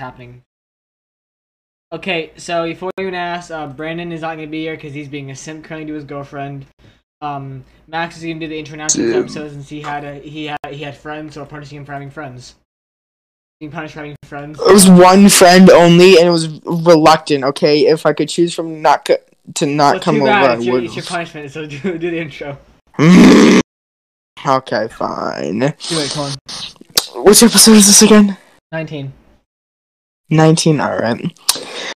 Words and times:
happening. 0.00 0.42
Okay, 1.92 2.30
so 2.36 2.64
before 2.64 2.90
you 2.98 3.04
even 3.04 3.14
ask, 3.14 3.50
uh, 3.50 3.66
Brandon 3.66 4.12
is 4.12 4.20
not 4.20 4.36
gonna 4.36 4.46
be 4.46 4.60
here 4.62 4.76
because 4.76 4.94
he's 4.94 5.08
being 5.08 5.30
a 5.30 5.36
simp 5.36 5.64
currently 5.64 5.86
to 5.88 5.94
his 5.94 6.04
girlfriend. 6.04 6.66
Um, 7.20 7.64
Max 7.88 8.16
is 8.16 8.22
gonna 8.22 8.38
do 8.38 8.48
the 8.48 8.58
international 8.58 9.10
Damn. 9.10 9.22
episodes 9.22 9.52
since 9.54 9.68
he 9.68 9.82
had 9.82 10.04
a 10.04 10.14
he 10.20 10.46
had 10.46 10.58
he 10.70 10.82
had 10.82 10.96
friends, 10.96 11.34
so 11.34 11.44
punishing 11.44 11.78
him 11.78 11.84
for 11.84 11.92
having 11.92 12.10
friends. 12.10 12.54
Being 13.58 13.72
punished 13.72 13.94
for 13.94 14.00
having 14.00 14.16
friends. 14.24 14.58
It 14.58 14.72
was 14.72 14.88
one 14.88 15.28
friend 15.28 15.68
only, 15.68 16.16
and 16.16 16.26
it 16.28 16.30
was 16.30 16.48
reluctant. 16.64 17.44
Okay, 17.44 17.86
if 17.88 18.06
I 18.06 18.12
could 18.14 18.28
choose 18.28 18.54
from 18.54 18.80
not 18.80 19.04
co- 19.04 19.16
to 19.56 19.66
not 19.66 19.94
Well, 19.94 20.00
come 20.00 20.14
too 20.16 20.20
over, 20.22 20.30
bad. 20.30 20.50
I 20.50 20.54
It's 20.54 20.64
your, 20.64 20.74
would. 20.76 20.84
it's 20.84 20.96
your 20.96 21.04
punishment. 21.04 21.50
So 21.50 21.66
do, 21.66 21.98
do 21.98 22.10
the 22.10 22.18
intro. 22.20 22.56
okay, 24.46 24.88
fine. 24.88 25.58
Do 25.58 25.66
it, 25.66 26.10
come 26.12 26.24
on. 26.24 27.24
Which 27.24 27.42
episode 27.42 27.72
is 27.72 27.86
this 27.86 28.00
again? 28.02 28.38
Nineteen. 28.72 29.12
19 30.30 30.80
alright 30.80 31.38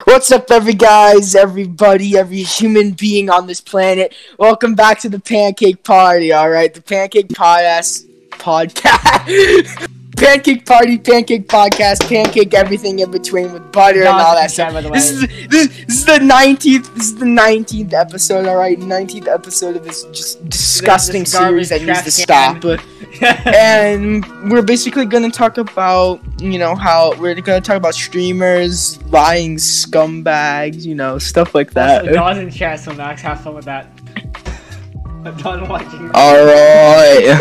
what's 0.04 0.32
up 0.32 0.50
every 0.50 0.74
guys 0.74 1.36
everybody 1.36 2.16
every 2.16 2.42
human 2.42 2.90
being 2.90 3.30
on 3.30 3.46
this 3.46 3.60
planet? 3.60 4.14
Welcome 4.38 4.74
back 4.74 4.98
to 5.00 5.08
the 5.08 5.20
pancake 5.20 5.84
party 5.84 6.34
alright 6.34 6.74
the 6.74 6.82
pancake 6.82 7.28
podcast 7.28 8.06
podcast 8.30 9.88
pancake 10.16 10.64
party 10.66 10.98
pancake 10.98 11.48
podcast 11.48 12.08
pancake 12.08 12.54
everything 12.54 12.98
in 12.98 13.10
between 13.10 13.52
with 13.52 13.72
butter 13.72 14.00
and 14.00 14.08
all 14.08 14.34
that 14.34 14.50
stuff 14.50 14.72
by 14.72 14.80
the 14.80 14.88
way. 14.88 14.98
this 14.98 15.10
is 15.10 15.20
this, 15.48 15.68
this 15.68 15.88
is 15.98 16.04
the 16.04 16.18
19th 16.18 16.94
this 16.94 17.04
is 17.06 17.14
the 17.16 17.24
19th 17.26 17.92
episode 17.92 18.46
alright 18.46 18.78
19th 18.78 19.28
episode 19.28 19.76
of 19.76 19.84
this 19.84 20.04
just 20.12 20.46
disgusting 20.48 21.22
this 21.22 21.32
series 21.32 21.68
that 21.68 21.82
needs 21.82 22.02
to 22.02 22.10
stop 22.10 22.62
and 23.46 24.24
we're 24.50 24.62
basically 24.62 25.04
gonna 25.04 25.30
talk 25.30 25.58
about 25.58 26.20
you 26.40 26.58
know 26.58 26.74
how 26.74 27.12
we're 27.18 27.34
gonna 27.40 27.60
talk 27.60 27.76
about 27.76 27.94
streamers 27.94 29.02
lying 29.04 29.56
scumbags 29.56 30.84
you 30.84 30.94
know 30.94 31.18
stuff 31.18 31.54
like 31.54 31.72
that 31.72 32.16
Also, 32.16 32.40
in 32.40 32.50
chat, 32.50 32.80
so 32.80 32.92
Max, 32.94 33.22
have 33.22 33.40
fun 33.40 33.54
with 33.54 33.64
that. 33.64 33.86
I'm 35.24 35.36
done 35.36 35.68
watching. 35.68 36.10
all 36.14 36.44
right 36.44 37.38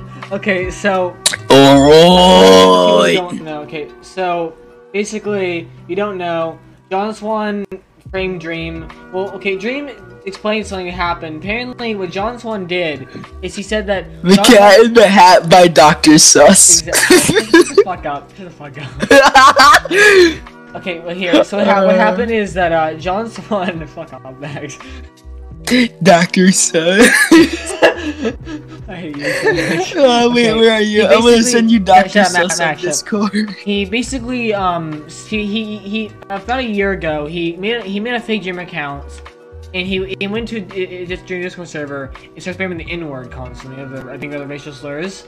Okay, 0.30 0.70
so 0.70 1.16
people 1.24 1.48
don't 3.14 3.42
know. 3.42 3.62
Okay, 3.62 3.88
so 4.02 4.54
basically, 4.92 5.68
you 5.88 5.96
don't 5.96 6.18
know. 6.18 6.58
John 6.90 7.14
Swan 7.14 7.64
framed 8.10 8.40
Dream. 8.40 8.88
Well, 9.12 9.30
okay, 9.32 9.56
Dream 9.56 9.88
explained 10.26 10.66
something 10.66 10.86
that 10.86 10.92
happened. 10.92 11.38
Apparently, 11.42 11.94
what 11.94 12.10
John 12.10 12.38
Swan 12.38 12.66
did 12.66 13.08
is 13.40 13.54
he 13.54 13.62
said 13.62 13.86
that 13.86 14.04
the 14.22 14.34
John 14.36 14.44
cat 14.44 14.80
in 14.80 14.92
the 14.92 15.08
hat 15.08 15.48
by 15.48 15.66
dr 15.68 16.18
sus 16.18 16.82
Exactly. 16.82 17.16
Shut 17.46 17.76
the 17.76 17.82
fuck 17.84 18.04
up. 18.06 18.34
Shut 18.36 18.44
the 18.44 18.50
fuck 18.50 18.78
up. 18.78 20.54
Okay, 20.74 21.00
well 21.00 21.14
here. 21.14 21.42
So 21.44 21.56
what, 21.56 21.66
ha- 21.66 21.86
what 21.86 21.96
happened 21.96 22.30
is 22.30 22.52
that 22.52 22.72
uh, 22.72 22.92
John 22.94 23.30
Swan. 23.34 23.86
Fuck 23.86 24.12
off, 24.12 24.36
Max. 24.38 24.76
dr 26.02 26.52
sus 26.52 27.08
I 27.32 28.14
hate 28.98 29.16
you. 29.76 29.84
so 29.84 30.04
oh, 30.06 30.30
wait 30.34 30.50
Okay, 30.50 30.60
where 30.60 30.72
are 30.72 30.80
you 30.80 31.06
i'm 31.06 31.20
gonna 31.22 31.42
send 31.42 31.70
you 31.70 31.78
dr 31.78 32.08
shut 32.08 32.26
sus 32.28 32.36
on 32.36 32.42
Max, 32.42 32.58
shut 32.58 32.74
up. 32.74 32.78
discord 32.80 33.50
He 33.64 33.84
basically 33.84 34.54
um 34.54 35.06
he 35.28 35.46
he, 35.46 35.78
he 35.78 36.06
about 36.30 36.60
a 36.60 36.64
year 36.64 36.92
ago 36.92 37.26
he 37.26 37.56
made 37.56 37.76
a, 37.76 37.82
he 37.82 38.00
made 38.00 38.14
a 38.14 38.20
fake 38.20 38.42
gym 38.42 38.58
account 38.58 39.22
and 39.74 39.86
he 39.86 40.16
he 40.18 40.26
went 40.26 40.48
to 40.48 40.60
uh, 40.62 41.02
uh, 41.02 41.06
just 41.06 41.26
during 41.26 41.42
Discord 41.42 41.68
server 41.68 42.12
and 42.22 42.42
started 42.42 42.58
spamming 42.60 42.78
the 42.78 42.90
N 42.90 43.08
word 43.08 43.30
constantly 43.30 43.82
of 43.82 43.90
the 43.90 44.10
I 44.10 44.18
think 44.18 44.32
of 44.32 44.40
the 44.40 44.46
racial 44.46 44.72
slurs. 44.72 45.26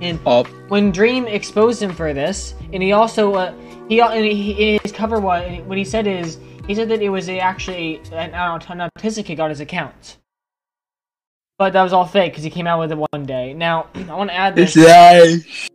And 0.00 0.18
oh 0.26 0.44
when 0.68 0.90
Dream 0.90 1.26
exposed 1.26 1.82
him 1.82 1.94
for 1.94 2.12
this, 2.12 2.54
and 2.72 2.82
he 2.82 2.92
also 2.92 3.34
uh, 3.34 3.54
he 3.88 4.00
and 4.00 4.24
he, 4.24 4.74
in 4.74 4.80
his 4.82 4.92
cover 4.92 5.18
what 5.18 5.64
what 5.64 5.78
he 5.78 5.84
said 5.84 6.06
is 6.06 6.38
he 6.66 6.74
said 6.74 6.88
that 6.88 7.00
it 7.02 7.08
was 7.08 7.28
a, 7.28 7.38
actually 7.38 7.96
an, 8.12 8.30
an 8.34 8.60
autistic 8.60 9.26
kid 9.26 9.36
got 9.36 9.50
his 9.50 9.60
account. 9.60 10.18
But 11.56 11.72
that 11.74 11.82
was 11.84 11.92
all 11.92 12.04
fake 12.04 12.32
because 12.32 12.42
he 12.42 12.50
came 12.50 12.66
out 12.66 12.80
with 12.80 12.90
it 12.90 12.98
one 13.12 13.26
day. 13.26 13.54
Now 13.54 13.86
I 13.94 14.14
want 14.14 14.30
to 14.30 14.34
add 14.36 14.58
it's 14.58 14.74
this. 14.74 14.84
nice 14.86 15.68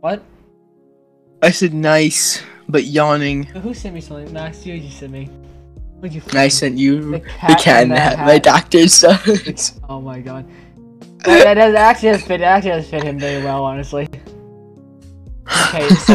What? 0.00 0.22
i 1.42 1.50
said 1.50 1.72
nice 1.72 2.42
but 2.68 2.84
yawning 2.84 3.44
Who 3.44 3.72
sent 3.74 3.94
me 3.94 4.00
something? 4.00 4.32
Max, 4.32 4.64
you 4.66 4.80
just 4.80 4.98
sent 4.98 5.12
me. 5.12 5.26
What'd 6.00 6.14
you? 6.14 6.22
I 6.32 6.48
sent 6.48 6.78
you 6.78 7.00
The 7.12 7.18
the 7.18 7.56
cat 7.60 7.82
in 7.82 7.88
the 7.90 7.98
hat. 8.00 8.18
hat. 8.18 8.26
My 8.26 8.38
doctor's 8.38 8.94
sucks. 8.94 9.78
Oh 9.88 10.00
my 10.00 10.20
god. 10.20 10.46
That, 11.24 11.44
that 11.44 11.54
does 11.54 11.74
actually 11.74 12.10
does 12.12 12.22
fit. 12.22 12.40
Actually 12.40 12.70
does 12.70 12.88
fit 12.90 13.02
him 13.02 13.18
very 13.18 13.42
well, 13.44 13.64
honestly. 13.64 14.08
Okay, 15.68 15.88
so 15.88 16.14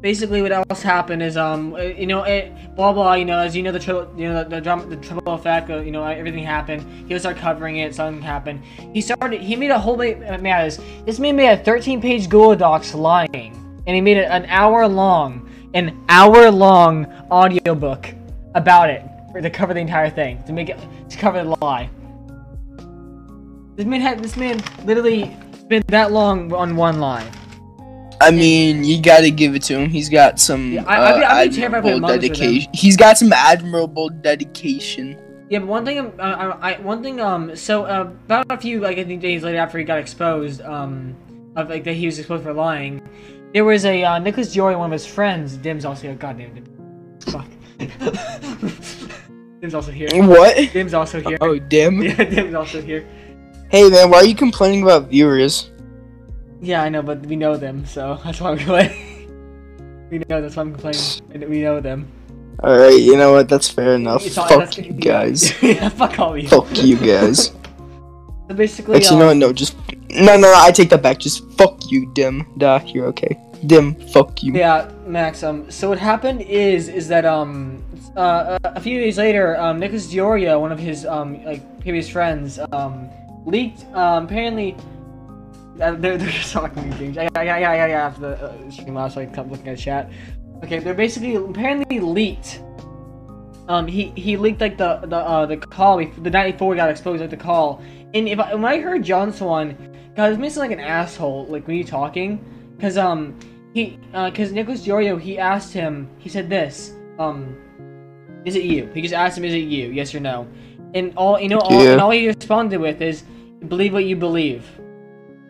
basically, 0.00 0.42
what 0.42 0.52
else 0.52 0.82
happened 0.82 1.22
is 1.22 1.36
um, 1.36 1.74
uh, 1.74 1.78
you 1.78 2.06
know, 2.06 2.22
it 2.22 2.52
blah 2.74 2.92
blah. 2.92 3.14
You 3.14 3.24
know, 3.24 3.38
as 3.38 3.54
you 3.56 3.62
know, 3.62 3.72
the 3.72 4.08
you 4.16 4.28
know, 4.28 4.42
the, 4.42 4.50
the 4.50 4.60
drama, 4.60 4.86
the 4.86 4.96
triple 4.96 5.34
effect. 5.34 5.70
Uh, 5.70 5.80
you 5.80 5.90
know, 5.90 6.04
everything 6.04 6.44
happened. 6.44 6.84
He 7.06 7.14
would 7.14 7.20
start 7.20 7.36
covering 7.36 7.76
it. 7.76 7.94
Something 7.94 8.22
happened. 8.22 8.62
He 8.92 9.00
started. 9.00 9.40
He 9.40 9.56
made 9.56 9.70
a 9.70 9.78
whole. 9.78 10.00
uh, 10.00 10.38
Man, 10.38 10.64
this 10.64 10.80
this 11.04 11.18
man 11.18 11.36
made 11.36 11.52
a 11.52 11.62
13-page 11.62 12.28
Google 12.28 12.56
Docs 12.56 12.94
lying, 12.94 13.52
and 13.86 13.94
he 13.94 14.00
made 14.00 14.16
it 14.16 14.28
an 14.30 14.46
hour 14.46 14.86
long, 14.88 15.48
an 15.74 16.02
hour 16.08 16.50
long 16.50 17.06
audiobook 17.30 18.08
about 18.54 18.90
it 18.90 19.04
to 19.40 19.50
cover 19.50 19.74
the 19.74 19.80
entire 19.80 20.10
thing 20.10 20.42
to 20.44 20.52
make 20.52 20.68
it 20.68 20.78
to 21.08 21.16
cover 21.16 21.42
the 21.44 21.56
lie. 21.62 21.88
This 23.76 23.86
man 23.86 24.00
had 24.00 24.22
this 24.22 24.36
man 24.36 24.60
literally 24.84 25.36
spent 25.58 25.86
that 25.86 26.12
long 26.12 26.52
on 26.52 26.76
one 26.76 27.00
lie. 27.00 27.30
I 28.20 28.30
mean, 28.30 28.84
you 28.84 29.00
gotta 29.00 29.30
give 29.30 29.54
it 29.54 29.62
to 29.64 29.78
him. 29.78 29.88
He's 29.90 30.08
got 30.08 30.38
some 30.38 30.72
Yeah, 30.72 30.84
I- 30.86 31.14
I'd 31.14 31.22
uh, 31.22 31.26
I'd 31.26 31.50
be 31.50 31.56
terrified 31.56 31.78
if 31.78 31.84
I 31.84 31.88
admirable 31.88 31.90
played 31.90 31.96
Among 31.98 32.10
Us 32.10 32.16
with 32.16 32.22
him. 32.24 32.32
dedication. 32.32 32.70
He's 32.74 32.96
got 32.96 33.18
some 33.18 33.32
admirable 33.32 34.08
dedication. 34.10 35.18
Yeah, 35.48 35.58
but 35.60 35.68
one 35.68 35.84
thing, 35.84 35.98
um, 35.98 36.12
uh, 36.18 36.22
I, 36.22 36.72
I, 36.74 36.80
one 36.80 37.02
thing, 37.02 37.20
um, 37.20 37.56
so 37.56 37.84
uh, 37.84 38.02
about 38.02 38.46
a 38.50 38.56
few, 38.56 38.80
like 38.80 38.98
I 38.98 39.04
think 39.04 39.20
days 39.20 39.42
later 39.42 39.58
after 39.58 39.78
he 39.78 39.84
got 39.84 39.98
exposed, 39.98 40.60
um, 40.62 41.16
of 41.56 41.68
like 41.68 41.82
that 41.84 41.94
he 41.94 42.06
was 42.06 42.18
exposed 42.20 42.44
for 42.44 42.52
lying, 42.52 43.00
there 43.52 43.64
was 43.64 43.84
a 43.84 44.04
uh, 44.04 44.18
Nicholas 44.20 44.54
Diorio, 44.54 44.78
one 44.78 44.86
of 44.86 44.92
his 44.92 45.06
friends. 45.06 45.56
Dim's 45.56 45.84
also 45.84 46.02
here. 46.02 46.14
Goddamn 46.14 46.54
Dim. 46.54 47.18
Fuck. 47.26 47.46
Dim's 49.60 49.74
also 49.74 49.90
here. 49.90 50.08
What? 50.26 50.54
Dim's 50.72 50.94
also 50.94 51.20
here. 51.20 51.36
Oh, 51.40 51.58
dim. 51.58 52.00
Yeah, 52.02 52.24
Dim's 52.24 52.54
also 52.54 52.80
here. 52.80 53.04
Hey 53.70 53.88
man, 53.88 54.10
why 54.10 54.18
are 54.18 54.24
you 54.24 54.34
complaining 54.34 54.82
about 54.82 55.08
viewers? 55.08 55.69
Yeah, 56.60 56.82
I 56.82 56.88
know, 56.88 57.02
but 57.02 57.24
we 57.26 57.36
know 57.36 57.56
them, 57.56 57.86
so 57.86 58.18
that's 58.24 58.40
why 58.40 58.50
I'm 58.50 58.58
complaining. 58.58 60.08
we 60.10 60.18
know 60.28 60.40
that's 60.42 60.56
why 60.56 60.62
I'm 60.62 60.72
complaining. 60.72 61.00
and 61.32 61.44
We 61.48 61.62
know 61.62 61.80
them. 61.80 62.06
All 62.62 62.76
right, 62.76 62.98
you 63.00 63.16
know 63.16 63.32
what? 63.32 63.48
That's 63.48 63.68
fair 63.70 63.94
enough. 63.94 64.24
It's 64.26 64.34
Fuck 64.34 64.50
that's- 64.50 64.76
you 64.78 64.92
guys. 65.10 65.60
yeah, 65.62 65.88
fuck 66.00 66.18
all 66.18 66.36
you. 66.36 66.48
Fuck 66.48 66.82
you 66.82 66.96
guys. 66.96 67.52
So 68.48 68.54
basically, 68.54 68.96
Actually, 68.96 69.20
no, 69.20 69.28
um, 69.30 69.38
no, 69.38 69.52
just 69.52 69.76
no, 70.10 70.36
no, 70.36 70.50
no. 70.50 70.54
I 70.56 70.70
take 70.72 70.90
that 70.90 71.02
back. 71.02 71.18
Just 71.18 71.48
fuck 71.52 71.90
you, 71.90 72.12
dim. 72.14 72.44
Duh, 72.58 72.80
you're 72.86 73.06
okay. 73.06 73.38
Dim, 73.66 73.94
fuck 74.08 74.42
you. 74.42 74.52
Yeah, 74.54 74.90
Max. 75.06 75.42
Um, 75.42 75.70
so 75.70 75.88
what 75.88 75.98
happened 75.98 76.42
is 76.42 76.88
is 76.88 77.06
that 77.08 77.24
um, 77.24 77.82
uh, 78.16 78.58
a 78.64 78.80
few 78.80 78.98
days 78.98 79.16
later, 79.18 79.56
um, 79.58 79.78
Nicholas 79.78 80.12
Diorio, 80.12 80.60
one 80.60 80.72
of 80.72 80.78
his 80.80 81.06
um 81.06 81.42
like 81.44 81.62
previous 81.80 82.08
friends, 82.08 82.58
um, 82.72 83.08
leaked 83.46 83.84
um 83.94 84.24
apparently. 84.24 84.76
Uh, 85.80 85.92
they're, 85.92 86.18
they're 86.18 86.28
just 86.30 86.52
talking 86.52 86.82
to 86.82 86.88
me, 86.88 86.96
James. 86.98 87.18
I, 87.18 87.28
I, 87.34 87.44
I, 87.46 87.60
I, 87.60 87.84
I 87.84 87.88
have 87.88 88.20
the 88.20 88.28
uh, 88.28 88.70
stream 88.70 88.96
out 88.96 89.12
so 89.12 89.20
I 89.20 89.24
can 89.24 89.34
stop 89.34 89.50
looking 89.50 89.68
at 89.68 89.78
chat. 89.78 90.10
Okay, 90.64 90.78
they're 90.78 90.94
basically 90.94 91.36
apparently 91.36 92.00
leaked. 92.00 92.60
Um, 93.68 93.86
he 93.86 94.12
he 94.16 94.36
leaked 94.36 94.60
like 94.60 94.76
the 94.76 94.98
the 95.04 95.16
uh, 95.16 95.46
the 95.46 95.56
call 95.56 95.98
the 95.98 96.30
night 96.30 96.52
before 96.52 96.68
we 96.68 96.76
got 96.76 96.90
exposed, 96.90 97.20
like 97.20 97.30
the 97.30 97.36
call. 97.36 97.82
And 98.14 98.28
if 98.28 98.38
I, 98.38 98.54
when 98.54 98.64
I 98.64 98.78
heard 98.80 99.02
John 99.04 99.32
Swan, 99.32 99.76
God, 100.16 100.32
it 100.32 100.38
makes 100.38 100.56
me 100.56 100.60
like 100.60 100.72
an 100.72 100.80
asshole, 100.80 101.46
like 101.46 101.66
when 101.66 101.76
you 101.76 101.84
talking, 101.84 102.44
cause 102.80 102.96
um 102.98 103.38
he 103.72 103.98
uh 104.14 104.30
cause 104.30 104.52
Nicholas 104.52 104.84
Diorio 104.84 105.20
he 105.20 105.38
asked 105.38 105.72
him 105.72 106.08
he 106.18 106.28
said 106.28 106.48
this 106.50 106.92
um 107.18 107.56
is 108.44 108.56
it 108.56 108.64
you 108.64 108.90
he 108.94 109.02
just 109.02 109.14
asked 109.14 109.38
him 109.38 109.44
is 109.44 109.54
it 109.54 109.58
you 109.58 109.90
yes 109.92 110.14
or 110.14 110.20
no 110.20 110.48
and 110.94 111.12
all 111.16 111.38
you 111.38 111.48
know 111.48 111.58
all, 111.60 111.84
Yeah. 111.84 111.92
and 111.92 112.00
all 112.00 112.10
he 112.10 112.26
responded 112.26 112.80
with 112.80 113.00
is 113.00 113.22
believe 113.68 113.92
what 113.92 114.04
you 114.04 114.16
believe 114.16 114.64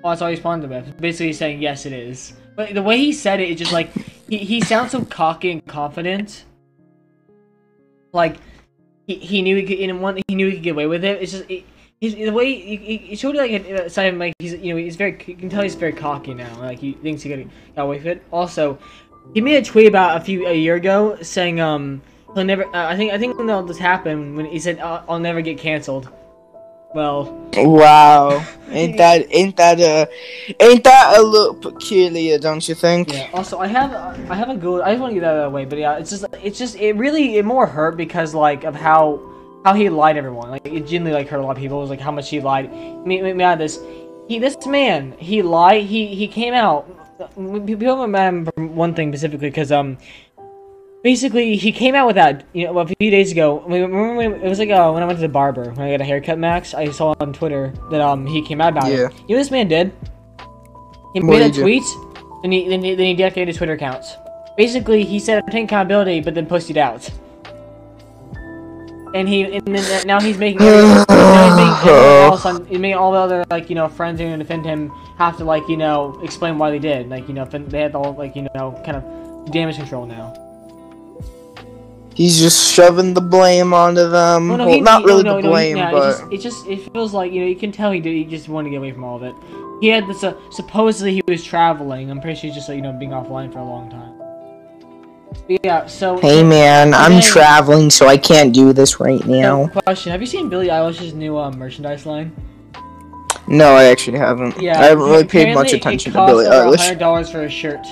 well, 0.03 0.13
that's 0.13 0.23
all 0.23 0.29
he 0.29 0.35
responded 0.35 0.71
with 0.71 1.01
basically 1.01 1.33
saying 1.33 1.61
yes 1.61 1.87
it 1.87 1.93
is. 1.93 2.35
But 2.57 2.75
the 2.75 2.83
way 2.83 2.99
he 2.99 3.13
said 3.13 3.41
it, 3.41 3.51
it 3.51 3.57
just 3.57 3.73
like 3.73 3.93
he, 4.29 4.39
he 4.39 4.61
sounds 4.61 4.93
so 4.93 5.05
cocky 5.05 5.51
and 5.51 5.67
confident. 5.67 6.45
Like 8.13 8.37
he, 9.07 9.17
he 9.17 9.43
knew 9.43 9.57
he 9.57 9.63
could 9.63 9.79
in 9.79 10.01
one 10.01 10.21
he 10.27 10.35
knew 10.35 10.47
he 10.49 10.55
could 10.55 10.63
get 10.63 10.71
away 10.71 10.87
with 10.87 11.05
it. 11.05 11.23
It's 11.23 11.33
just 11.33 11.51
it, 11.51 11.65
He's, 12.01 12.15
the 12.15 12.33
way 12.33 12.55
he, 12.55 12.97
he, 12.97 13.15
showed 13.15 13.37
like 13.37 13.51
a, 13.51 13.85
of 13.85 14.15
like 14.17 14.33
he's 14.39 14.55
you 14.55 14.73
know 14.73 14.77
he's 14.77 14.97
very 14.97 15.23
you 15.27 15.37
can 15.37 15.51
tell 15.51 15.63
he's 15.63 15.75
very 15.75 15.93
cocky 15.93 16.33
now. 16.33 16.59
Like 16.59 16.79
he 16.79 16.95
thinks 16.95 17.21
he 17.21 17.29
got, 17.29 17.47
got 17.77 17.83
away 17.83 17.99
with 17.99 18.07
it. 18.07 18.23
Also, 18.33 18.79
he 19.35 19.43
made 19.43 19.57
a 19.57 19.63
tweet 19.63 19.87
about 19.87 20.17
a 20.19 20.25
few 20.25 20.47
a 20.47 20.55
year 20.55 20.77
ago 20.77 21.21
saying 21.21 21.61
um 21.61 22.01
he'll 22.35 22.45
never 22.45 22.65
uh, 22.65 22.89
I 22.89 22.97
think 22.97 23.13
I 23.13 23.19
think 23.19 23.37
when 23.37 23.51
all 23.51 23.63
this 23.63 23.77
happened 23.77 24.35
when 24.35 24.47
he 24.47 24.59
said 24.59 24.79
uh, 24.79 25.03
I'll 25.11 25.19
never 25.19 25.43
get 25.43 25.59
canceled. 25.59 26.09
Well, 26.95 27.37
Wow. 27.57 28.45
Ain't 28.71 28.99
that 28.99 29.27
ain't 29.35 29.57
that 29.57 29.81
a 29.81 30.09
ain't 30.61 30.85
that 30.85 31.19
a 31.19 31.23
little 31.23 31.55
peculiar, 31.55 32.39
don't 32.39 32.69
you 32.69 32.77
think? 32.77 33.13
yeah. 33.13 33.29
Also, 33.35 33.59
I 33.59 33.67
have 33.67 33.93
I 34.31 34.37
have 34.37 34.49
a 34.49 34.55
good. 34.55 34.83
I 34.83 34.93
just 34.93 35.01
want 35.01 35.11
to 35.11 35.15
get 35.15 35.23
that 35.23 35.35
out 35.35 35.47
of 35.47 35.51
the 35.51 35.57
way, 35.57 35.65
but 35.65 35.77
yeah, 35.77 35.99
it's 35.99 36.11
just 36.11 36.25
it's 36.41 36.57
just 36.57 36.77
it 36.77 36.95
really 36.95 37.37
it 37.39 37.45
more 37.45 37.67
hurt 37.67 37.97
because 37.97 38.33
like 38.33 38.63
of 38.63 38.77
how 38.77 39.21
how 39.65 39.75
he 39.75 39.89
lied 39.89 40.17
everyone. 40.17 40.51
Like 40.51 40.65
it 40.65 40.87
genuinely 40.87 41.13
like 41.13 41.27
hurt 41.29 41.41
a 41.41 41.43
lot 41.43 41.57
of 41.57 41.59
people. 41.59 41.79
It 41.79 41.81
was 41.81 41.91
like 41.91 41.99
how 42.01 42.13
much 42.13 42.31
he 42.31 42.41
lied. 42.41 42.71
Me, 43.05 43.21
me, 43.21 43.33
me 43.33 43.43
out 43.43 43.55
of 43.55 43.59
this. 43.59 43.81
He 44.29 44.39
this 44.39 44.65
man 44.67 45.17
he 45.19 45.43
lied. 45.43 45.87
He 45.87 46.15
he 46.15 46.29
came 46.29 46.55
out. 46.55 46.87
People 47.35 48.03
are 48.03 48.07
mad 48.07 48.49
one 48.57 48.95
thing 48.95 49.11
specifically 49.11 49.51
because 49.51 49.73
um 49.73 49.99
basically 51.03 51.57
he 51.57 51.73
came 51.73 51.95
out 51.95 52.07
with 52.07 52.17
that 52.17 52.45
you 52.53 52.67
know 52.67 52.79
a 52.79 52.87
few 52.87 53.11
days 53.11 53.33
ago. 53.33 53.63
We- 53.67 53.81
remember 53.81 54.15
when, 54.17 54.33
it 54.35 54.49
was 54.49 54.59
like 54.59 54.71
uh, 54.71 54.91
when 54.93 55.03
i 55.03 55.07
went 55.07 55.19
to 55.19 55.23
the 55.23 55.29
barber 55.33 55.71
when 55.73 55.87
i 55.87 55.91
got 55.91 56.01
a 56.01 56.05
haircut 56.05 56.39
max 56.39 56.75
i 56.75 56.91
saw 56.91 57.15
on 57.21 57.33
twitter 57.33 57.73
that 57.91 58.01
um 58.01 58.27
he 58.27 58.43
came 58.43 58.61
out 58.61 58.73
about 58.73 58.87
Yeah. 58.91 58.93
it 58.93 58.99
you 58.99 59.05
know 59.05 59.13
what 59.29 59.37
this 59.39 59.51
man 59.51 59.69
did? 59.69 59.93
He 61.15 61.21
What 61.21 61.39
made 61.39 61.43
a 61.43 61.45
did 61.47 61.55
he 61.55 61.57
do? 61.57 61.63
tweet 61.63 61.83
and 62.45 62.53
he, 62.53 62.69
then 62.69 62.83
he 62.85 62.95
then 62.95 63.07
he 63.07 63.17
deactivated 63.17 63.49
his 63.49 63.57
twitter 63.57 63.73
accounts. 63.75 64.15
Basically 64.57 65.05
he 65.05 65.19
said 65.19 65.43
i'm 65.43 65.47
taking 65.47 65.65
accountability 65.65 66.21
but 66.21 66.35
then 66.35 66.47
posted 66.47 66.77
out. 66.77 67.09
And 69.13 69.29
he 69.29 69.43
and 69.57 69.67
then 69.67 70.07
now 70.07 70.21
he's 70.21 70.39
making 70.39 70.63
everyone, 70.63 71.05
now 71.09 71.47
he's 71.49 71.57
making 71.57 71.89
everyone 71.89 72.31
else 72.31 72.47
on 72.47 72.65
he's 72.67 72.79
making 72.79 72.97
all 72.97 73.11
the 73.11 73.19
other 73.19 73.45
like 73.51 73.69
you 73.69 73.75
know 73.75 73.89
friends 73.89 74.21
who 74.21 74.27
are 74.27 74.31
gonna 74.31 74.39
defend 74.45 74.65
him 74.65 74.91
have 75.19 75.37
to 75.39 75.45
like 75.45 75.67
you 75.69 75.77
know 75.77 76.17
explain 76.23 76.59
why 76.59 76.71
they 76.71 76.79
did. 76.79 77.09
Like 77.09 77.27
you 77.27 77.35
know 77.35 77.45
they 77.45 77.81
had 77.81 77.95
all 77.97 78.13
like 78.15 78.37
you 78.37 78.47
know 78.55 78.81
kind 78.85 78.97
of 78.99 79.51
damage 79.51 79.77
control 79.77 80.07
now 80.07 80.33
He's 82.21 82.39
just 82.39 82.75
shoving 82.75 83.15
the 83.15 83.23
blame 83.23 83.73
onto 83.73 84.07
them. 84.07 84.49
Well, 84.49 84.59
no, 84.59 84.67
well, 84.67 84.75
he- 84.75 84.83
not 84.83 85.01
he- 85.01 85.07
really 85.07 85.23
no, 85.23 85.37
the 85.37 85.41
no, 85.41 85.55
he- 85.55 85.73
blame, 85.73 85.91
but 85.91 85.97
it 85.97 86.11
just, 86.11 86.33
it 86.33 86.41
just 86.43 86.67
it 86.67 86.93
feels 86.93 87.15
like 87.15 87.33
you 87.33 87.41
know 87.41 87.47
you 87.47 87.57
can 87.57 87.73
tell 87.73 87.91
he 87.93 87.99
did 87.99 88.13
he 88.13 88.25
just 88.25 88.47
wanted 88.47 88.65
to 88.67 88.71
get 88.73 88.77
away 88.77 88.93
from 88.93 89.05
all 89.05 89.17
of 89.17 89.23
it. 89.23 89.35
He 89.81 89.89
had 89.89 90.07
this 90.07 90.23
uh, 90.23 90.35
supposedly 90.51 91.15
he 91.15 91.23
was 91.27 91.43
traveling. 91.43 92.11
I'm 92.11 92.21
pretty 92.21 92.39
sure 92.39 92.49
he's 92.49 92.55
just 92.55 92.69
like, 92.69 92.77
you 92.77 92.83
know 92.83 92.93
being 92.93 93.13
offline 93.13 93.51
for 93.51 93.61
a 93.61 93.65
long 93.65 93.89
time. 93.91 94.13
But 95.49 95.65
yeah, 95.65 95.87
so 95.87 96.19
hey 96.19 96.43
man, 96.43 96.93
I'm 96.93 97.23
traveling, 97.23 97.89
so 97.89 98.07
I 98.07 98.19
can't 98.19 98.53
do 98.53 98.75
this 98.75 99.01
right 99.01 99.25
now. 99.27 99.69
question: 99.69 100.13
Have 100.13 100.21
you 100.21 100.27
seen 100.27 100.51
Billie 100.51 100.69
Eilish's 100.69 101.15
new 101.15 101.39
um, 101.39 101.57
merchandise 101.59 102.05
line? 102.05 102.37
No, 103.49 103.73
I 103.73 103.85
actually 103.85 104.19
haven't. 104.19 104.61
Yeah, 104.61 104.79
I 104.79 104.85
haven't 104.85 105.05
really 105.09 105.25
paid 105.25 105.55
much 105.55 105.73
attention 105.73 106.13
to 106.13 106.27
Billie 106.27 106.45
Eilish. 106.45 106.81
hundred 106.81 106.99
dollars 106.99 107.31
for 107.31 107.45
a 107.45 107.49
shirt. 107.49 107.87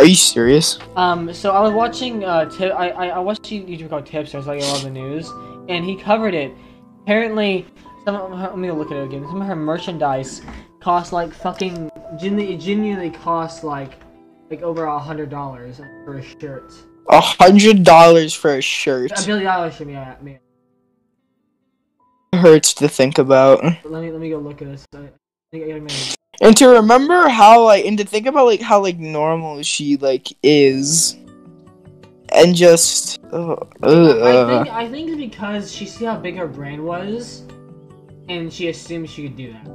Are 0.00 0.06
you 0.06 0.14
serious? 0.14 0.78
Um, 0.96 1.30
so 1.34 1.50
I 1.50 1.60
was 1.60 1.74
watching 1.74 2.24
uh, 2.24 2.46
tip. 2.46 2.72
I, 2.72 2.88
I 2.88 3.06
I 3.08 3.18
watched 3.18 3.44
a 3.52 3.54
YouTube 3.56 3.90
called 3.90 4.06
Tipsters, 4.06 4.46
like 4.46 4.62
a 4.62 4.64
lot 4.64 4.78
of 4.78 4.84
the 4.84 4.90
news, 4.90 5.28
and 5.68 5.84
he 5.84 5.94
covered 5.94 6.32
it. 6.32 6.54
Apparently, 7.02 7.66
some 8.06 8.14
of 8.14 8.30
her, 8.30 8.48
let 8.48 8.56
me 8.56 8.70
look 8.70 8.90
at 8.90 8.96
it 8.96 9.04
again. 9.04 9.26
Some 9.26 9.42
of 9.42 9.46
her 9.46 9.54
merchandise 9.54 10.40
cost 10.80 11.12
like 11.12 11.34
fucking 11.34 11.90
genuinely, 12.18 12.56
genuinely 12.56 13.10
cost 13.10 13.62
like 13.62 13.92
like 14.48 14.62
over 14.62 14.86
a 14.86 14.98
hundred 14.98 15.28
dollars 15.28 15.82
for 16.06 16.16
a 16.16 16.22
shirt. 16.22 16.72
A 17.10 17.20
hundred 17.20 17.84
dollars 17.84 18.32
for 18.32 18.56
a 18.56 18.62
shirt 18.62 19.12
Uh, 19.12 19.26
Billie 19.26 19.44
Eilish, 19.44 19.82
I 19.82 19.84
mean, 19.84 19.96
I 19.98 20.16
mean, 20.22 20.38
hurts 22.32 22.72
to 22.72 22.88
think 22.88 23.18
about. 23.18 23.62
let 23.62 24.02
me 24.02 24.10
let 24.10 24.18
me 24.18 24.30
go 24.30 24.38
look 24.38 24.62
at 24.62 24.68
this. 24.68 24.86
I, 25.52 25.56
I 25.56 25.58
think 25.58 25.90
I 25.90 26.46
And 26.46 26.56
to 26.58 26.68
remember 26.68 27.28
how 27.28 27.64
like 27.64 27.84
and 27.84 27.98
to 27.98 28.04
think 28.04 28.26
about 28.26 28.46
like 28.46 28.60
how 28.60 28.80
like 28.80 28.98
normal 28.98 29.62
she 29.62 29.96
like 29.96 30.28
is. 30.44 31.16
And 32.32 32.54
just 32.54 33.18
uh, 33.32 33.56
I 33.82 33.86
uh, 33.86 34.46
think 34.46 34.68
I 34.72 34.88
think 34.88 35.08
it's 35.10 35.18
because 35.18 35.72
she 35.72 35.86
see 35.86 36.04
how 36.04 36.16
big 36.16 36.36
her 36.36 36.46
brand 36.46 36.84
was, 36.84 37.42
and 38.28 38.52
she 38.52 38.68
assumed 38.68 39.10
she 39.10 39.24
could 39.24 39.36
do 39.36 39.52
that. 39.52 39.66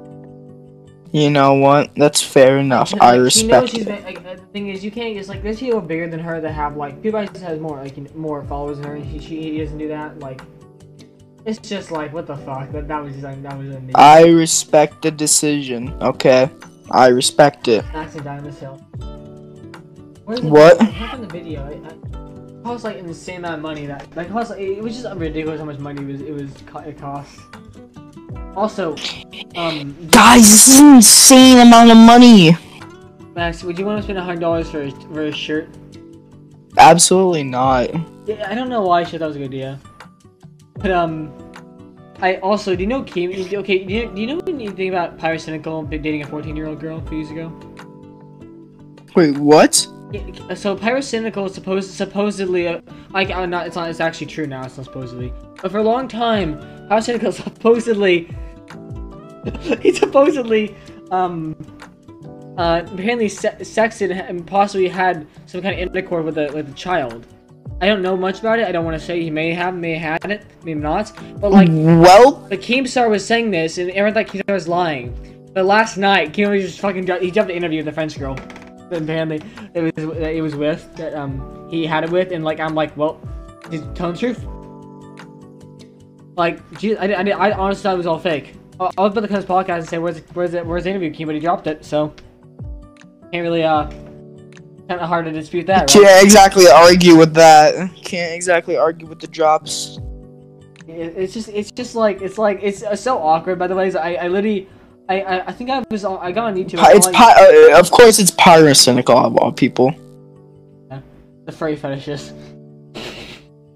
you 1.11 1.29
know 1.29 1.55
what? 1.55 1.93
That's 1.95 2.21
fair 2.21 2.59
enough. 2.59 2.93
Like, 2.93 3.01
I 3.01 3.11
she 3.11 3.17
knows 3.17 3.63
respect 3.63 3.69
she's 3.69 3.85
been, 3.85 4.03
like, 4.05 4.23
the 4.23 4.37
thing 4.53 4.69
is, 4.69 4.85
you 4.85 4.91
can't 4.91 5.13
just 5.17 5.27
like 5.27 5.43
there's 5.43 5.59
people 5.59 5.81
bigger 5.81 6.07
than 6.07 6.21
her 6.21 6.39
that 6.39 6.51
have 6.51 6.77
like 6.77 7.01
PewDiePie 7.01 7.41
has 7.41 7.59
more 7.59 7.77
like 7.83 8.15
more 8.15 8.45
followers 8.45 8.77
than 8.77 8.87
her, 8.87 8.95
and 8.95 9.05
he, 9.05 9.19
she 9.19 9.57
doesn't 9.57 9.77
do 9.77 9.89
that. 9.89 10.19
Like, 10.19 10.41
it's 11.45 11.59
just 11.59 11.91
like 11.91 12.11
what 12.11 12.27
the 12.27 12.35
fuck. 12.37 12.71
That 12.71 12.87
that 12.87 13.03
was 13.03 13.13
just 13.13 13.23
like 13.23 13.41
that 13.43 13.57
was 13.57 13.69
a 13.69 13.81
I 13.95 14.25
respect 14.25 15.01
the 15.03 15.11
decision. 15.11 15.93
Okay. 16.01 16.49
I 16.91 17.07
respect 17.07 17.67
it. 17.67 17.83
accident 17.93 18.25
down 18.25 18.43
this 18.43 18.59
hill. 18.59 18.75
What? 20.25 20.43
What 20.43 20.81
happened 20.81 21.23
the 21.23 21.33
video? 21.33 21.63
I, 21.63 21.71
I, 21.71 22.53
it 22.53 22.63
cost 22.63 22.83
like 22.83 22.97
an 22.97 23.05
insane 23.05 23.37
amount 23.37 23.55
of 23.55 23.61
money. 23.61 23.85
That 23.85 24.15
like 24.15 24.29
cost 24.29 24.51
like, 24.51 24.59
it 24.59 24.81
was 24.81 25.01
just 25.01 25.15
ridiculous 25.15 25.59
how 25.59 25.65
much 25.65 25.79
money 25.79 26.01
it 26.01 26.07
was 26.07 26.21
it 26.21 26.33
was 26.33 26.51
it 26.87 26.97
cost. 26.97 27.39
Also, 28.55 28.95
um, 29.55 29.95
Guys, 30.09 30.43
this 30.43 30.67
is 30.69 30.79
an 30.79 30.95
insane 30.95 31.57
amount 31.59 31.91
of 31.91 31.97
money. 31.97 32.57
Max, 33.35 33.63
would 33.63 33.77
you 33.77 33.85
want 33.85 33.99
to 33.99 34.03
spend 34.03 34.17
a 34.17 34.23
hundred 34.23 34.39
dollars 34.39 34.69
for 34.71 34.81
a, 34.81 34.91
for 34.91 35.23
a 35.23 35.31
shirt? 35.31 35.67
Absolutely 36.77 37.43
not. 37.43 37.89
Yeah, 38.25 38.49
I 38.49 38.55
don't 38.55 38.69
know 38.69 38.81
why 38.81 39.01
I 39.01 39.05
thought 39.05 39.19
that 39.19 39.27
was 39.27 39.35
a 39.35 39.39
good 39.39 39.49
idea. 39.49 39.79
But 40.75 40.91
um, 40.91 41.33
I 42.21 42.35
also 42.37 42.75
do 42.75 42.81
you 42.81 42.87
know 42.87 43.03
Kim? 43.03 43.31
Okay, 43.31 43.83
do 43.85 43.93
you, 43.93 44.11
do 44.13 44.21
you 44.21 44.27
know 44.27 44.41
anything 44.47 44.89
about 44.89 45.17
Pyrocynical 45.17 45.89
dating 45.89 46.23
a 46.23 46.27
fourteen-year-old 46.27 46.79
girl 46.79 46.97
a 46.97 47.01
few 47.07 47.19
years 47.19 47.31
ago? 47.31 47.51
Wait, 49.15 49.37
what? 49.37 49.75
So 50.55 50.75
Pyrocynical 50.75 51.47
is 51.47 51.53
supposed 51.53 51.91
supposedly 51.91 52.67
uh, 52.67 52.81
like 53.11 53.31
uh, 53.31 53.45
not 53.45 53.67
it's 53.67 53.75
not 53.75 53.89
it's 53.89 53.99
actually 53.99 54.27
true 54.27 54.45
now 54.45 54.63
it's 54.63 54.77
not 54.77 54.85
supposedly 54.85 55.33
but 55.61 55.71
for 55.71 55.79
a 55.79 55.83
long 55.83 56.07
time 56.07 56.59
Pyrocynical 56.89 57.33
supposedly 57.43 58.29
he 59.81 59.93
supposedly 59.93 60.75
um 61.11 61.55
uh 62.57 62.83
apparently 62.93 63.27
se- 63.27 63.57
sexted 63.59 64.11
and 64.29 64.47
possibly 64.47 64.87
had 64.87 65.27
some 65.47 65.61
kind 65.61 65.73
of 65.73 65.79
intercourse 65.79 66.23
with 66.23 66.37
a 66.37 66.51
with 66.53 66.69
a 66.69 66.73
child. 66.73 67.25
I 67.81 67.87
don't 67.87 68.01
know 68.01 68.15
much 68.15 68.39
about 68.39 68.59
it. 68.59 68.67
I 68.67 68.71
don't 68.71 68.85
want 68.85 68.99
to 68.99 69.05
say 69.05 69.21
he 69.21 69.29
may 69.29 69.53
have, 69.53 69.75
may 69.75 69.95
have 69.95 70.21
had 70.23 70.31
it, 70.31 70.45
may 70.63 70.73
not. 70.73 71.11
But 71.39 71.51
like 71.51 71.67
well, 71.69 72.31
the 72.31 72.57
Keemstar 72.57 73.09
was 73.09 73.25
saying 73.25 73.51
this, 73.51 73.77
and 73.77 73.89
everyone 73.91 74.13
thought 74.13 74.33
Keemstar 74.33 74.53
was 74.53 74.67
lying. 74.67 75.51
But 75.53 75.65
last 75.65 75.97
night, 75.97 76.31
Keemstar 76.33 76.61
just 76.61 76.79
fucking 76.79 77.05
ju- 77.05 77.19
he 77.19 77.31
jumped 77.31 77.49
the 77.49 77.55
interview 77.55 77.79
with 77.79 77.85
the 77.85 77.91
French 77.91 78.17
girl. 78.17 78.33
Apparently, 78.91 79.41
it 79.73 79.81
was 79.81 79.91
that 79.93 80.33
it 80.33 80.41
was 80.41 80.55
with 80.55 80.95
that 80.95 81.15
um 81.15 81.67
he 81.69 81.85
had 81.85 82.03
it 82.03 82.11
with, 82.11 82.31
and 82.31 82.45
like 82.45 82.59
I'm 82.59 82.75
like, 82.75 82.95
well, 82.95 83.19
he's 83.69 83.81
telling 83.93 84.13
the 84.13 84.19
truth. 84.19 84.45
Like, 86.37 86.79
geez, 86.79 86.97
I, 86.97 87.07
I, 87.07 87.23
I 87.29 87.51
honestly 87.57 87.83
thought 87.83 87.93
it 87.93 87.97
was 87.97 88.07
all 88.07 88.19
fake. 88.19 88.55
I, 88.79 88.89
I 88.97 89.01
was 89.01 89.11
about 89.11 89.21
to 89.21 89.27
come 89.27 89.41
to 89.41 89.41
this 89.41 89.45
podcast 89.45 89.77
and 89.79 89.89
say, 89.89 89.97
where's 89.97 90.19
where's 90.33 90.53
it, 90.53 90.65
where's 90.65 90.83
the 90.85 90.91
interview, 90.91 91.11
Keem? 91.11 91.25
But 91.25 91.35
he 91.35 91.41
dropped 91.41 91.67
it, 91.67 91.83
so 91.83 92.13
can't 93.31 93.43
really 93.43 93.63
uh 93.63 93.89
kind 94.87 95.01
of 95.01 95.07
hard 95.09 95.25
to 95.25 95.31
dispute 95.31 95.67
that, 95.67 95.81
right? 95.81 95.89
can't 95.89 96.23
exactly 96.23 96.67
argue 96.67 97.15
with 97.15 97.33
that. 97.33 97.73
Can't 98.03 98.33
exactly 98.33 98.77
argue 98.77 99.07
with 99.07 99.19
the 99.19 99.27
drops. 99.27 99.99
It- 100.87 101.13
It's 101.17 101.33
just, 101.33 101.49
it's 101.49 101.71
just 101.71 101.95
like, 101.95 102.21
it's 102.21 102.37
like, 102.37 102.59
it's 102.61 102.83
uh, 102.83 102.95
so 102.95 103.17
awkward. 103.17 103.57
By 103.59 103.67
the 103.67 103.75
way, 103.75 103.91
I, 103.95 104.15
I 104.15 104.27
literally, 104.27 104.69
I, 105.09 105.21
I, 105.21 105.47
I 105.47 105.51
think 105.51 105.69
I 105.71 105.83
was, 105.89 106.05
on, 106.05 106.19
I 106.21 106.31
got 106.31 106.45
on 106.45 106.55
YouTube. 106.55 106.79
It's 106.95 107.05
like, 107.07 107.15
pi- 107.15 107.71
uh, 107.73 107.79
of 107.79 107.89
course 107.91 108.19
it's 108.19 108.31
pyrocynical 108.31 109.15
of 109.25 109.37
all 109.37 109.51
people. 109.51 109.93
the 111.45 111.51
furry 111.51 111.75
fetishes. 111.75 112.31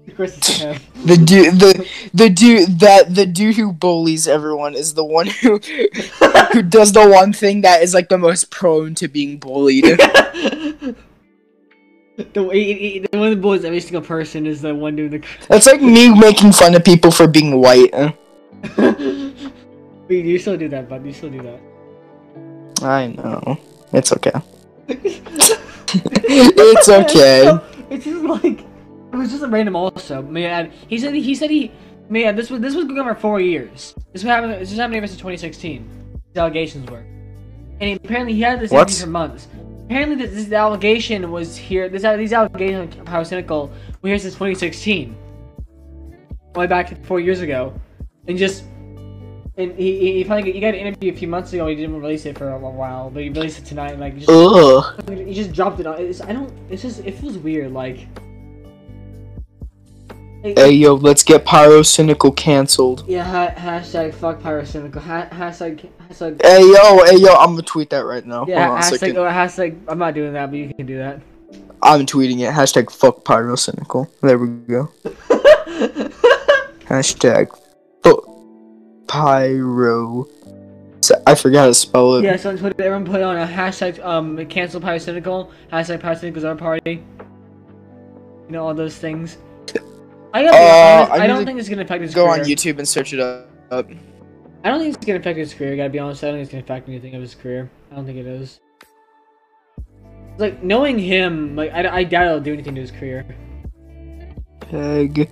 of 0.08 0.16
course, 0.16 0.36
it's 0.38 0.48
him. 0.58 0.76
The 1.04 1.16
dude, 1.16 1.54
the 1.60 1.88
the 2.12 2.28
dude 2.28 2.80
that 2.80 3.14
the 3.14 3.24
dude 3.26 3.56
who 3.56 3.72
bullies 3.72 4.26
everyone 4.28 4.74
is 4.74 4.94
the 4.94 5.04
one 5.04 5.26
who 5.28 5.58
who 6.52 6.62
does 6.62 6.92
the 6.92 7.08
one 7.08 7.32
thing 7.32 7.60
that 7.62 7.82
is 7.82 7.94
like 7.94 8.08
the 8.08 8.18
most 8.18 8.50
prone 8.50 8.94
to 8.96 9.08
being 9.08 9.38
bullied. 9.38 9.84
the 12.32 12.48
he, 12.52 12.74
he, 12.74 12.98
the 13.00 13.18
one 13.18 13.30
that 13.30 13.40
bullies 13.40 13.64
every 13.64 13.80
single 13.80 14.02
person 14.02 14.46
is 14.46 14.62
the 14.62 14.74
one 14.74 14.96
doing 14.96 15.10
the. 15.10 15.24
It's 15.50 15.66
like 15.66 15.80
me 15.80 16.12
making 16.12 16.52
fun 16.52 16.74
of 16.74 16.84
people 16.84 17.10
for 17.10 17.26
being 17.26 17.60
white. 17.60 17.90
but 18.76 18.98
you 20.08 20.38
still 20.38 20.56
do 20.56 20.68
that, 20.68 20.88
bud. 20.88 21.04
You 21.04 21.12
still 21.12 21.30
do 21.30 21.42
that. 21.42 21.60
I 22.82 23.08
know. 23.08 23.58
It's 23.92 24.12
okay. 24.12 24.32
it's 24.88 26.88
okay. 26.88 27.58
It's 27.90 28.04
just 28.04 28.22
like 28.22 28.60
it 28.60 29.16
was 29.16 29.32
just 29.32 29.42
a 29.42 29.48
random 29.48 29.74
also. 29.74 30.22
Man, 30.22 30.70
he 30.86 30.96
said 30.96 31.12
he 31.12 31.34
said 31.34 31.50
he 31.50 31.72
man 32.08 32.36
this 32.36 32.50
was 32.50 32.60
this 32.60 32.76
was 32.76 32.84
going 32.84 33.00
on 33.00 33.14
for 33.16 33.20
four 33.20 33.40
years. 33.40 33.96
This 34.12 34.22
was 34.22 34.30
happening. 34.30 34.60
This 34.60 34.70
was 34.70 34.78
happening 34.78 34.98
ever 34.98 35.08
since 35.08 35.18
2016. 35.18 35.90
The 36.32 36.40
allegations 36.40 36.88
were, 36.88 37.04
and 37.80 37.82
he, 37.82 37.92
apparently 37.94 38.34
he 38.34 38.42
had 38.42 38.60
this 38.60 38.70
for 38.70 39.06
months. 39.08 39.48
Apparently 39.90 40.24
this, 40.24 40.44
this 40.44 40.52
allegation 40.52 41.32
was 41.32 41.56
here. 41.56 41.88
This 41.88 42.04
uh, 42.04 42.16
these 42.16 42.32
allegations 42.32 42.94
of 42.94 43.04
Pyrocynical 43.04 43.72
were 44.00 44.10
here 44.10 44.20
since 44.20 44.34
2016, 44.34 45.16
way 46.54 46.68
back 46.68 47.04
four 47.04 47.18
years 47.18 47.40
ago, 47.40 47.74
and 48.28 48.38
just. 48.38 48.62
And 49.56 49.76
he, 49.76 49.98
he, 49.98 50.12
he 50.18 50.24
finally 50.24 50.52
he 50.52 50.60
got 50.60 50.74
an 50.74 50.76
interview 50.76 51.12
a 51.12 51.16
few 51.16 51.26
months 51.26 51.52
ago. 51.54 51.66
He 51.66 51.74
didn't 51.74 52.00
release 52.00 52.24
it 52.24 52.38
for 52.38 52.50
a 52.50 52.56
while, 52.56 53.10
but 53.10 53.24
he 53.24 53.30
released 53.30 53.58
it 53.58 53.64
tonight. 53.64 53.98
Like, 53.98 54.16
just, 54.16 54.30
Ugh. 54.30 55.02
he 55.08 55.34
just 55.34 55.52
dropped 55.52 55.80
it 55.80 55.88
on. 55.88 56.00
It's, 56.00 56.20
I 56.20 56.34
don't. 56.34 56.52
It's 56.70 56.82
just. 56.82 57.00
It 57.00 57.18
feels 57.18 57.36
weird. 57.36 57.72
Like. 57.72 58.06
Hey 60.42 60.70
yo, 60.72 60.94
let's 60.94 61.22
get 61.22 61.44
Pyrocynical 61.44 62.34
canceled. 62.34 63.04
Yeah, 63.06 63.24
ha- 63.24 63.52
hashtag 63.54 64.14
fuck 64.14 64.40
pyrocynical. 64.40 64.96
Ha- 65.02 65.28
hashtag 65.30 65.86
hashtag. 66.08 66.40
Hey 66.40 66.60
yo, 66.62 67.04
hey 67.04 67.16
yo, 67.18 67.34
I'm 67.34 67.50
gonna 67.50 67.62
tweet 67.62 67.90
that 67.90 68.06
right 68.06 68.24
now. 68.24 68.46
Yeah, 68.46 68.66
Hold 68.68 68.78
on 68.78 68.82
a 68.82 68.86
hashtag 68.86 69.16
or 69.16 69.28
hashtag. 69.28 69.78
I'm 69.86 69.98
not 69.98 70.14
doing 70.14 70.32
that, 70.32 70.50
but 70.50 70.56
you 70.58 70.72
can 70.72 70.86
do 70.86 70.96
that. 70.96 71.20
I'm 71.82 72.06
tweeting 72.06 72.40
it. 72.40 72.54
Hashtag 72.54 72.90
fuck 72.90 73.22
Pyrocynical. 73.24 74.08
There 74.22 74.38
we 74.38 74.48
go. 74.48 74.90
Hashtag 76.88 77.48
fuck 78.02 78.24
pyro. 79.06 80.26
I 81.26 81.34
forgot 81.34 81.60
how 81.60 81.66
to 81.66 81.74
spell 81.74 82.14
it. 82.16 82.24
yeah, 82.24 82.36
so 82.36 82.50
on 82.50 82.56
Twitter, 82.58 82.82
everyone 82.82 83.04
put 83.04 83.20
on 83.20 83.36
a 83.36 83.46
hashtag 83.46 84.02
um 84.02 84.42
cancel 84.46 84.80
pyrocynical. 84.80 85.50
Hashtag 85.70 86.00
pyrocynical's 86.00 86.44
our 86.44 86.54
party. 86.56 87.02
You 88.46 88.52
know 88.52 88.66
all 88.66 88.74
those 88.74 88.96
things. 88.96 89.36
I, 90.32 90.42
gotta 90.44 90.52
be 90.52 90.58
Uh, 90.58 90.60
honest, 90.60 91.12
I 91.12 91.24
I 91.24 91.26
don't 91.26 91.40
to 91.40 91.44
think 91.46 91.58
it's 91.58 91.68
gonna 91.68 91.82
affect 91.82 92.02
his 92.02 92.14
career. 92.14 92.24
Go 92.26 92.30
career. 92.32 92.42
on 92.44 92.48
YouTube 92.48 92.78
and 92.78 92.88
search 92.88 93.12
it 93.12 93.20
up. 93.20 93.48
I 94.62 94.68
don't 94.68 94.80
think 94.80 94.94
it's 94.96 95.04
gonna 95.04 95.18
affect 95.18 95.38
his 95.38 95.54
career. 95.54 95.72
I 95.72 95.76
Gotta 95.76 95.90
be 95.90 95.98
honest. 95.98 96.22
I 96.22 96.28
don't 96.28 96.34
think 96.36 96.42
it's 96.44 96.52
gonna 96.52 96.62
affect 96.64 96.88
anything 96.88 97.14
of 97.14 97.22
his 97.22 97.34
career. 97.34 97.70
I 97.90 97.96
don't 97.96 98.04
think 98.06 98.18
it 98.18 98.26
is. 98.26 98.60
Like 100.38 100.62
knowing 100.62 100.98
him, 100.98 101.56
like 101.56 101.72
I, 101.72 101.88
I 101.98 102.04
doubt 102.04 102.26
it'll 102.26 102.40
do 102.40 102.52
anything 102.52 102.74
to 102.76 102.80
his 102.80 102.90
career. 102.90 103.26
Peg. 104.60 105.28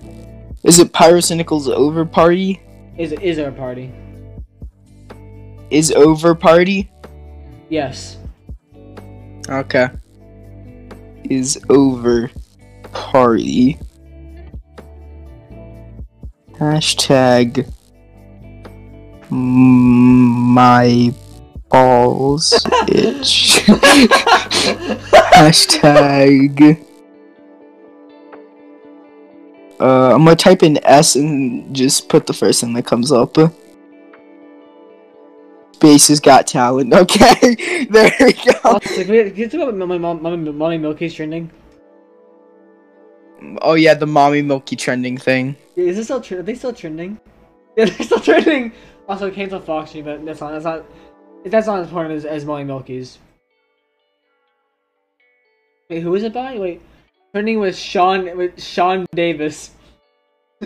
Is 0.64 0.78
it 0.80 0.92
Pyrocynical's 0.92 1.68
over 1.68 2.04
party? 2.04 2.60
Is 2.96 3.12
is 3.12 3.38
our 3.38 3.52
party? 3.52 3.92
Is 5.70 5.92
over 5.92 6.34
party? 6.34 6.90
Yes. 7.68 8.16
Okay. 9.48 9.88
Is 11.24 11.58
over 11.68 12.30
party. 12.92 13.78
Hashtag 16.58 17.72
my 19.30 21.14
balls 21.68 22.52
itch. 22.88 23.62
Hashtag. 25.34 26.84
Uh, 29.80 30.14
I'm 30.14 30.24
gonna 30.24 30.34
type 30.34 30.64
in 30.64 30.84
S 30.84 31.14
and 31.14 31.74
just 31.74 32.08
put 32.08 32.26
the 32.26 32.32
first 32.32 32.60
thing 32.60 32.72
that 32.72 32.86
comes 32.86 33.12
up. 33.12 33.36
Spaces 35.74 36.18
got 36.18 36.46
talent. 36.48 36.92
Okay, 36.98 37.86
there 37.90 38.12
we 38.18 38.32
go. 38.32 38.52
Also, 38.64 39.04
can 39.04 39.08
we, 39.08 39.30
can 39.30 39.36
you 39.36 39.48
talk 39.48 39.68
about 39.68 39.76
my 39.76 39.96
mom, 39.96 40.20
mommy, 40.20 40.50
mommy 40.50 40.78
Milky's 40.78 41.14
trending? 41.14 41.52
Oh 43.62 43.74
yeah, 43.74 43.94
the 43.94 44.06
mommy 44.06 44.42
milky 44.42 44.76
trending 44.76 45.16
thing. 45.16 45.56
Is 45.76 45.96
this 45.96 46.06
still 46.06 46.20
trending? 46.20 46.42
Are 46.42 46.46
they 46.46 46.54
still 46.54 46.72
trending? 46.72 47.20
Yeah, 47.76 47.84
they're 47.84 48.06
still 48.06 48.18
trending. 48.18 48.72
Also, 49.08 49.30
cancel 49.30 49.60
Foxy, 49.60 50.02
but 50.02 50.24
that's 50.26 50.40
not. 50.40 50.50
That's 50.50 50.64
not. 50.64 50.84
That's 51.44 51.68
not 51.68 51.78
as 51.78 51.86
important 51.86 52.16
as, 52.16 52.24
as 52.24 52.44
Molly 52.44 52.64
Milky's. 52.64 53.18
Wait, 55.88 56.02
who 56.02 56.12
is 56.16 56.24
it 56.24 56.34
by? 56.34 56.58
Wait, 56.58 56.82
trending 57.32 57.60
with 57.60 57.76
Sean 57.76 58.36
with 58.36 58.60
Sean 58.60 59.06
Davis. 59.14 59.70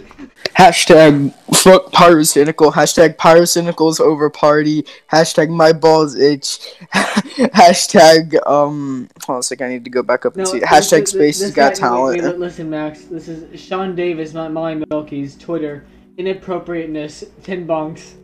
Hashtag 0.56 1.34
fuck 1.54 1.92
pyrocynical. 1.92 2.72
Hashtag 2.72 3.16
pyrocynicals 3.16 4.00
over 4.00 4.30
party. 4.30 4.86
Hashtag 5.12 5.50
my 5.50 5.72
balls 5.72 6.14
itch. 6.14 6.58
Hashtag 7.54 8.34
um. 8.46 9.08
Hold 9.24 9.36
on 9.36 9.40
a 9.40 9.42
second. 9.42 9.66
I 9.66 9.70
need 9.70 9.84
to 9.84 9.90
go 9.90 10.02
back 10.02 10.26
up 10.26 10.36
and 10.36 10.46
see. 10.46 10.58
this- 10.60 10.68
Hashtag 10.68 11.00
this- 11.00 11.10
spaces 11.10 11.40
this 11.48 11.54
got 11.54 11.62
guy- 11.62 11.68
wait, 11.70 12.18
talent. 12.20 12.22
wait, 12.22 12.38
listen, 12.38 12.70
Max. 12.70 13.04
This 13.04 13.28
is 13.28 13.58
Sean 13.60 13.94
Davis, 13.94 14.32
not 14.34 14.52
Molly 14.52 14.82
Milky's 14.90 15.36
Twitter. 15.36 15.84
Inappropriateness. 16.18 17.24
Ten 17.42 17.66
bunks. 17.66 18.14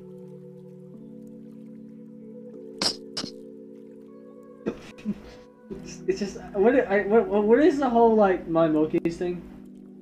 It's- 6.07 6.19
just 6.19 6.39
what, 6.55 6.75
I, 6.89 7.03
what 7.03 7.29
what 7.29 7.59
is 7.61 7.79
the 7.79 7.89
whole 7.89 8.15
like 8.15 8.49
Molly 8.49 8.71
Milky's 8.71 9.17
thing? 9.17 9.43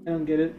I 0.07 0.11
don't 0.11 0.25
get 0.25 0.39
it. 0.41 0.55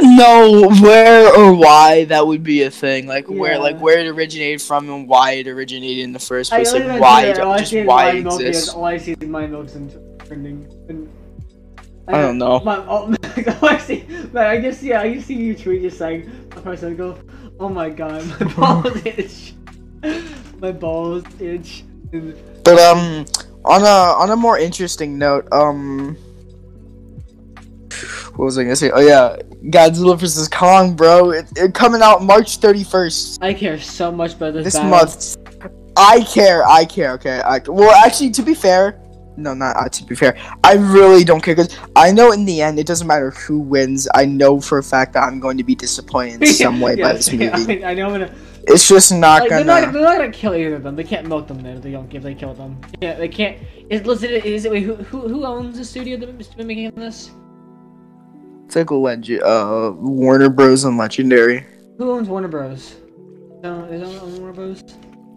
Know 0.00 0.68
where 0.80 1.34
or 1.36 1.54
why 1.54 2.04
that 2.04 2.26
would 2.26 2.42
be 2.42 2.62
a 2.62 2.70
thing. 2.70 3.06
Like 3.06 3.26
where, 3.28 3.58
like 3.58 3.78
where 3.80 3.98
it 3.98 4.08
originated 4.08 4.62
from 4.62 4.88
and 4.88 5.08
why 5.08 5.32
it 5.32 5.48
originated 5.48 6.04
in 6.04 6.12
the 6.12 6.18
first 6.18 6.50
place. 6.50 6.72
only 6.72 6.86
Like 6.86 7.00
why, 7.00 7.24
it, 7.26 7.38
I 7.38 7.58
just 7.58 7.70
see 7.70 7.82
why 7.82 8.10
it 8.10 8.26
exists. 8.26 8.70
All 8.70 8.84
I 8.84 8.96
see 8.96 9.12
is 9.12 9.28
Molly 9.28 9.46
Milky's 9.48 9.74
and 9.74 10.20
trending. 10.26 10.66
And 10.88 11.08
I 12.08 12.22
don't 12.22 12.38
know. 12.38 12.60
My, 12.60 12.76
oh, 12.88 13.14
I 13.62 13.78
see, 13.78 14.04
but 14.32 14.46
I 14.46 14.60
just 14.60 14.82
yeah, 14.82 15.00
I 15.00 15.14
just 15.14 15.26
see 15.26 15.34
you 15.34 15.54
tweet 15.54 15.82
just 15.82 15.98
saying 15.98 16.30
a 16.52 16.60
person 16.60 16.96
go, 16.96 17.18
oh 17.58 17.68
my 17.68 17.90
god, 17.90 18.26
my 18.40 18.54
balls 18.56 19.02
itch, 19.04 19.54
my 20.58 20.72
balls 20.72 21.24
itch. 21.38 21.84
But 22.64 22.78
um, 22.78 23.26
on 23.64 23.82
a 23.82 24.18
on 24.18 24.30
a 24.30 24.36
more 24.36 24.58
interesting 24.58 25.18
note, 25.18 25.46
um, 25.52 26.16
what 28.40 28.46
was 28.46 28.56
I 28.56 28.62
gonna 28.62 28.74
say? 28.74 28.90
Oh 28.90 29.00
yeah, 29.00 29.36
Godzilla 29.64 30.18
vs 30.18 30.48
Kong, 30.48 30.96
bro. 30.96 31.32
It, 31.32 31.46
it 31.56 31.74
coming 31.74 32.00
out 32.00 32.22
March 32.22 32.56
thirty 32.56 32.82
first 32.82 33.38
I 33.42 33.52
care 33.52 33.78
so 33.78 34.10
much 34.10 34.32
about 34.32 34.54
this. 34.54 34.64
this 34.64 34.76
battle. 34.76 34.88
month. 34.88 35.36
I 35.94 36.22
care. 36.22 36.66
I 36.66 36.86
care. 36.86 37.12
Okay. 37.12 37.42
I, 37.42 37.58
well, 37.66 37.90
actually, 38.02 38.30
to 38.30 38.42
be 38.42 38.54
fair, 38.54 38.98
no, 39.36 39.52
not 39.52 39.76
uh, 39.76 39.90
to 39.90 40.04
be 40.04 40.14
fair. 40.14 40.38
I 40.64 40.76
really 40.76 41.22
don't 41.22 41.42
care 41.42 41.54
because 41.54 41.76
I 41.94 42.12
know 42.12 42.32
in 42.32 42.46
the 42.46 42.62
end 42.62 42.78
it 42.78 42.86
doesn't 42.86 43.06
matter 43.06 43.30
who 43.32 43.58
wins. 43.58 44.08
I 44.14 44.24
know 44.24 44.58
for 44.58 44.78
a 44.78 44.82
fact 44.82 45.12
that 45.12 45.24
I'm 45.24 45.38
going 45.38 45.58
to 45.58 45.64
be 45.64 45.74
disappointed 45.74 46.40
in 46.40 46.54
some 46.54 46.80
way 46.80 46.96
by 47.02 47.12
this 47.12 47.30
movie. 47.32 47.84
I, 47.84 47.90
I 47.90 47.94
know 47.94 48.06
I'm 48.06 48.12
gonna. 48.12 48.34
It's 48.62 48.88
just 48.88 49.12
not 49.12 49.42
Like, 49.42 49.50
they're 49.50 49.64
not, 49.64 49.92
they're 49.92 50.00
not 50.00 50.16
gonna 50.16 50.32
kill 50.32 50.54
either 50.54 50.76
of 50.76 50.82
them. 50.82 50.96
They 50.96 51.04
can't 51.04 51.28
milk 51.28 51.46
them 51.46 51.66
if 51.66 51.82
they 51.82 51.90
don't 51.90 52.10
if 52.14 52.22
they 52.22 52.34
kill 52.34 52.54
them. 52.54 52.80
Yeah, 53.02 53.16
they 53.16 53.28
can't. 53.28 53.58
Is 53.90 54.06
listen, 54.06 54.30
is 54.30 54.64
it 54.64 54.72
wait, 54.72 54.84
who 54.84 54.94
who 54.94 55.28
who 55.28 55.44
owns 55.44 55.76
the 55.76 55.84
studio 55.84 56.16
that's 56.16 56.54
been 56.54 56.66
making 56.66 56.92
this? 56.92 57.32
It's 58.70 58.76
like 58.76 58.90
a 58.90 58.94
legend. 58.94 59.42
Uh, 59.42 59.92
Warner 59.96 60.48
Bros. 60.48 60.84
and 60.84 60.96
Legendary. 60.96 61.66
Who 61.98 62.12
owns 62.12 62.28
Warner 62.28 62.46
Bros? 62.46 62.94
No, 63.64 63.82
is 63.86 64.00
own 64.00 64.38
Warner 64.38 64.52
Bros? 64.52 64.84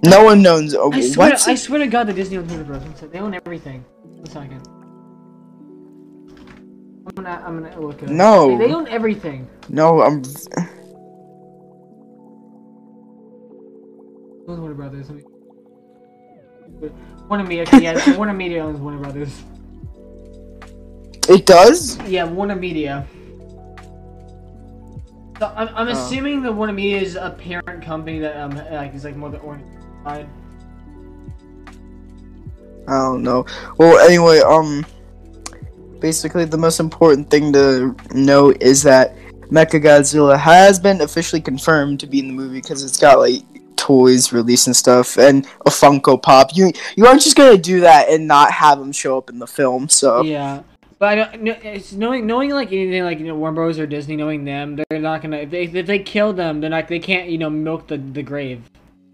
No 0.06 0.24
one 0.24 0.44
knows. 0.44 0.76
Oh, 0.76 0.94
I 0.94 1.02
swear, 1.02 1.32
what? 1.32 1.48
I 1.48 1.56
swear 1.56 1.80
to 1.80 1.88
God, 1.88 2.04
that 2.10 2.16
Disney 2.16 2.38
owns 2.38 2.52
Warner 2.52 2.64
Bros. 2.64 3.10
They 3.12 3.18
own 3.18 3.34
everything. 3.34 3.84
One 4.04 4.28
second. 4.28 4.62
I'm 7.08 7.16
gonna, 7.16 7.44
I'm 7.44 7.64
gonna 7.64 7.82
look 7.82 8.04
at 8.04 8.12
it. 8.12 8.14
No. 8.14 8.56
They, 8.56 8.68
they 8.68 8.74
own 8.76 8.88
everything. 8.88 9.50
No, 9.68 10.04
I'm. 10.04 10.18
Owns 14.48 14.60
Warner 14.60 14.76
Brothers? 14.76 15.10
Warner 17.28 17.46
Media, 17.46 17.66
yeah, 17.82 18.16
Warner 18.16 18.34
Media 18.34 18.64
owns 18.64 18.80
Warner 18.80 19.00
Brothers. 19.00 19.42
It 21.28 21.48
does. 21.48 21.98
Yeah, 22.02 22.26
Warner 22.26 22.56
Media. 22.56 23.08
So 25.44 25.52
I'm, 25.58 25.68
I'm 25.76 25.88
Oh. 25.90 25.92
assuming 25.92 26.42
that 26.44 26.54
one 26.54 26.70
of 26.70 26.76
me 26.76 26.94
is 26.94 27.18
a 27.18 27.32
parent 27.32 27.84
company 27.84 28.20
that 28.20 28.38
um 28.38 28.56
like 28.72 28.96
is 28.96 29.04
like 29.04 29.18
more 29.18 29.30
the 29.30 29.40
orange 29.40 29.66
side. 30.06 30.26
I 32.88 32.92
don't 32.92 33.24
know. 33.24 33.46
Well, 33.78 33.98
anyway, 34.00 34.40
um, 34.40 34.86
basically 36.00 36.46
the 36.46 36.58
most 36.58 36.80
important 36.80 37.30
thing 37.30 37.52
to 37.54 37.94
know 38.14 38.54
is 38.62 38.84
that 38.84 39.16
Mechagodzilla 39.52 40.40
has 40.40 40.80
been 40.80 41.02
officially 41.02 41.42
confirmed 41.42 42.00
to 42.00 42.08
be 42.08 42.20
in 42.20 42.28
the 42.28 42.34
movie 42.34 42.62
because 42.62 42.82
it's 42.82 42.98
got 43.00 43.20
like 43.20 43.42
toys 43.76 44.32
released 44.32 44.68
and 44.68 44.76
stuff 44.76 45.18
and 45.18 45.46
a 45.66 45.70
Funko 45.70 46.22
Pop. 46.22 46.56
You 46.56 46.72
you 46.96 47.06
aren't 47.06 47.22
just 47.22 47.36
gonna 47.36 47.58
do 47.58 47.82
that 47.82 48.08
and 48.08 48.28
not 48.28 48.50
have 48.52 48.80
him 48.80 48.94
show 48.94 49.18
up 49.18 49.30
in 49.30 49.40
the 49.40 49.48
film. 49.48 49.90
So 49.90 50.22
Yeah, 50.24 50.64
but 51.04 51.10
I 51.10 51.16
don't. 51.16 51.48
It's 51.66 51.92
knowing 51.92 52.26
knowing 52.26 52.52
like 52.52 52.72
anything 52.72 53.04
like 53.04 53.20
you 53.20 53.28
know 53.28 53.36
Warner 53.36 53.56
Bros 53.56 53.78
or 53.78 53.86
Disney, 53.86 54.16
knowing 54.16 54.46
them, 54.46 54.78
they're 54.78 55.02
not 55.02 55.22
gonna 55.22 55.36
if 55.36 55.50
they 55.50 55.64
if 55.64 55.86
they 55.86 56.00
kill 56.00 56.32
them, 56.32 56.62
they're 56.62 56.70
not 56.70 56.88
they 56.88 56.98
can't 56.98 57.28
you 57.28 57.38
know 57.38 57.50
milk 57.50 57.88
the 57.88 57.98
the 57.98 58.24
grave. 58.24 58.64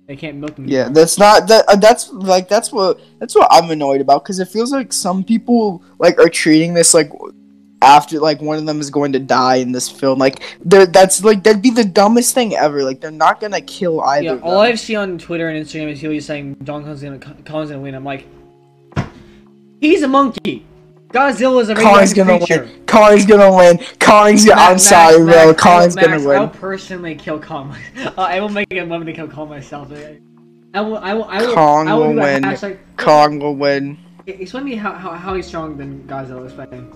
They 0.06 0.16
can't 0.16 0.38
milk 0.38 0.56
them. 0.56 0.68
yeah, 0.68 0.90
that's 0.90 1.18
not 1.18 1.48
that. 1.48 1.66
Uh, 1.68 1.78
that's 1.78 2.12
like 2.12 2.48
that's 2.48 2.72
what 2.72 3.00
that's 3.18 3.34
what 3.34 3.48
I'm 3.50 3.72
annoyed 3.72 4.02
about 4.02 4.24
because 4.24 4.38
it 4.38 4.50
feels 4.50 4.72
like 4.72 4.94
some 4.94 5.24
people 5.24 5.82
like 5.98 6.20
are 6.20 6.30
treating 6.30 6.76
this 6.76 6.94
like 6.94 7.12
after 7.82 8.20
like 8.20 8.40
one 8.40 8.60
of 8.60 8.68
them 8.68 8.80
is 8.80 8.92
going 8.92 9.12
to 9.14 9.20
die 9.20 9.56
in 9.56 9.72
this 9.72 9.90
film. 9.90 10.20
Like 10.20 10.44
they're 10.64 10.86
that's 10.86 11.24
like 11.24 11.44
that'd 11.44 11.64
be 11.64 11.72
the 11.72 11.86
dumbest 11.86 12.36
thing 12.36 12.56
ever. 12.56 12.84
Like 12.84 13.02
they're 13.02 13.10
not 13.10 13.40
gonna 13.40 13.62
kill 13.62 14.02
either. 14.02 14.36
Yeah, 14.36 14.40
all. 14.44 14.60
I've 14.60 14.80
seen 14.80 14.98
on 14.98 15.18
Twitter 15.18 15.50
and 15.50 15.66
Instagram 15.66 15.90
is 15.90 16.02
people 16.02 16.22
saying 16.22 16.54
Don 16.64 16.84
Kong's 16.84 17.02
gonna 17.02 17.18
Kong's 17.18 17.72
gonna 17.72 17.82
win. 17.82 17.96
I'm 17.96 18.06
like, 18.06 18.28
he's 19.82 20.04
a 20.04 20.08
monkey. 20.08 20.68
Godzilla 21.10 21.62
is 21.62 21.70
a 21.70 21.76
Kong's 21.76 22.14
gonna 22.14 22.38
creature. 22.38 22.66
win. 22.66 22.86
Kong's 22.86 23.26
gonna 23.26 23.56
win. 23.56 23.80
Kong's 24.00 24.46
gonna. 24.46 24.62
I'm 24.62 24.78
sorry, 24.78 25.20
Max, 25.24 25.34
bro. 25.36 25.48
Max, 25.48 25.64
Kong's 25.64 25.96
Max, 25.96 26.08
gonna 26.08 26.28
win. 26.28 26.38
I'll 26.38 26.48
personally 26.50 27.16
kill 27.16 27.40
Kong. 27.40 27.76
uh, 27.98 28.12
I 28.18 28.40
will 28.40 28.50
make 28.50 28.72
a 28.72 28.86
moment 28.86 29.08
to 29.08 29.14
kill 29.14 29.28
Kong 29.28 29.50
myself. 29.50 29.92
I 29.92 30.82
will. 30.82 30.98
I 31.00 31.14
will. 31.16 31.24
I 31.26 31.42
will. 31.42 31.54
Kong 31.56 31.88
I 31.88 31.94
will, 31.96 32.10
will 32.10 32.16
win. 32.16 32.44
hashtag- 32.44 32.78
Kong 32.98 33.40
will 33.40 33.56
win. 33.56 33.98
Explain 34.28 34.66
to 34.66 34.70
me 34.70 34.76
how, 34.76 34.94
how, 34.94 35.12
how 35.14 35.34
he's 35.34 35.48
stronger 35.48 35.76
than 35.78 36.04
Godzilla. 36.04 36.46
Explain. 36.46 36.92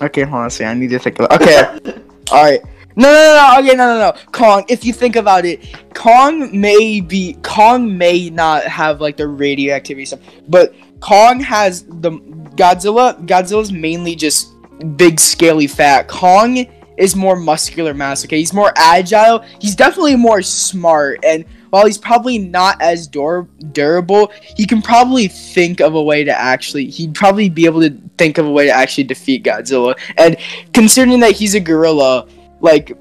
Okay, 0.00 0.22
hold 0.22 0.42
on 0.42 0.46
a 0.46 0.50
second. 0.50 0.70
I 0.70 0.74
need 0.74 0.90
to 0.90 0.98
think 1.00 1.18
about. 1.18 1.42
Okay, 1.42 1.64
all 2.30 2.44
right. 2.44 2.60
No, 2.96 3.08
no, 3.08 3.12
no, 3.12 3.54
no. 3.54 3.58
Okay, 3.58 3.76
no, 3.76 3.86
no, 3.86 3.98
no. 3.98 4.12
Kong. 4.30 4.64
If 4.68 4.84
you 4.84 4.92
think 4.92 5.16
about 5.16 5.44
it, 5.44 5.74
Kong 5.94 6.58
may 6.58 7.00
be 7.00 7.36
Kong 7.42 7.98
may 7.98 8.30
not 8.30 8.62
have 8.64 9.00
like 9.00 9.16
the 9.16 9.26
radioactivity 9.26 10.04
stuff, 10.04 10.20
but 10.48 10.72
Kong 11.00 11.40
has 11.40 11.84
the 11.84 12.12
Godzilla. 12.56 13.26
Godzilla's 13.26 13.72
mainly 13.72 14.14
just 14.14 14.54
big, 14.96 15.18
scaly 15.20 15.66
fat. 15.66 16.08
Kong 16.08 16.66
is 16.96 17.16
more 17.16 17.36
muscular 17.36 17.94
mass. 17.94 18.24
Okay, 18.24 18.38
he's 18.38 18.52
more 18.52 18.72
agile. 18.76 19.42
He's 19.58 19.74
definitely 19.74 20.16
more 20.16 20.42
smart, 20.42 21.24
and 21.24 21.44
while 21.70 21.86
he's 21.86 21.98
probably 21.98 22.36
not 22.38 22.80
as 22.82 23.06
dur- 23.06 23.48
durable, 23.72 24.32
he 24.56 24.66
can 24.66 24.82
probably 24.82 25.28
think 25.28 25.80
of 25.80 25.94
a 25.94 26.02
way 26.02 26.24
to 26.24 26.32
actually. 26.32 26.86
He'd 26.86 27.14
probably 27.14 27.48
be 27.48 27.64
able 27.64 27.80
to 27.80 27.96
think 28.18 28.38
of 28.38 28.46
a 28.46 28.50
way 28.50 28.66
to 28.66 28.72
actually 28.72 29.04
defeat 29.04 29.44
Godzilla. 29.44 29.98
And 30.18 30.36
considering 30.74 31.20
that 31.20 31.32
he's 31.32 31.54
a 31.54 31.60
gorilla, 31.60 32.26
like 32.60 32.92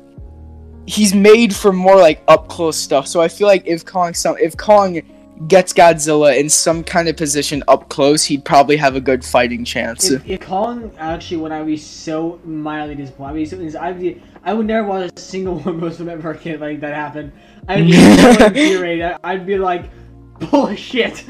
he's 0.85 1.13
made 1.13 1.53
for 1.53 1.73
more 1.73 1.97
like 1.97 2.23
up 2.27 2.47
close 2.47 2.77
stuff. 2.77 3.07
So 3.07 3.21
I 3.21 3.27
feel 3.27 3.47
like 3.47 3.63
if 3.65 3.85
Kong 3.85 4.13
some 4.13 4.37
if 4.39 4.55
Kong 4.55 5.01
gets 5.47 5.73
Godzilla 5.73 6.37
in 6.37 6.49
some 6.49 6.83
kind 6.83 7.07
of 7.07 7.15
position 7.15 7.63
up 7.67 7.89
close, 7.89 8.25
he'd 8.25 8.43
probably 8.43 8.77
have 8.77 8.95
a 8.95 9.01
good 9.01 9.23
fighting 9.23 9.63
chance. 9.63 10.11
If, 10.11 10.27
if 10.27 10.41
Kong 10.41 10.91
actually 10.97 11.37
would 11.37 11.51
I 11.51 11.63
be 11.63 11.77
so 11.77 12.39
mildly 12.43 12.95
disappointed. 12.95 13.53
I 13.53 13.57
mean, 13.57 13.77
I'd 13.77 13.99
be, 13.99 14.21
I 14.43 14.53
would 14.53 14.65
never 14.65 14.87
watch 14.87 15.11
a 15.15 15.19
single 15.19 15.59
one 15.59 15.83
of 15.83 15.97
those 15.97 15.99
a 16.01 16.37
kid 16.37 16.59
like 16.59 16.81
that 16.81 16.93
happened. 16.93 17.31
I'd 17.67 17.85
be 17.85 17.93
so 17.93 18.29
infuriated. 18.45 19.17
I'd 19.23 19.45
be 19.45 19.57
like, 19.57 19.85
bullshit. 20.51 21.23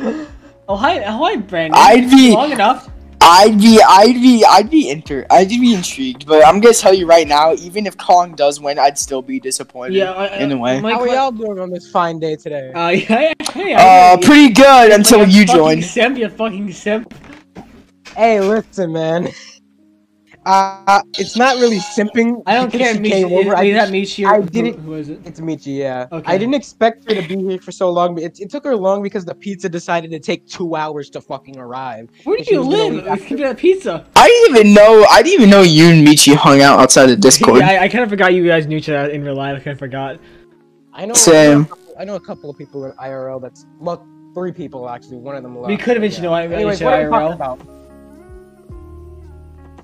Oh 0.67 0.75
hi, 0.75 1.03
oh, 1.03 1.17
hi, 1.17 1.35
Brandon. 1.37 1.79
I'd 1.79 2.09
be- 2.09 2.31
long 2.31 2.51
enough. 2.51 2.89
I'd 3.29 3.59
be, 3.59 3.79
I'd 3.87 4.15
be, 4.15 4.43
I'd 4.45 4.69
be 4.69 4.89
inter, 4.89 5.25
I'd 5.29 5.49
be 5.49 5.73
intrigued. 5.73 6.25
But 6.25 6.45
I'm 6.45 6.59
gonna 6.59 6.73
tell 6.73 6.93
you 6.93 7.05
right 7.05 7.27
now, 7.27 7.53
even 7.53 7.85
if 7.87 7.95
Kong 7.97 8.33
does 8.35 8.59
win, 8.59 8.79
I'd 8.79 8.97
still 8.97 9.21
be 9.21 9.39
disappointed. 9.39 9.95
Yeah, 9.95 10.11
I, 10.11 10.37
in 10.37 10.51
a 10.51 10.57
way. 10.57 10.81
My 10.81 10.93
How 10.93 11.01
are 11.01 11.05
que- 11.07 11.13
y'all 11.13 11.31
doing 11.31 11.59
on 11.59 11.69
this 11.69 11.89
fine 11.89 12.19
day 12.19 12.35
today? 12.35 12.71
Uh, 12.73 12.89
yeah, 12.89 13.33
hey, 13.53 13.73
Uh, 13.75 14.15
I- 14.15 14.19
pretty 14.21 14.53
good 14.53 14.91
until 14.91 15.19
like 15.19 15.29
you 15.29 15.45
fucking 15.45 15.55
joined. 15.55 15.85
Simp, 15.85 16.17
you 16.17 16.29
fucking 16.29 16.73
simp. 16.73 17.13
Hey, 18.15 18.39
listen, 18.41 18.91
man. 18.91 19.29
Uh, 20.45 21.01
it's 21.17 21.35
not 21.35 21.57
really 21.57 21.77
simping. 21.79 22.41
I 22.45 22.55
don't 22.55 22.71
care. 22.71 22.95
Michi, 22.95 23.09
came 23.11 23.27
is, 23.27 23.45
over. 23.45 23.55
I 23.55 23.63
is 23.65 23.75
that 23.75 23.89
Michi? 23.89 24.25
I 24.25 24.37
or 24.37 24.41
who- 24.41 24.49
didn't- 24.49 24.79
Who 24.79 24.93
is 24.95 25.09
it? 25.09 25.19
It's 25.25 25.39
Michi, 25.39 25.77
yeah. 25.77 26.07
Okay. 26.11 26.31
I 26.33 26.37
didn't 26.37 26.53
expect 26.55 27.09
her 27.09 27.21
to 27.21 27.27
be 27.27 27.37
here 27.43 27.59
for 27.59 27.71
so 27.71 27.89
long. 27.91 28.15
But 28.15 28.23
it, 28.23 28.39
it 28.39 28.49
took 28.49 28.63
her 28.63 28.75
long 28.75 29.03
because 29.03 29.25
the 29.25 29.35
pizza 29.35 29.67
decided 29.69 30.11
to 30.11 30.19
take 30.19 30.47
two 30.47 30.75
hours 30.75 31.09
to 31.11 31.21
fucking 31.21 31.57
arrive. 31.59 32.09
Where 32.23 32.37
do 32.37 32.45
you 32.53 32.61
live? 32.61 32.93
leave 32.93 33.03
We 33.03 33.09
after- 33.09 33.25
can 33.25 33.37
get 33.37 33.51
a 33.51 33.55
pizza. 33.55 34.07
I 34.15 34.27
didn't 34.27 34.57
even 34.57 34.73
know. 34.73 35.05
I 35.11 35.21
didn't 35.21 35.41
even 35.41 35.49
know 35.49 35.61
you 35.61 35.89
and 35.89 36.07
Michi 36.07 36.33
hung 36.35 36.61
out 36.61 36.79
outside 36.79 37.09
of 37.09 37.19
Discord. 37.27 37.59
Yeah, 37.59 37.69
I, 37.71 37.79
I 37.83 37.87
kind 37.89 38.03
of 38.03 38.09
forgot 38.09 38.33
you 38.33 38.47
guys 38.47 38.65
knew 38.65 38.77
each 38.77 38.89
other 38.89 39.09
in 39.11 39.23
real 39.23 39.35
life. 39.35 39.57
I 39.57 39.59
kind 39.63 39.73
of 39.73 39.79
forgot. 39.79 40.19
I 40.93 41.05
know. 41.05 41.13
Same. 41.13 41.35
I 41.41 41.53
know, 41.55 41.61
a 41.61 41.65
couple, 41.67 41.95
I 41.99 42.03
know 42.05 42.15
a 42.15 42.19
couple 42.19 42.49
of 42.49 42.57
people 42.57 42.85
in 42.85 42.91
IRL. 42.93 43.41
That's 43.41 43.65
well, 43.79 44.07
three 44.33 44.53
people 44.53 44.89
actually. 44.89 45.17
One 45.17 45.35
of 45.35 45.43
them 45.43 45.57
left. 45.57 45.67
We 45.67 45.75
could 45.77 45.89
have 45.89 45.97
but 45.97 46.01
mentioned 46.01 46.27
why- 46.27 46.47
why 46.47 46.51
you 46.51 46.55
Anyways, 46.55 46.81
what 46.81 46.93
are 46.93 47.09
we 47.09 47.15
IRL. 47.17 47.75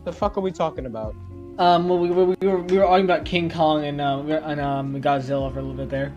The 0.05 0.13
fuck 0.13 0.37
are 0.37 0.41
we 0.41 0.51
talking 0.51 0.85
about? 0.85 1.15
Um, 1.57 1.89
well, 1.89 1.97
we, 1.97 2.11
we, 2.11 2.35
we 2.39 2.47
were 2.47 2.61
we 2.61 2.77
were 2.77 2.85
arguing 2.85 3.09
about 3.09 3.25
King 3.25 3.49
Kong 3.49 3.85
and 3.85 3.99
um 3.99 4.29
and 4.29 4.61
um 4.61 5.01
Godzilla 5.01 5.51
for 5.51 5.59
a 5.59 5.61
little 5.63 5.73
bit 5.73 5.89
there. 5.89 6.13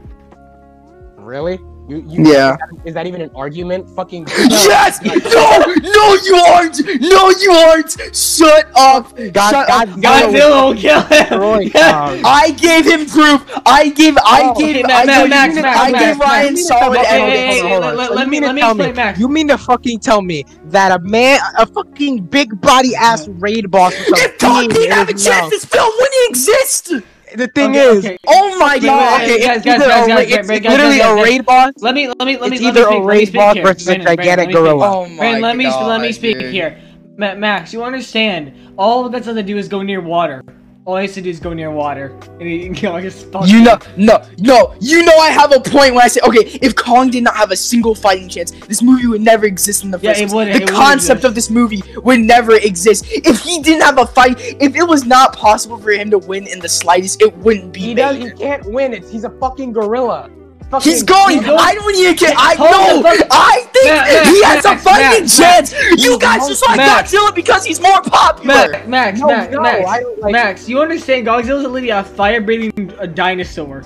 Really? 1.17 1.59
You, 1.89 2.05
you, 2.07 2.33
Yeah. 2.33 2.53
Is 2.53 2.59
that, 2.59 2.69
is 2.89 2.95
that 2.95 3.07
even 3.07 3.21
an 3.23 3.31
argument? 3.35 3.89
Fucking. 3.97 4.27
Yes! 4.69 5.01
No! 5.03 5.13
No, 5.13 6.15
you 6.25 6.37
aren't! 6.37 6.79
No, 7.01 7.31
you 7.31 7.51
aren't! 7.51 7.91
Shut 8.15 8.67
up! 8.77 9.17
God, 9.33 9.51
Shut 9.51 9.71
up! 9.71 9.89
Godzilla 9.89 10.03
Godzilla 10.03 10.65
will 10.69 10.75
kill 10.77 11.03
destroy 11.09 11.63
him. 11.65 11.71
Kong. 11.73 12.21
I 12.25 12.51
gave 12.59 12.85
him 12.85 13.07
proof. 13.07 13.43
I 13.65 13.89
gave. 13.91 14.17
I 14.19 14.53
Oh, 14.55 14.59
gave. 14.59 14.85
okay, 14.85 14.93
I 14.93 15.05
Max, 15.07 15.19
gave, 15.21 15.29
Max, 15.31 15.55
Max, 15.55 15.79
I 15.79 15.91
Max, 15.91 16.05
gave 16.05 16.19
Max, 16.19 16.31
Ryan 16.31 16.55
Max. 16.55 16.67
solid 16.69 16.99
Okay, 16.99 17.09
Hold 17.09 17.23
on, 17.23 17.29
hey, 17.31 17.49
evidence. 17.49 17.55
hey, 17.55 17.61
hold 17.61 17.73
on, 17.73 17.83
hold 17.83 17.97
let- 17.97 18.11
let- 18.11 18.17
let 18.17 18.27
me- 18.29 18.31
mean 18.31 18.41
to 18.43 18.47
let 18.49 18.55
me 18.55 18.61
tell 18.61 18.71
explain, 18.73 18.95
Max. 18.97 19.19
You 19.19 19.29
mean 19.29 19.49
to 19.49 19.59
fucking 19.59 20.01
tell 20.01 20.23
me 20.23 20.45
that 20.67 20.93
a 20.93 20.99
man, 21.05 21.41
a 21.59 21.67
fucking 21.67 22.25
big 22.27 22.61
body 22.61 22.95
ass 22.97 23.29
raid 23.29 23.71
boss 23.71 23.95
with 24.11 24.21
a 24.21 24.25
If 24.25 24.39
Kong 24.39 24.69
didn't 24.69 24.93
have 24.93 25.09
a 25.09 25.13
chance, 25.13 25.27
mouth? 25.29 25.51
this 25.51 25.65
film 25.65 25.91
wouldn't 25.99 26.31
exist. 26.31 26.93
The 27.37 27.49
thing 27.49 27.71
Okay, 27.71 27.87
is, 27.89 28.05
okay. 28.05 28.19
Oh 28.27 28.59
my 28.59 28.79
god! 28.79 29.23
okay, 29.23 29.41
guys, 29.41 29.57
it's 29.59 29.65
guys, 29.65 29.81
either 29.81 29.89
guys, 29.89 30.07
a 30.07 30.09
guys, 30.09 30.09
ra- 30.09 30.17
guys, 30.17 30.51
it's 30.51 30.61
guys, 30.61 30.71
literally 30.71 30.99
guys, 30.99 31.21
a 31.21 31.23
raid 31.23 31.45
boss. 31.45 31.73
Let 31.81 31.95
me 31.95 32.09
let 32.09 32.19
me 32.27 32.37
let 32.39 32.51
me. 32.51 32.57
It's 32.57 32.63
let 32.63 32.75
me 32.75 32.81
either 32.81 32.83
a 32.89 32.93
speak, 32.93 33.05
let 33.05 33.07
raid 33.07 33.33
boss 33.33 33.55
here. 33.55 33.63
versus 33.63 33.89
a 33.89 33.97
Brandon, 33.97 34.15
Brandon, 34.15 34.17
gigantic 34.17 34.39
let 34.39 34.49
me 34.49 34.55
speak. 34.55 34.63
gorilla. 34.63 34.97
Oh 34.97 35.09
my 35.09 35.17
Brandon, 35.17 35.43
let 35.43 35.57
me 35.57 35.65
god! 35.65 35.87
let 35.89 36.01
me 36.01 36.13
speak 36.13 36.39
dude. 36.39 36.53
here. 36.53 36.81
Max, 37.17 37.73
you 37.73 37.83
understand? 37.83 38.53
All 38.79 39.09
that's 39.09 39.27
going 39.27 39.37
to 39.37 39.43
do 39.43 39.57
is 39.59 39.69
go 39.69 39.83
near 39.83 40.01
water. 40.01 40.43
All 40.89 40.97
he 40.97 41.03
has 41.05 41.13
to 41.17 41.21
do 41.21 41.29
is 41.29 41.39
go 41.39 41.53
near 41.53 41.71
water, 41.71 42.17
and 42.41 42.49
he, 42.49 42.63
you 42.69 42.71
know, 42.89 42.99
just 42.99 43.31
fuck 43.31 43.47
You 43.47 43.61
know, 43.63 43.79
no, 43.99 44.25
no, 44.39 44.75
you 44.81 45.03
know 45.05 45.15
I 45.19 45.29
have 45.29 45.53
a 45.55 45.61
point 45.61 45.93
when 45.95 46.03
I 46.03 46.09
say, 46.09 46.23
okay, 46.27 46.49
if 46.63 46.75
Kong 46.77 47.11
did 47.11 47.25
not 47.25 47.37
have 47.37 47.51
a 47.51 47.57
single 47.57 47.95
fighting 47.95 48.27
chance, 48.27 48.53
this 48.53 48.81
movie 48.81 49.07
would 49.07 49.21
never 49.21 49.45
exist 49.45 49.85
in 49.85 49.91
the 49.91 49.99
Yeah, 50.01 50.13
first 50.13 50.21
it 50.23 50.29
place. 50.31 50.35
wouldn't- 50.35 50.57
The 50.57 50.63
it 50.63 50.75
concept 50.75 51.19
exist. 51.19 51.25
of 51.25 51.35
this 51.35 51.51
movie 51.51 51.83
would 52.03 52.21
never 52.21 52.55
exist. 52.55 53.05
If 53.11 53.39
he 53.41 53.61
didn't 53.61 53.83
have 53.83 53.99
a 53.99 54.07
fight, 54.07 54.41
if 54.41 54.75
it 54.77 54.83
was 54.89 55.05
not 55.05 55.37
possible 55.37 55.77
for 55.77 55.91
him 55.91 56.11
to 56.11 56.17
win 56.17 56.47
in 56.47 56.59
the 56.59 56.71
slightest, 56.71 57.21
it 57.21 57.37
wouldn't 57.37 57.71
be 57.75 57.81
He 57.81 57.87
made. 57.89 57.97
does. 57.97 58.17
He 58.17 58.31
can't 58.31 58.65
win. 58.65 58.95
It's 58.95 59.11
he's 59.11 59.25
a 59.25 59.31
fucking 59.41 59.75
gorilla. 59.75 60.31
Fucking, 60.71 60.93
He's 60.93 61.03
going. 61.03 61.39
He's 61.39 61.47
going- 61.47 61.59
I 61.59 61.75
don't 61.75 61.95
even 61.95 62.15
care. 62.15 62.35
I 62.37 62.55
know. 62.55 63.03
I 63.31 63.67
think 63.73 63.85
Max, 63.87 64.13
Max, 64.13 64.29
he 64.29 64.43
has 64.45 64.65
Max, 64.65 64.67
a 64.67 64.85
fighting 64.85 65.21
Max, 65.23 65.37
chance. 65.39 65.73
you 66.05 66.19
guys 66.19 66.47
just 66.47 66.67
like 66.67 66.77
Max. 66.77 67.11
Godzilla 67.11 67.35
because 67.35 67.65
he's 67.65 67.81
more 67.81 68.03
popular. 68.03 68.55
Max, 68.73 68.87
Max, 68.87 69.21
No, 69.21 69.27
Max, 69.29 69.53
no, 69.53 69.63
Max, 69.63 69.85
like- 70.21 70.33
Max. 70.33 70.69
You 70.69 70.81
understand? 70.83 71.27
Godzilla's 71.27 71.63
literally 71.63 71.89
a 71.89 72.05
fire-breathing 72.05 72.93
uh, 73.01 73.07
dinosaur. 73.07 73.83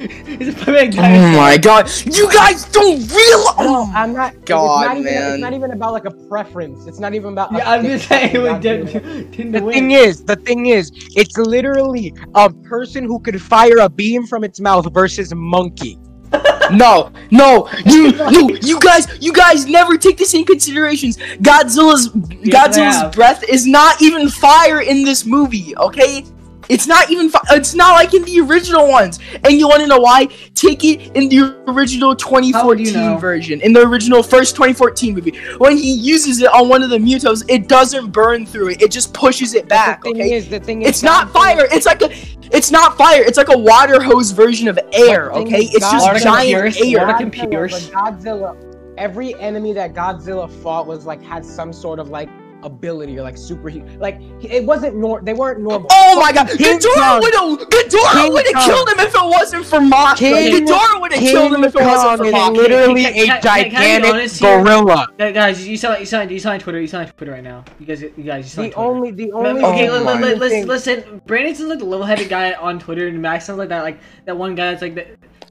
He's 0.00 0.48
a 0.48 0.52
fire-breathing 0.52 0.98
Oh 0.98 1.36
my 1.36 1.58
god! 1.58 1.90
You 2.06 2.32
guys 2.32 2.64
don't 2.66 3.00
realize. 3.00 3.58
No, 3.58 3.84
oh 3.84 3.92
I'm 3.94 4.14
not. 4.14 4.46
God, 4.46 4.82
it's 4.82 4.88
not 4.88 4.96
even, 4.96 5.04
man. 5.04 5.32
It's 5.32 5.40
not 5.42 5.52
even 5.52 5.70
about 5.72 5.92
like 5.92 6.06
a 6.06 6.10
preference. 6.10 6.86
It's 6.86 6.98
not 6.98 7.12
even 7.12 7.32
about. 7.32 7.52
Yeah, 7.52 7.68
a 7.68 7.76
I'm 7.76 7.84
just 7.84 8.08
saying 8.08 8.34
it 8.34 8.38
would 8.38 8.62
Godzilla. 8.62 9.52
The 9.52 9.62
win. 9.62 9.74
thing 9.74 9.90
is, 9.90 10.24
the 10.24 10.36
thing 10.36 10.66
is, 10.66 10.90
it's 11.16 11.36
literally 11.36 12.14
a 12.34 12.50
person 12.50 13.04
who 13.04 13.20
could 13.20 13.42
fire 13.42 13.76
a 13.78 13.90
beam 13.90 14.26
from 14.26 14.42
its 14.42 14.58
mouth 14.58 14.90
versus 14.92 15.32
a 15.32 15.36
monkey. 15.36 15.98
No, 16.70 17.10
no, 17.32 17.68
you, 17.84 18.12
no, 18.12 18.48
you 18.62 18.78
guys, 18.78 19.08
you 19.20 19.32
guys 19.32 19.66
never 19.66 19.98
take 19.98 20.16
this 20.16 20.34
in 20.34 20.44
considerations. 20.44 21.16
Godzilla's 21.16 22.10
Yes, 22.44 22.78
Godzilla's 22.78 23.12
breath 23.16 23.42
is 23.48 23.66
not 23.66 24.00
even 24.00 24.28
fire 24.28 24.80
in 24.80 25.02
this 25.02 25.26
movie. 25.26 25.76
Okay, 25.76 26.24
it's 26.70 26.86
not 26.86 27.10
even. 27.10 27.28
Fi- 27.28 27.40
it's 27.50 27.74
not 27.74 27.94
like 27.94 28.14
in 28.14 28.24
the 28.24 28.40
original 28.40 28.88
ones. 28.88 29.18
And 29.44 29.52
you 29.54 29.68
want 29.68 29.80
to 29.82 29.86
know 29.86 29.98
why? 29.98 30.26
Take 30.54 30.84
it 30.84 31.14
in 31.16 31.28
the 31.28 31.62
original 31.68 32.14
2014 32.16 32.92
know? 32.94 33.18
version, 33.18 33.60
in 33.60 33.72
the 33.72 33.86
original 33.86 34.22
first 34.22 34.54
2014 34.54 35.14
movie. 35.14 35.38
When 35.58 35.76
he 35.76 35.92
uses 35.92 36.40
it 36.40 36.52
on 36.52 36.68
one 36.68 36.82
of 36.82 36.90
the 36.90 36.98
MUTOs, 36.98 37.44
it 37.48 37.68
doesn't 37.68 38.10
burn 38.12 38.46
through 38.46 38.68
it. 38.70 38.82
It 38.82 38.90
just 38.90 39.12
pushes 39.12 39.54
it 39.54 39.68
back. 39.68 40.02
the 40.02 40.10
thing 40.12 40.20
Okay, 40.22 40.34
is, 40.34 40.48
the 40.48 40.60
thing 40.60 40.82
is, 40.82 40.88
it's 40.88 41.02
not 41.02 41.30
fire. 41.30 41.66
It's 41.70 41.86
like 41.86 42.02
a. 42.02 42.10
It's 42.52 42.70
not 42.72 42.96
fire. 42.98 43.22
It's 43.22 43.38
like 43.38 43.48
a 43.48 43.58
water 43.58 44.02
hose 44.02 44.32
version 44.32 44.66
of 44.66 44.78
air. 44.92 45.30
Okay, 45.32 45.62
is, 45.64 45.74
it's 45.74 45.90
just 45.90 46.04
Water 46.04 46.18
can 46.18 46.22
giant 46.24 46.74
pierce, 46.74 46.80
air. 46.82 47.06
water 47.06 47.18
can 47.18 47.30
Godzilla, 47.30 47.90
Godzilla, 47.90 48.94
every 48.98 49.34
enemy 49.40 49.72
that 49.72 49.94
Godzilla 49.94 50.50
fought 50.62 50.86
was 50.86 51.06
like 51.06 51.22
had 51.22 51.44
some 51.44 51.72
sort 51.72 51.98
of 52.00 52.08
like 52.08 52.28
ability 52.62 53.18
or 53.18 53.22
like 53.22 53.36
super 53.38 53.70
like 53.98 54.18
it 54.42 54.64
wasn't 54.64 54.96
nor 54.96 55.20
they 55.22 55.34
weren't 55.34 55.60
normal. 55.60 55.86
Oh 55.90 56.20
my 56.20 56.32
god, 56.32 56.48
King 56.48 56.78
Ghidorah 56.78 57.20
would 57.20 57.34
have 57.34 57.68
Ghidorah 57.68 58.32
would 58.32 58.46
have 58.54 58.64
killed 58.64 58.88
him 58.88 59.00
if 59.00 59.14
it 59.14 59.24
wasn't 59.24 59.64
for 59.66 59.78
Mothra. 59.78 60.16
King- 60.16 60.66
Ghidorah 60.66 61.00
would 61.00 61.12
have 61.12 61.20
killed 61.22 61.52
him 61.54 61.64
if 61.64 61.74
it 61.74 61.80
wasn't 61.82 62.18
for 62.18 62.32
Mothra. 62.36 62.56
literally 62.56 63.04
a 63.06 63.12
can- 63.12 63.40
can 63.40 63.48
I 63.48 63.64
be 63.64 63.70
gigantic 63.70 64.40
gorilla. 64.40 65.08
Guys, 65.18 65.66
you 65.66 65.76
sound, 65.76 66.00
you 66.00 66.06
sound, 66.06 66.30
you 66.30 66.38
sound 66.38 66.54
on 66.54 66.60
Twitter. 66.60 66.80
You 66.80 66.86
sound 66.86 67.12
Twitter 67.16 67.32
right 67.32 67.44
now. 67.44 67.64
You 67.78 67.86
guys, 67.86 68.02
you 68.02 68.10
guys, 68.24 68.44
you 68.44 68.50
sound 68.50 68.68
The 68.68 68.72
Twitter. 68.74 68.78
only, 68.88 69.10
the 69.12 69.32
only. 69.32 69.62
okay, 69.64 69.88
Oh 69.88 69.98
li- 69.98 70.04
my. 70.04 70.14
li- 70.20 70.28
li- 70.28 70.34
listen, 70.34 70.66
listen. 70.68 71.22
Brandon 71.26 71.54
sounds 71.54 71.70
like 71.70 71.78
the 71.78 71.84
level-headed 71.84 72.28
guy 72.28 72.52
on 72.54 72.78
Twitter, 72.78 73.06
and 73.08 73.20
Max 73.22 73.46
sounds 73.46 73.58
like 73.58 73.68
that, 73.70 73.82
like 73.82 74.00
that 74.26 74.36
one 74.36 74.54
guy 74.54 74.70
that's 74.70 74.82
like 74.82 74.94
that. 74.96 75.08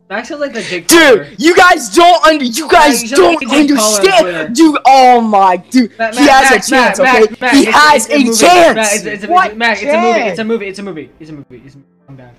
Max 0.10 0.28
sounds 0.30 0.42
like 0.42 0.54
the 0.54 0.62
Jake. 0.64 0.88
Paul. 0.88 1.18
Dude, 1.18 1.36
you 1.38 1.56
guys 1.56 1.90
don't 1.96 2.26
under 2.26 2.44
you 2.44 2.68
guys 2.68 3.04
you 3.04 3.10
sound 3.10 3.22
like 3.36 3.40
don't 3.42 3.52
a 3.54 3.68
Jake 3.68 3.78
Paul 3.78 3.94
on 3.94 4.00
Twitter. 4.02 4.18
understand. 4.18 4.56
Dude, 4.56 4.78
oh 4.86 5.22
my 5.22 5.58
dude. 5.58 6.00
Ma- 6.00 6.12
he 6.12 6.26
Ma- 6.26 6.32
has 6.32 6.50
Max, 6.52 6.68
a 6.68 6.72
chance, 6.72 7.00
Max, 7.00 7.00
okay? 7.00 7.20
Max, 7.20 7.42
Max, 7.42 7.54
he 7.58 7.62
it's- 7.68 7.76
has 7.76 8.06
it's 8.10 8.14
a 8.14 8.18
movie. 8.18 8.38
chance. 8.38 8.76
Max, 8.76 8.96
it's, 8.96 9.06
it's, 9.06 9.28
What 9.28 9.58
Max, 9.58 9.82
it's 9.84 9.94
a 9.94 9.98
movie. 9.98 10.20
chance? 10.20 10.30
It's 10.32 10.40
a 10.40 10.44
movie. 10.44 10.68
It's 10.68 10.80
a 10.80 10.84
movie. 10.84 11.10
It's 11.20 11.30
a 11.30 11.34
movie. 11.34 11.62
It's 11.64 11.76
a 11.76 11.78
movie. 11.78 11.94
Calm 12.08 12.16
down. 12.18 12.32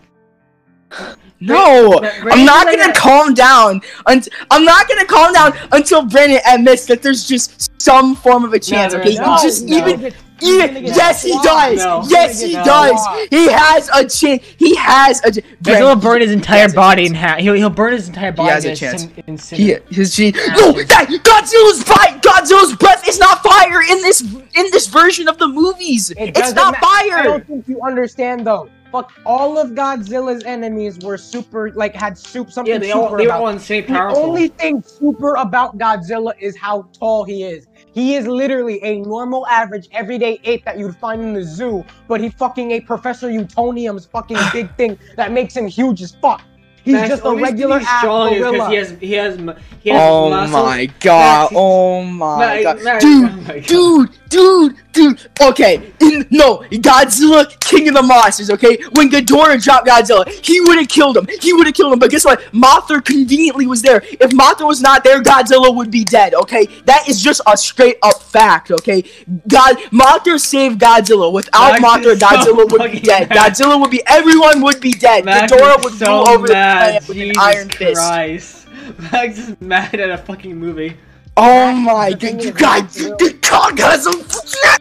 No, 1.38 2.00
Ma- 2.00 2.08
I'm 2.32 2.44
not 2.44 2.66
gonna 2.66 2.78
that- 2.78 2.96
calm 2.96 3.34
down. 3.34 3.80
Unt- 4.06 4.28
I'm 4.50 4.64
not 4.64 4.88
gonna 4.88 5.04
calm 5.06 5.32
down 5.32 5.56
until 5.70 6.02
Brandon 6.02 6.40
admits 6.46 6.84
that 6.86 7.02
there's 7.02 7.24
just 7.24 7.70
some 7.80 8.16
form 8.16 8.44
of 8.44 8.52
a 8.52 8.58
chance. 8.58 8.92
there 8.92 9.00
okay, 9.00 9.10
is 9.10 9.16
you 9.18 9.36
just 9.40 9.64
No. 9.66 9.76
even 9.78 10.12
even 10.42 10.84
yes, 10.86 11.22
he 11.22 11.32
does. 11.42 11.76
No. 11.78 12.02
Yes, 12.08 12.40
he 12.40 12.54
No. 12.54 12.64
does. 12.64 13.06
He 13.30 13.50
has 13.50 13.88
a 13.94 14.06
chance. 14.08 14.42
He 14.58 14.74
has 14.76 15.20
a. 15.24 15.32
ch- 15.32 15.44
Guys, 15.62 15.78
he'll 15.78 15.96
burn 15.96 16.20
his 16.22 16.32
entire 16.32 16.60
has 16.62 16.74
body 16.74 17.02
chance. 17.02 17.10
in 17.10 17.14
half. 17.16 17.38
He'll, 17.40 17.54
he'll 17.54 17.68
burn 17.70 17.92
his 17.92 18.08
entire 18.08 18.32
body. 18.32 18.48
He 18.48 18.54
has 18.54 18.64
a 18.64 18.76
chance. 18.76 19.02
cin- 19.02 19.12
in 19.26 19.38
He, 19.38 19.76
his 19.94 20.14
gene. 20.16 20.32
No, 20.56 20.72
that 20.72 21.08
Godzilla's 21.08 21.82
fight. 21.82 22.22
Godzilla's 22.22 22.74
breath 22.76 23.06
is 23.06 23.18
not 23.18 23.42
fire 23.42 23.82
in 23.82 24.00
this 24.02 24.22
in 24.22 24.66
this 24.72 24.86
version 24.86 25.28
of 25.28 25.36
the 25.38 25.46
movie. 25.48 25.90
freeze. 25.90 26.10
It 26.10 26.28
It's 26.30 26.38
doesn't 26.40 26.56
not 26.56 26.74
ma- 26.80 26.88
I 26.88 27.22
don't 27.24 27.46
think 27.46 27.68
you 27.68 27.80
understand 27.82 28.46
though. 28.46 28.68
Fuck, 28.92 29.12
all 29.24 29.56
of 29.56 29.70
Godzilla's 29.70 30.42
enemies 30.44 30.98
were 30.98 31.16
super, 31.16 31.70
like 31.74 31.94
had 31.94 32.18
soup 32.18 32.50
something 32.50 32.72
Yeah, 32.72 32.78
they 32.78 32.88
super 32.88 32.98
all 32.98 33.16
they 33.16 33.24
were 33.26 33.30
about. 33.30 33.40
all 33.42 33.48
insane 33.48 33.86
The 33.86 34.00
only 34.16 34.48
thing 34.48 34.82
super 34.82 35.34
about 35.36 35.78
Godzilla 35.78 36.32
is 36.40 36.56
how 36.56 36.88
tall 36.98 37.22
he 37.24 37.44
is. 37.44 37.68
He 37.92 38.14
is 38.14 38.26
literally 38.26 38.82
a 38.84 39.00
normal, 39.00 39.46
average, 39.48 39.88
everyday 39.92 40.40
ape 40.44 40.64
that 40.64 40.78
you'd 40.78 40.96
find 40.96 41.20
in 41.22 41.32
the 41.34 41.42
zoo, 41.42 41.84
but 42.06 42.20
he 42.20 42.28
fucking 42.28 42.70
ate 42.70 42.86
Professor 42.86 43.28
Utonium's 43.28 44.06
fucking 44.06 44.38
big 44.52 44.74
thing 44.76 44.98
that 45.16 45.32
makes 45.32 45.56
him 45.56 45.66
huge 45.66 46.02
as 46.02 46.12
fuck. 46.12 46.42
He's 46.84 46.94
Max, 46.94 47.08
just 47.10 47.22
a 47.24 47.34
regular 47.34 47.78
he's 47.78 47.88
strong 47.98 48.32
is 48.32 48.38
gorilla. 48.38 48.52
because 48.70 48.90
he 49.00 49.12
has 49.12 49.36
he 49.38 49.44
has 49.44 49.56
he 49.80 49.90
has 49.90 50.00
Oh 50.02 50.30
muscles. 50.30 50.52
my 50.64 50.86
god! 51.00 51.42
Max, 51.42 51.52
Oh 51.56 52.02
my 52.04 52.38
Max, 52.38 52.62
god, 52.64 52.82
Max, 52.84 53.04
dude! 53.04 53.30
oh 53.30 53.36
my 53.36 53.58
God. 53.58 53.66
Dude, 53.66 54.10
dude, 54.28 54.30
dude. 54.30 54.76
Dude! 54.92 55.20
Okay, 55.40 55.92
in, 56.00 56.26
no, 56.30 56.64
Godzilla, 56.72 57.46
King 57.60 57.86
of 57.88 57.94
the 57.94 58.02
Monsters. 58.02 58.50
Okay, 58.50 58.76
when 58.94 59.08
Ghidorah 59.08 59.62
dropped 59.62 59.86
Godzilla, 59.86 60.28
he 60.44 60.60
would 60.62 60.78
have 60.78 60.88
killed 60.88 61.16
him. 61.16 61.28
He 61.40 61.52
would 61.52 61.66
have 61.66 61.76
killed 61.76 61.92
him. 61.92 62.00
But 62.00 62.10
guess 62.10 62.24
what? 62.24 62.40
Mothra 62.52 63.02
conveniently 63.04 63.68
was 63.68 63.82
there. 63.82 64.02
If 64.04 64.32
Mothra 64.32 64.66
was 64.66 64.80
not 64.80 65.04
there, 65.04 65.22
Godzilla 65.22 65.72
would 65.76 65.92
be 65.92 66.02
dead. 66.04 66.34
Okay, 66.34 66.66
that 66.86 67.08
is 67.08 67.22
just 67.22 67.40
a 67.46 67.56
straight 67.56 67.98
up 68.02 68.20
fact. 68.20 68.72
Okay, 68.72 69.02
God, 69.46 69.76
Mothra 69.92 70.40
saved 70.40 70.80
Godzilla. 70.80 71.32
Without 71.32 71.80
Max 71.80 71.84
Mothra, 71.84 72.12
is 72.14 72.20
so 72.20 72.26
Godzilla 72.26 72.72
would 72.72 72.90
be 72.90 72.98
dead. 72.98 73.28
mad. 73.28 73.38
Godzilla 73.38 73.80
would 73.80 73.90
be. 73.92 74.02
Everyone 74.08 74.60
would 74.62 74.80
be 74.80 74.90
dead. 74.92 75.24
Max 75.24 75.52
Ghidorah 75.52 75.84
would 75.84 75.92
so 75.94 76.06
rule 76.06 76.28
over 76.30 76.46
the 76.78 77.04
with 77.08 77.16
an 77.18 77.22
Jesus 77.28 77.38
iron 77.42 77.68
fist. 77.68 77.94
Christ. 78.00 78.66
Max 79.12 79.38
is 79.38 79.60
mad 79.60 79.94
at 79.94 80.10
a 80.10 80.18
fucking 80.18 80.56
movie. 80.56 80.96
Oh 81.36 81.72
Max, 81.72 81.86
my 81.86 82.10
the 82.10 82.32
god, 82.32 82.44
you 82.44 82.52
guys, 82.52 82.82
Max 82.82 83.22
the 83.22 83.38
Kong 83.48 83.76
has 83.78 84.06
a 84.06 84.10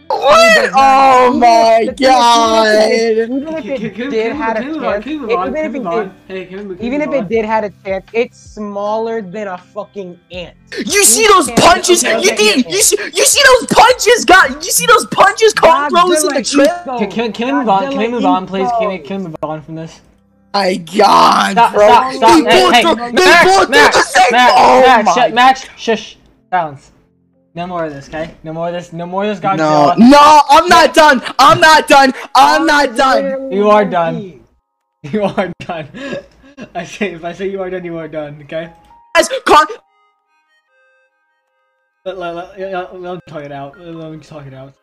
what? 0.09 0.71
Oh 0.73 1.33
my 1.37 1.85
the 1.85 1.93
thing 1.93 2.03
is, 2.03 2.09
god. 2.09 2.91
Even 2.91 3.47
if 3.47 3.65
it 3.65 3.79
can- 3.79 3.91
can- 3.95 4.09
did 4.09 4.31
can- 4.31 4.35
had 4.35 4.57
a 4.57 4.59
can 4.61 4.67
we 4.67 4.73
move 4.73 4.83
on? 4.83 4.93
chance, 4.93 5.03
Can 5.05 5.11
we 5.13 5.19
move 5.19 5.29
it- 5.29 5.37
on? 5.37 5.47
even 5.47 5.65
if 5.65 5.75
it 5.75 5.77
did, 5.77 5.85
on? 5.87 6.15
Hey, 6.27 6.45
can 6.45 6.57
we- 6.57 6.75
can 6.75 6.77
we 6.79 6.85
even 6.87 7.01
if 7.01 7.09
it 7.13 7.29
did 7.29 7.45
had 7.45 7.63
a 7.65 7.71
chance, 7.85 8.05
it's 8.13 8.37
smaller 8.39 9.21
than 9.21 9.47
a 9.47 9.57
fucking 9.57 10.19
ant. 10.31 10.55
You 10.85 11.03
see 11.03 11.27
those 11.27 11.49
punches? 11.51 12.03
you, 12.03 12.09
okay, 12.09 12.35
see, 12.35 12.65
you 12.69 12.81
see 12.81 12.97
you 13.13 13.25
see 13.25 13.41
those 13.45 13.67
punches? 13.71 14.25
God, 14.25 14.63
you 14.65 14.71
see 14.71 14.85
those 14.87 15.05
punches 15.07 15.53
Kong 15.53 15.89
throws 15.89 16.23
in 16.23 16.29
the 16.33 16.41
Godzilla 16.41 16.51
trail? 16.51 16.97
ego. 16.97 16.97
Can, 16.99 17.11
can, 17.11 17.31
can 17.33 17.47
we 17.47 17.53
move 17.53 17.69
on? 17.69 17.89
Can 17.91 17.97
we 17.99 18.07
move 18.07 18.25
on, 18.25 18.47
please? 18.47 18.69
Can 18.79 18.87
we, 18.89 18.97
can 18.99 19.17
we 19.19 19.23
move 19.29 19.35
on 19.43 19.61
from 19.61 19.75
this? 19.75 20.01
My 20.53 20.75
god, 20.77 21.51
Stop, 21.51 21.73
bro. 21.73 21.87
stop, 21.87 22.13
stop. 22.13 22.43
They 22.43 22.49
Hey, 22.49 22.63
both 22.63 22.73
hey, 22.73 22.81
throw- 22.81 22.95
Max, 22.95 23.11
they 23.13 23.43
both 23.43 23.69
Max, 23.69 23.95
the 23.97 24.01
same. 24.03 24.31
Max, 24.31 24.53
oh 24.55 24.81
Max, 24.81 25.05
my. 25.05 25.13
shut, 25.13 25.33
Max, 25.33 25.65
shush. 25.77 26.17
Silence. 26.51 26.91
No 27.55 27.67
more 27.67 27.85
of 27.85 27.93
this, 27.93 28.07
okay? 28.07 28.35
No 28.43 28.53
more 28.53 28.67
of 28.67 28.73
this, 28.73 28.93
no 28.93 29.05
more 29.05 29.23
of 29.25 29.29
this 29.29 29.43
no, 29.43 29.49
Godzilla. 29.49 29.97
no, 29.97 30.41
I'm 30.49 30.67
not 30.67 30.93
done. 30.93 31.21
I'm 31.37 31.59
not 31.59 31.87
done. 31.87 32.13
I'm 32.35 32.65
not 32.65 32.95
done. 32.95 33.51
You 33.51 33.69
are 33.69 33.85
monkey. 33.85 34.41
You 35.03 35.23
are 35.23 35.51
done. 35.59 35.87
I 36.75 36.83
say, 36.83 37.13
if 37.13 37.23
I 37.23 37.31
say 37.33 37.47
you 37.49 37.61
are 37.61 37.69
done, 37.69 37.85
you 37.85 37.97
are 37.97 38.07
done, 38.07 38.41
okay? 38.43 38.71
Guys, 39.15 39.29
Kong, 39.45 39.65
Let, 42.05 42.17
let, 42.17 42.35
let, 42.35 42.59
let, 42.59 42.99
let 43.01 43.13
him 43.13 43.21
talk 43.27 43.43
it 43.43 43.51
out. 43.51 43.79
Let 43.79 44.13
him 44.13 44.19
talk 44.21 44.45
it 44.45 44.53
out. 44.53 44.73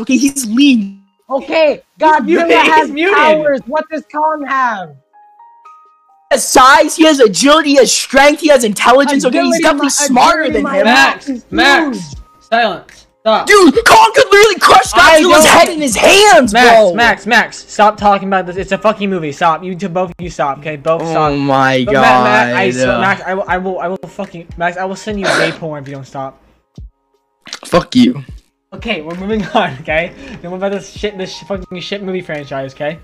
okay, 0.00 0.16
he's 0.16 0.44
lean. 0.46 1.02
Okay, 1.30 1.82
muted, 1.98 2.46
Godzilla 2.48 2.48
he's 2.62 2.72
has 2.72 2.90
muted. 2.90 3.14
powers. 3.16 3.60
What 3.66 3.84
does 3.90 4.04
Kong 4.12 4.44
have? 4.46 4.90
He 4.90 6.34
has 6.36 6.48
size, 6.48 6.96
he 6.96 7.04
has 7.04 7.20
agility, 7.20 7.70
he 7.70 7.76
has 7.76 7.92
strength, 7.92 8.40
he 8.40 8.48
has 8.48 8.64
intelligence. 8.64 9.24
Okay, 9.24 9.42
he's 9.42 9.60
definitely 9.60 9.86
my- 9.86 9.88
smarter 9.90 10.50
than 10.50 10.66
him. 10.66 10.84
Max, 10.84 11.30
Max, 11.50 12.14
silence. 12.40 13.06
Stop. 13.20 13.46
Dude, 13.46 13.74
Kong 13.84 14.12
could 14.14 14.24
literally 14.30 14.58
crush 14.60 14.94
I 14.94 15.20
Godzilla's 15.20 15.44
head 15.44 15.68
in 15.68 15.78
his 15.82 15.94
hands, 15.94 16.54
Max, 16.54 16.74
bro. 16.74 16.94
Max, 16.94 17.26
Max, 17.26 17.26
Max, 17.26 17.70
stop 17.72 17.98
talking 17.98 18.28
about 18.28 18.46
this. 18.46 18.56
It's 18.56 18.72
a 18.72 18.78
fucking 18.78 19.10
movie. 19.10 19.30
Stop. 19.30 19.62
You 19.62 19.74
two, 19.76 19.90
both 19.90 20.08
of 20.08 20.14
you 20.20 20.30
stop. 20.30 20.58
Okay, 20.60 20.76
both 20.76 21.02
oh 21.02 21.10
stop. 21.10 21.32
Oh 21.32 21.36
my 21.36 21.82
But 21.84 21.92
god. 21.92 22.00
Max, 22.24 22.52
Ma- 22.54 22.58
I 22.58 22.70
swear, 22.70 22.98
Max, 22.98 23.22
I 23.26 23.34
will, 23.34 23.44
I 23.46 23.56
will, 23.58 23.78
I 23.80 23.88
will 23.88 23.96
fucking, 24.08 24.48
Max, 24.56 24.78
I 24.78 24.84
will 24.86 24.96
send 24.96 25.20
you 25.20 25.26
gay 25.26 25.52
porn 25.52 25.82
if 25.82 25.88
you 25.90 25.96
don't 25.96 26.06
stop. 26.06 26.42
Fuck 27.66 27.94
you. 27.94 28.24
Okay, 28.72 29.02
we're 29.02 29.16
moving 29.16 29.44
on. 29.54 29.76
Okay, 29.80 30.14
no 30.42 30.50
more 30.50 30.58
about 30.58 30.72
this 30.72 30.90
shit, 30.90 31.18
this 31.18 31.34
sh- 31.36 31.44
fucking 31.44 31.80
shit 31.80 32.02
movie 32.02 32.20
franchise. 32.20 32.74
Okay, 32.74 32.98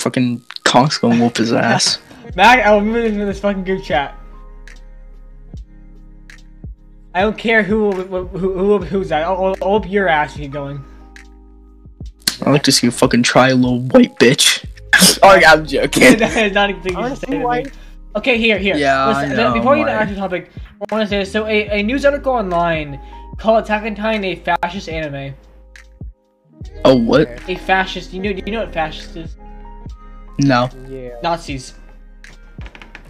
Fucking 0.00 0.42
Kong's 0.64 0.98
gonna 0.98 1.22
whoop 1.22 1.36
his 1.36 1.52
ass. 1.52 1.98
Max, 2.36 2.66
I 2.66 2.72
will 2.72 2.80
move 2.80 3.04
into 3.04 3.24
this 3.24 3.40
fucking 3.40 3.64
group 3.64 3.84
chat. 3.84 4.18
I 7.14 7.20
don't 7.20 7.38
care 7.38 7.62
who, 7.62 7.92
who, 7.92 8.26
who, 8.26 8.52
who 8.54 8.78
who's 8.78 9.08
that. 9.10 9.22
I'll, 9.22 9.44
I'll, 9.44 9.56
I'll 9.62 9.72
whoop 9.72 9.90
your 9.90 10.08
ass 10.08 10.34
if 10.34 10.40
you're 10.40 10.48
going. 10.48 10.84
I 12.44 12.50
like 12.50 12.64
to 12.64 12.72
see 12.72 12.86
you 12.88 12.90
fucking 12.90 13.22
try, 13.22 13.52
little 13.52 13.80
white 13.80 14.16
bitch. 14.18 14.64
oh, 15.22 15.36
yeah, 15.36 15.52
I'm 15.52 15.64
joking. 15.66 16.18
That 16.18 16.36
is 16.36 16.52
not 16.52 16.70
a 16.70 16.74
thing 16.74 16.82
you 16.84 16.88
should 16.90 16.96
Honestly, 16.96 17.32
say 17.32 17.38
to 17.40 17.62
me. 17.64 17.70
Okay, 18.16 18.38
here, 18.38 18.58
here. 18.58 18.76
Yeah, 18.76 19.06
I 19.06 19.26
know, 19.28 19.54
Before 19.54 19.76
you 19.76 19.84
get 19.84 19.94
why. 19.96 20.02
into 20.02 20.14
the 20.14 20.20
actual 20.20 20.28
topic, 20.28 20.50
I 20.90 20.94
want 20.94 21.04
to 21.04 21.08
say 21.08 21.18
this. 21.20 21.30
So, 21.30 21.46
a, 21.46 21.80
a 21.80 21.82
news 21.82 22.04
article 22.04 22.32
online 22.32 23.00
called 23.38 23.64
Attack 23.64 23.84
on 23.84 23.94
Titan 23.94 24.24
a 24.24 24.36
fascist 24.36 24.88
anime. 24.88 25.34
Oh, 26.84 26.96
what? 26.96 27.28
A 27.48 27.56
fascist. 27.56 28.12
You 28.12 28.22
know? 28.22 28.32
Do 28.32 28.42
you 28.46 28.52
know 28.52 28.60
what 28.64 28.72
fascist 28.72 29.16
is? 29.16 29.36
No. 30.38 30.68
Yeah. 30.88 31.10
Nazis. 31.22 31.74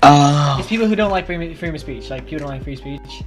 Uh, 0.02 0.56
It's 0.58 0.68
people 0.68 0.87
who 0.87 0.94
don't 0.96 1.10
like 1.10 1.26
freedom, 1.26 1.54
freedom 1.54 1.74
of 1.74 1.80
speech. 1.80 2.10
Like 2.10 2.24
people 2.26 2.40
don't 2.40 2.48
like 2.48 2.64
free 2.64 2.76
speech. 2.76 3.22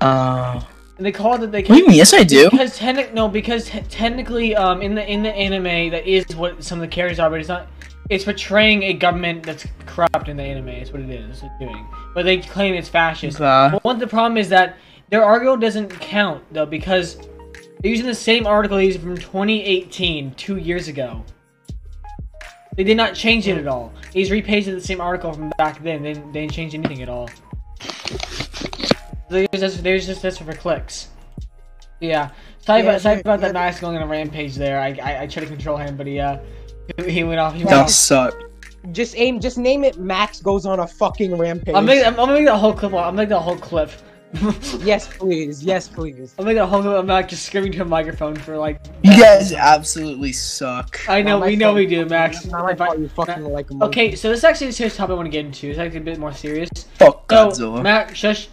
uh. 0.00 0.60
And 0.96 1.04
they 1.04 1.10
call 1.10 1.42
it. 1.42 1.50
They 1.50 1.62
What 1.62 1.68
do 1.74 1.78
you 1.78 1.88
mean? 1.88 1.96
Yes, 1.96 2.14
I 2.14 2.22
do. 2.22 2.48
Because 2.50 2.76
technic 2.78 3.12
no, 3.12 3.26
because 3.28 3.68
te- 3.68 3.80
technically, 3.90 4.54
um, 4.54 4.80
in 4.80 4.94
the 4.94 5.04
in 5.10 5.24
the 5.24 5.34
anime, 5.34 5.90
that 5.90 6.06
is 6.06 6.24
what 6.36 6.62
some 6.62 6.78
of 6.78 6.82
the 6.82 6.88
characters 6.88 7.18
are, 7.18 7.28
but 7.28 7.40
it's 7.40 7.48
not. 7.48 7.66
It's 8.10 8.22
portraying 8.22 8.84
a 8.84 8.92
government 8.92 9.42
that's 9.42 9.66
corrupt 9.86 10.28
in 10.28 10.36
the 10.36 10.44
anime. 10.44 10.68
It's 10.68 10.92
what 10.92 11.00
it 11.02 11.10
is. 11.10 11.42
It's 11.42 11.58
doing. 11.58 11.84
But 12.14 12.24
they 12.26 12.38
claim 12.38 12.74
it's 12.74 12.88
fascist. 12.88 13.40
Uh, 13.40 13.70
But 13.72 13.82
one 13.82 13.98
the 13.98 14.06
problem 14.06 14.36
is 14.36 14.48
that 14.50 14.76
their 15.10 15.24
article 15.24 15.56
doesn't 15.56 15.88
count 16.00 16.42
though 16.52 16.66
because 16.66 17.16
they're 17.80 17.90
using 17.90 18.06
the 18.06 18.14
same 18.14 18.46
article 18.46 18.78
they 18.78 18.86
used 18.86 19.00
from 19.00 19.16
2018, 19.16 20.34
two 20.34 20.56
years 20.56 20.88
ago. 20.88 21.24
They 22.76 22.82
did 22.84 22.96
not 22.96 23.14
change 23.14 23.46
it 23.46 23.56
at 23.58 23.66
all. 23.68 23.92
They 24.12 24.20
just 24.20 24.32
repasted 24.32 24.74
the 24.74 24.80
same 24.80 25.00
article 25.00 25.32
from 25.32 25.50
back 25.58 25.82
then. 25.82 26.02
They, 26.02 26.14
didn't- 26.14 26.32
they 26.32 26.40
didn't 26.40 26.52
change 26.52 26.74
anything 26.74 27.02
at 27.02 27.08
all. 27.08 27.28
There's 29.28 29.48
just 29.58 29.82
there's 29.82 30.06
just 30.06 30.22
this 30.22 30.38
for 30.38 30.52
clicks. 30.52 31.08
Yeah. 32.00 32.30
Sorry 32.60 32.82
Yeah, 32.82 32.88
about 32.90 33.00
sorry 33.00 33.14
yeah, 33.16 33.20
about 33.20 33.40
that 33.40 33.46
yeah. 33.48 33.52
Max 33.52 33.80
going 33.80 33.96
on 33.96 34.02
a 34.02 34.06
rampage 34.06 34.54
there. 34.56 34.78
I, 34.80 34.98
I 35.02 35.22
I 35.22 35.26
tried 35.26 35.42
to 35.44 35.46
control 35.48 35.76
him, 35.76 35.96
but 35.96 36.06
he 36.06 36.20
uh 36.20 36.38
he, 36.98 37.10
he 37.10 37.24
went 37.24 37.40
off. 37.40 37.54
He 37.54 37.60
went 37.60 37.70
that 37.70 37.84
off. 37.84 37.90
suck. 37.90 38.34
Just 38.92 39.16
aim. 39.16 39.40
Just 39.40 39.56
name 39.56 39.82
it. 39.84 39.98
Max 39.98 40.40
goes 40.40 40.66
on 40.66 40.80
a 40.80 40.86
fucking 40.86 41.36
rampage. 41.38 41.74
I'm 41.74 41.86
making 41.86 42.04
I'm, 42.04 42.12
I'm 42.12 42.16
gonna 42.16 42.34
make 42.34 42.46
that 42.46 42.58
whole 42.58 42.74
clip. 42.74 42.92
I'm 42.92 43.16
making 43.16 43.30
that 43.30 43.40
whole 43.40 43.56
clip. 43.56 43.90
Yes, 44.84 45.08
please. 45.08 45.62
Yes, 45.64 45.88
please. 45.88 46.34
I'm 46.38 46.44
making 46.44 46.56
that 46.58 46.66
whole 46.66 46.82
clip. 46.82 46.96
I'm 46.98 47.06
not 47.06 47.28
just 47.28 47.46
screaming 47.46 47.72
to 47.72 47.82
a 47.82 47.84
microphone 47.84 48.34
for 48.36 48.56
like. 48.56 48.80
You 49.02 49.16
guys 49.18 49.52
absolutely 49.52 50.32
suck. 50.32 51.00
I 51.08 51.22
know, 51.22 51.38
Not 51.38 51.46
we 51.46 51.56
know 51.56 51.66
fault. 51.66 51.76
we 51.76 51.86
do, 51.86 52.04
Max. 52.06 52.44
Not 52.46 52.64
my 52.64 52.74
fault. 52.74 52.98
You 52.98 53.08
fucking 53.08 53.44
like 53.44 53.70
a 53.70 53.74
monkey. 53.74 54.00
Okay, 54.08 54.16
so 54.16 54.28
this 54.30 54.38
is 54.38 54.44
actually 54.44 54.68
a 54.68 54.72
serious 54.72 54.96
topic 54.96 55.12
I 55.12 55.14
want 55.14 55.26
to 55.26 55.30
get 55.30 55.44
into. 55.46 55.68
It's 55.70 55.78
actually 55.78 56.00
a 56.00 56.02
bit 56.02 56.18
more 56.18 56.32
serious. 56.32 56.68
Fuck 56.94 57.30
So, 57.30 57.48
Godzilla. 57.48 57.82
Max, 57.82 58.14
shush, 58.18 58.48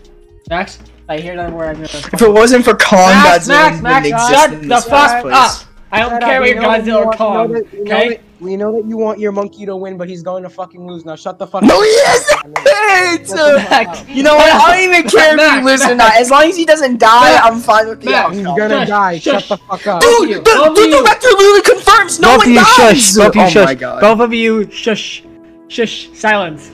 Max. 0.50 0.80
I 1.10 1.18
hear 1.20 1.34
another 1.34 1.54
word. 1.56 1.70
I'm 1.70 1.76
gonna. 1.76 1.86
if 2.14 2.22
it 2.22 2.32
wasn't 2.32 2.64
for 2.64 2.76
Kong, 2.76 3.00
Max, 3.10 3.48
Godzilla 3.48 3.50
Max, 3.50 3.72
wouldn't 3.76 3.84
Max, 3.84 4.08
exist 4.08 4.32
shut 4.32 4.54
in 4.54 4.62
the 4.62 4.76
this 4.76 4.86
fuck 4.86 5.12
first 5.12 5.24
place. 5.24 5.36
up! 5.36 5.68
I 5.94 6.00
don't 6.00 6.10
Shut 6.12 6.22
care 6.22 6.36
up, 6.36 6.40
what 6.40 6.44
we 6.44 6.50
your 6.54 6.62
know 6.62 6.70
that 6.72 6.86
you 6.86 6.92
Godzilla 6.94 6.96
or 7.02 7.06
want- 7.06 7.20
know 7.20 7.26
Kong. 7.26 7.52
that- 7.52 7.72
we 7.74 7.80
know 7.84 7.96
Okay. 7.96 8.10
that- 8.10 8.22
We 8.42 8.58
know 8.58 8.72
that 8.74 8.88
you 8.90 8.98
want 8.98 9.20
your 9.20 9.32
monkey 9.32 9.68
to 9.68 9.76
win, 9.76 9.98
but 9.98 10.10
he's 10.10 10.24
going 10.24 10.42
to 10.42 10.50
fucking 10.50 10.88
lose. 10.88 11.06
Now 11.06 11.16
shut 11.16 11.38
the 11.38 11.46
fuck 11.46 11.62
No, 11.62 11.76
up. 11.76 11.80
No, 11.80 11.82
he 11.84 11.90
isn't. 11.90 12.58
Shut 12.58 13.38
the 13.38 13.66
fuck 13.70 13.88
up. 13.90 14.06
You 14.10 14.24
know 14.24 14.36
what? 14.36 14.52
I 14.52 14.72
don't 14.72 14.84
even 14.96 15.08
care 15.12 15.36
if 15.38 15.52
he 15.60 15.62
lives 15.64 15.86
or 15.86 15.94
not. 15.94 16.16
As 16.16 16.32
long 16.32 16.46
as 16.46 16.56
he 16.58 16.66
doesn't 16.66 16.98
die, 17.00 17.34
Max, 17.34 17.46
I'm 17.46 17.60
fine 17.60 17.88
with 17.90 18.02
the 18.02 18.10
Max, 18.10 18.36
He's 18.36 18.46
gonna 18.48 18.70
Shush, 18.70 18.88
die. 18.88 19.20
shush. 19.20 19.46
Shut 19.48 19.60
the 19.60 19.66
fuck 19.68 19.86
up. 19.88 20.02
Dude, 20.02 20.30
you, 20.30 20.36
the, 20.38 20.42
both 20.42 20.76
the 20.76 20.88
director 20.90 21.28
literally 21.28 21.62
confirms 21.62 22.20
no 22.20 22.30
Both 22.30 22.38
one 22.40 22.48
of 22.48 22.54
you 22.54 22.56
dies. 22.56 22.68
shush. 22.76 23.14
Both 23.16 23.28
of 23.28 23.36
you 23.36 23.42
oh 23.44 23.50
shush. 23.50 23.66
my 23.66 23.76
god. 23.76 24.02
Both 24.02 24.20
of 24.22 24.34
you 24.34 24.72
shush. 24.72 25.24
Shush. 25.68 26.10
Silence. 26.16 26.72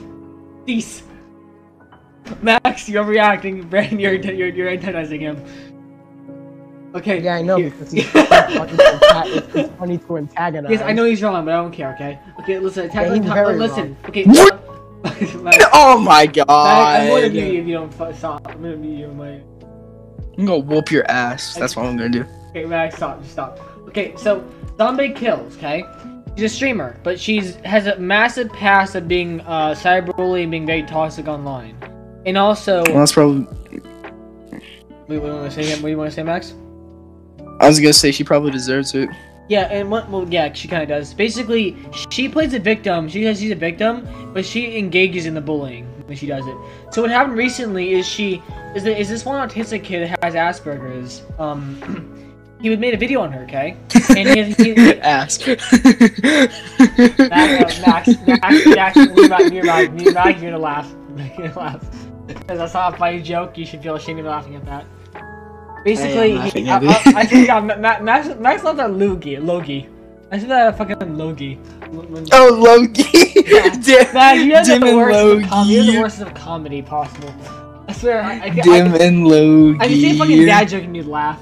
Peace. 0.66 1.04
Max, 2.42 2.88
you're 2.90 3.04
reacting. 3.04 3.64
Brandon, 3.64 4.00
you're 4.04 4.14
you're 4.16 4.48
you're 4.50 4.70
antagonizing 4.70 5.20
him. 5.20 5.44
Okay. 6.98 7.22
Yeah, 7.22 7.36
I 7.36 7.42
know 7.42 7.58
here. 7.58 7.70
because 7.70 7.92
he's 7.92 8.06
funny 8.10 8.78
to 8.78 9.04
it's, 9.26 9.56
it's 9.56 9.74
funny 9.78 9.98
to 9.98 10.18
antagonize. 10.18 10.72
Yes, 10.72 10.82
I 10.82 10.94
know 10.94 11.06
he's 11.06 11.22
wrong, 11.22 11.46
but 11.46 11.54
I 11.54 11.58
don't 11.58 11.72
care. 11.72 11.94
Okay. 11.94 12.20
Okay, 12.40 12.60
listen. 12.60 12.86
Attack 12.86 13.06
Yeah, 13.06 13.12
on 13.12 13.22
he's 13.22 13.30
Titan. 13.30 13.46
very 13.46 13.58
Listen. 13.58 13.98
Okay. 14.08 14.24
What? 14.26 14.64
Max, 15.44 15.64
Oh 15.74 16.00
my 16.00 16.26
god. 16.26 16.48
I'm 16.50 17.08
gonna 17.08 17.26
I'm 17.28 17.32
mute 17.32 17.54
you 17.54 17.62
if 17.62 17.68
you 17.68 17.74
don't 17.74 17.94
fu- 17.94 18.14
stop. 18.14 18.48
I'm 18.48 18.62
gonna 18.62 18.76
mute 18.76 19.00
you. 19.00 19.10
in 19.10 19.18
My... 19.18 19.42
gonna 20.38 20.58
whoop 20.58 20.92
your 20.92 21.10
ass. 21.10 21.56
That's 21.56 21.76
what 21.76 21.86
I'm 21.86 21.96
gonna 21.98 22.10
do. 22.10 22.26
Okay, 22.50 22.66
Max, 22.66 22.96
stop. 22.96 23.20
Just 23.22 23.34
stop. 23.34 23.60
Okay, 23.88 24.14
so 24.18 24.42
Zombaekillz. 24.78 25.56
Okay. 25.58 25.86
She's 26.36 26.52
a 26.52 26.56
streamer, 26.56 27.00
but 27.04 27.20
she's 27.20 27.56
has 27.58 27.88
a 27.88 27.98
massive 27.98 28.52
past 28.54 28.96
of 28.96 29.08
being 29.08 29.42
uh, 29.42 29.74
cyberbullying, 29.74 30.52
being 30.52 30.68
very 30.68 30.84
toxic 30.84 31.28
online, 31.28 31.76
and 32.26 32.38
also. 32.38 32.84
Well, 32.86 32.98
that's 33.00 33.14
probably. 33.14 33.48
Wait, 33.68 33.82
what 35.08 35.08
do 35.08 35.16
you 35.16 35.22
want 35.22 35.52
to 35.52 35.64
say? 35.64 35.74
What 35.76 35.82
do 35.82 35.88
you 35.88 35.98
want 35.98 36.12
to 36.12 36.16
say, 36.16 36.24
Max? 36.24 36.54
I 37.60 37.68
was 37.68 37.80
gonna 37.80 37.94
say 37.94 38.12
she 38.12 38.24
probably 38.24 38.52
deserves 38.52 38.94
it. 38.94 39.10
Yeah, 39.50 39.68
and 39.72 39.90
what? 39.90 40.10
Well, 40.10 40.28
yeah, 40.30 40.52
she 40.54 40.68
kind 40.68 40.84
of 40.84 40.90
does. 40.90 41.14
Basically, 41.14 41.78
she 42.10 42.28
plays 42.28 42.54
a 42.54 42.60
victim. 42.60 43.08
She 43.08 43.24
says 43.24 43.40
she's 43.40 43.52
a 43.52 43.56
victim, 43.56 44.08
but 44.34 44.46
she 44.46 44.78
engages 44.78 45.26
in 45.26 45.34
the 45.34 45.42
bullying 45.42 45.86
when 46.06 46.18
she 46.18 46.28
does 46.28 46.46
it. 46.46 46.56
So 46.92 47.02
what 47.02 47.12
happened 47.12 47.38
recently 47.38 47.94
is 47.94 48.06
she 48.06 48.44
is 48.76 48.84
that 48.84 49.00
is 49.00 49.10
this 49.10 49.26
one 49.26 49.48
autistic 49.48 49.84
kid 49.84 50.10
that 50.10 50.24
has 50.24 50.34
Asperger's. 50.36 51.24
Um, 51.40 52.14
he 52.62 52.76
made 52.76 52.94
a 52.94 52.98
video 52.98 53.22
on 53.22 53.32
her, 53.32 53.44
okay? 53.44 53.78
And 54.10 54.28
he, 54.30 54.44
he, 54.52 54.74
he 54.76 55.00
Ass. 55.00 55.46
Max, 57.30 57.82
Max, 57.82 58.08
Max, 58.28 58.66
Max, 58.66 58.96
you're 58.96 59.26
about, 59.26 59.54
you're 59.54 59.64
about, 59.64 60.00
you're 60.00 60.12
about, 60.12 60.40
you're 60.40 60.52
gonna 60.52 60.60
laugh. 60.60 60.94
You're 61.18 61.48
gonna 61.48 61.60
laugh. 61.60 62.08
Because 62.28 62.60
that's 62.60 62.74
not 62.74 62.94
a 62.94 62.98
funny 62.98 63.22
joke. 63.22 63.58
You 63.58 63.66
should 63.66 63.82
feel 63.82 63.96
ashamed 63.96 64.20
of 64.20 64.26
laughing 64.28 64.56
at 64.56 64.66
that. 64.66 64.86
Basically, 65.88 66.34
laughing 66.34 66.66
he, 66.66 66.72
I. 66.72 66.78
I, 66.80 67.14
I 67.22 67.26
think 67.26 67.48
Ma- 67.48 67.62
Ma- 67.62 68.00
Max, 68.02 68.36
Max 68.40 68.62
loved 68.66 68.80
that 68.80 68.92
Logie. 68.92 69.38
Logie. 69.38 69.88
I 70.30 70.38
said 70.38 70.50
that 70.50 70.78
fucking 70.78 71.18
Logie. 71.18 71.58
oh, 72.34 72.60
Loki. 72.60 73.04
Dim, 73.88 74.14
Max, 74.14 74.44
you 74.44 74.52
guys 74.52 74.70
are 74.70 74.74
Dim 74.74 74.82
the 74.82 74.88
and 74.88 74.98
worst. 74.98 75.70
You're 75.70 75.86
the 75.86 76.00
worst 76.02 76.20
of 76.20 76.34
comedy 76.34 76.82
possible. 76.82 77.34
I 77.88 77.94
swear, 77.94 78.22
I, 78.22 78.34
I, 78.34 78.44
I, 78.44 78.50
Dim 78.50 78.94
I, 78.94 78.98
and 78.98 79.28
Logie. 79.30 79.80
I 79.80 79.88
can 79.88 79.96
see 79.96 80.12
a 80.14 80.18
fucking 80.20 80.46
dad 80.46 80.68
joke 80.68 80.84
and 80.84 80.94
you'd 80.94 81.06
laugh. 81.06 81.42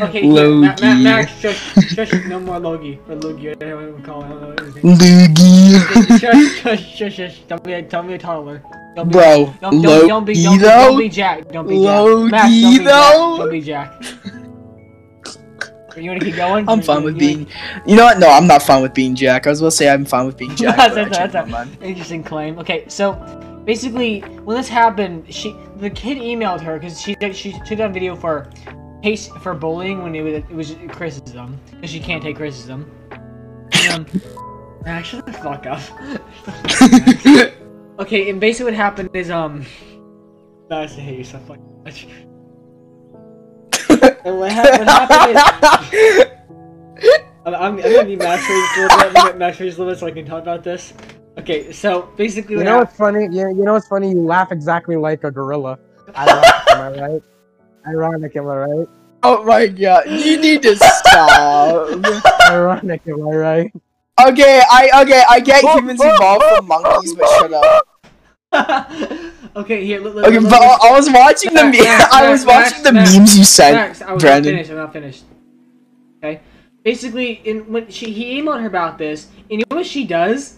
Okay, 0.00 0.22
here, 0.30 0.48
Ma- 0.48 0.66
Ma- 0.66 0.74
Logie. 0.80 1.02
Max, 1.04 1.32
shush, 1.40 1.74
shush, 1.94 2.12
no 2.26 2.40
more 2.40 2.58
Logie. 2.58 2.98
Or 3.08 3.16
Logie, 3.16 3.48
whatever 3.50 3.92
we 3.92 4.02
call 4.02 4.22
it. 4.22 4.26
I 4.26 4.28
don't. 4.30 4.56
Loogie. 4.82 6.18
shush, 6.18 6.60
shush, 6.62 6.96
shush, 6.96 7.14
shush. 7.16 7.40
Don't 7.48 7.62
be, 7.64 7.80
don't 7.82 8.06
be 8.06 8.14
a 8.14 8.18
toddler. 8.18 8.62
Don't 8.96 9.08
be, 9.08 9.12
Bro, 9.12 9.54
don't, 9.60 9.82
don't, 9.82 10.08
don't 10.08 10.24
be, 10.24 10.34
don't, 10.42 10.58
be, 10.58 10.62
don't 10.64 10.98
be 10.98 11.08
Jack. 11.08 11.48
Don't 11.48 11.66
be 11.66 11.82
Jack. 11.82 12.30
Max, 12.30 12.48
don't 12.60 12.70
be 12.70 12.78
Jack. 12.78 12.84
though? 12.84 13.36
Don't 13.38 13.50
be 13.50 13.60
Jack. 13.60 14.02
You 15.96 16.08
wanna 16.08 16.20
keep 16.20 16.36
going? 16.36 16.66
I'm 16.70 16.80
fine 16.80 17.02
with 17.04 17.14
you 17.14 17.20
being. 17.20 17.46
You 17.86 17.96
know 17.96 18.04
what? 18.04 18.18
No, 18.18 18.30
I'm 18.30 18.46
not 18.46 18.62
fine 18.62 18.80
with 18.82 18.94
being 18.94 19.14
Jack. 19.14 19.46
I 19.46 19.50
was 19.50 19.60
gonna 19.60 19.70
say 19.70 19.90
I'm 19.90 20.06
fine 20.06 20.24
with 20.26 20.38
being 20.38 20.56
Jack. 20.56 20.76
That's- 20.76 20.94
that's- 20.94 21.32
that's 21.32 21.34
a- 21.34 21.50
mind. 21.50 21.76
Interesting 21.82 22.22
claim. 22.24 22.58
Okay, 22.58 22.84
so 22.88 23.12
basically, 23.66 24.20
when 24.44 24.56
this 24.56 24.68
happened, 24.68 25.32
she 25.32 25.54
the 25.76 25.90
kid 25.90 26.16
emailed 26.16 26.60
her 26.62 26.78
because 26.78 26.98
she 27.00 27.14
she 27.34 27.52
took 27.66 27.76
down 27.78 27.92
video 27.92 28.16
for 28.16 28.48
case 29.02 29.28
for 29.42 29.54
bullying 29.54 30.02
when 30.02 30.14
it 30.14 30.22
was 30.22 30.34
it 30.34 30.50
was 30.50 30.76
criticism 30.90 31.58
because 31.70 31.90
she 31.90 32.00
can't 32.00 32.22
take 32.22 32.36
criticism. 32.36 32.90
And, 33.10 34.08
um, 34.08 34.22
actually, 34.86 35.32
fuck 35.42 35.66
up. 35.66 35.80
okay, 37.98 38.30
and 38.30 38.40
basically 38.40 38.72
what 38.72 38.74
happened 38.74 39.10
is 39.14 39.30
um, 39.30 39.66
I 40.70 40.86
hate 40.86 41.18
you 41.18 41.24
so 41.24 41.38
fucking 41.40 41.82
much. 41.84 42.06
and 44.24 44.38
what, 44.38 44.52
hap- 44.52 44.78
what 44.78 44.88
happened 44.88 45.38
is. 45.92 46.28
I'm, 47.44 47.54
I'm, 47.54 47.76
gonna 47.76 48.04
need 48.04 48.20
Max 48.20 48.46
Freeze 48.46 48.68
a 48.76 48.82
little 48.82 48.98
bit. 48.98 49.06
I'm 49.06 49.12
gonna 49.12 49.28
get 49.30 49.38
Max 49.38 49.56
Freeze 49.56 49.76
a 49.76 49.78
little 49.78 49.92
bit 49.92 49.98
so 49.98 50.06
I 50.06 50.12
can 50.12 50.24
talk 50.24 50.42
about 50.42 50.62
this. 50.62 50.94
Okay, 51.38 51.72
so 51.72 52.08
basically, 52.16 52.56
You 52.56 52.64
know 52.64 52.78
what's 52.78 52.96
funny? 52.96 53.24
You, 53.24 53.48
you 53.48 53.64
know 53.64 53.72
what's 53.72 53.88
funny? 53.88 54.10
You 54.10 54.20
laugh 54.20 54.52
exactly 54.52 54.96
like 54.96 55.24
a 55.24 55.30
gorilla. 55.30 55.78
Ironic, 56.14 56.70
am 56.70 56.80
I 56.80 57.00
right? 57.00 57.22
Ironic, 57.86 58.36
am 58.36 58.48
I 58.48 58.56
right? 58.56 58.88
oh 59.24 59.44
my 59.44 59.66
god, 59.68 60.04
you 60.10 60.40
need 60.40 60.62
to 60.62 60.74
stop. 60.76 61.88
Ironic, 62.50 63.02
am 63.06 63.28
I 63.28 63.30
right? 63.36 63.72
okay, 64.28 64.62
I 64.70 65.02
okay, 65.02 65.22
I 65.28 65.40
get 65.40 65.62
oh, 65.64 65.76
humans 65.78 66.00
evolved 66.02 66.44
from 66.44 66.66
monkeys, 66.68 67.14
but 67.14 67.28
shut 67.38 67.52
up. 67.52 67.88
okay, 69.56 69.84
here. 69.84 70.00
Look, 70.00 70.14
look, 70.16 70.26
Okay, 70.26 70.38
look, 70.38 70.50
but 70.50 70.60
I 70.60 70.88
I 70.88 70.92
was 70.92 71.08
watching 71.10 71.54
the 71.54 71.64
Max, 71.64 71.78
me- 71.78 71.86
I 72.12 72.30
was 72.30 72.44
watching 72.44 72.82
the 72.82 72.92
memes 72.92 73.36
you 73.38 73.44
sent, 73.44 74.02
I 74.02 74.12
was 74.12 74.22
Brandon. 74.22 74.52
not 74.54 74.58
finished. 74.58 74.70
I'm 74.70 74.76
not 74.76 74.92
finished. 74.92 75.24
Okay. 76.18 76.40
Basically, 76.84 77.40
in 77.44 77.72
when 77.72 77.88
she 77.90 78.12
he 78.12 78.40
emailed 78.40 78.60
her 78.60 78.66
about 78.66 78.98
this, 78.98 79.28
and 79.50 79.60
you 79.60 79.64
know 79.70 79.76
what 79.76 79.86
she 79.86 80.04
does? 80.04 80.56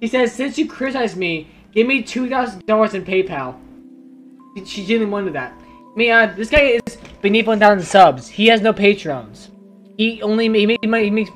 He 0.00 0.08
says, 0.08 0.32
"Since 0.32 0.56
you 0.58 0.66
criticized 0.66 1.16
me, 1.16 1.48
give 1.72 1.86
me 1.86 2.02
two 2.02 2.28
thousand 2.28 2.64
dollars 2.66 2.94
in 2.94 3.04
PayPal." 3.04 3.56
She- 4.56 4.64
She 4.64 4.86
didn't 4.86 5.10
want 5.10 5.32
that. 5.34 5.52
I 6.00 6.02
mean, 6.02 6.12
uh, 6.12 6.32
this 6.34 6.48
guy 6.48 6.80
is 6.80 6.96
beneath 7.20 7.46
one 7.46 7.58
thousand 7.58 7.84
subs. 7.84 8.26
He 8.26 8.46
has 8.46 8.62
no 8.62 8.72
patrons. 8.72 9.50
He 9.98 10.22
only 10.22 10.44
he 10.48 10.64
makes 10.64 10.86
money. 10.86 11.04
He 11.04 11.10
makes 11.10 11.30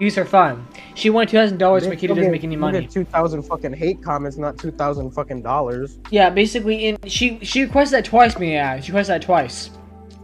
views 0.00 0.16
for 0.16 0.24
fun. 0.24 0.66
She 0.96 1.08
wanted 1.08 1.28
two 1.28 1.36
thousand 1.36 1.58
dollars, 1.58 1.86
but 1.86 1.98
he 1.98 2.08
doesn't 2.08 2.32
make 2.32 2.42
any 2.42 2.56
money. 2.56 2.88
Two 2.88 3.04
thousand 3.04 3.44
fucking 3.44 3.74
hate 3.74 4.02
comments, 4.02 4.36
not 4.36 4.58
two 4.58 4.72
thousand 4.72 5.12
fucking 5.12 5.42
dollars. 5.42 6.00
Yeah, 6.10 6.30
basically, 6.30 6.88
and 6.88 6.98
she 7.08 7.38
she 7.44 7.62
requested 7.62 7.98
that 7.98 8.06
twice. 8.06 8.36
Me, 8.40 8.54
yeah, 8.54 8.80
she 8.80 8.90
requested 8.90 9.14
that 9.14 9.22
twice. 9.22 9.70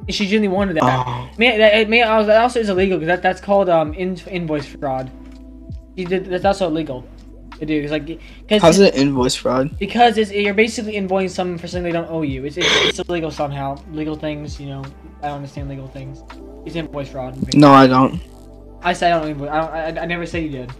And 0.08 0.12
she 0.12 0.24
genuinely 0.24 0.48
wanted 0.48 0.76
that. 0.78 1.06
Oh. 1.06 1.30
Man, 1.38 1.60
that, 1.60 1.74
it 1.74 1.88
may, 1.88 2.02
also- 2.02 2.26
that 2.26 2.42
also 2.42 2.58
is 2.58 2.68
illegal 2.68 2.98
because 2.98 3.06
that, 3.06 3.22
that's 3.22 3.40
called 3.40 3.68
um 3.68 3.94
in, 3.94 4.16
invoice 4.28 4.66
fraud. 4.66 5.08
You 5.94 6.06
did 6.06 6.24
that's 6.24 6.44
also 6.44 6.66
illegal 6.66 7.04
Cause 7.60 7.90
like 7.90 8.06
because 8.06 8.62
How's 8.62 8.78
it 8.80 8.94
invoice 8.96 9.34
fraud? 9.36 9.78
because 9.78 10.18
it's, 10.18 10.32
you're 10.32 10.54
basically 10.54 10.94
invoicing 10.94 11.30
someone 11.30 11.58
for 11.58 11.68
something 11.68 11.84
they 11.84 11.92
don't 11.92 12.10
owe 12.10 12.22
you. 12.22 12.44
It's, 12.44 12.56
it's 12.56 12.66
it's 12.84 12.98
illegal 13.08 13.30
somehow. 13.30 13.76
Legal 13.92 14.16
things, 14.16 14.60
you 14.60 14.66
know. 14.66 14.84
I 15.22 15.28
don't 15.28 15.36
understand 15.36 15.68
legal 15.68 15.86
things. 15.86 16.22
It's 16.66 16.74
invoice 16.76 17.08
fraud. 17.10 17.54
No, 17.54 17.70
I 17.72 17.86
don't. 17.86 18.20
I 18.82 18.92
said 18.92 19.12
I 19.12 19.20
don't 19.20 19.30
invoice. 19.30 19.50
I 19.50 19.60
don't. 19.60 19.98
I, 19.98 20.02
I 20.02 20.06
never 20.06 20.26
said 20.26 20.42
you 20.42 20.50
did. 20.50 20.72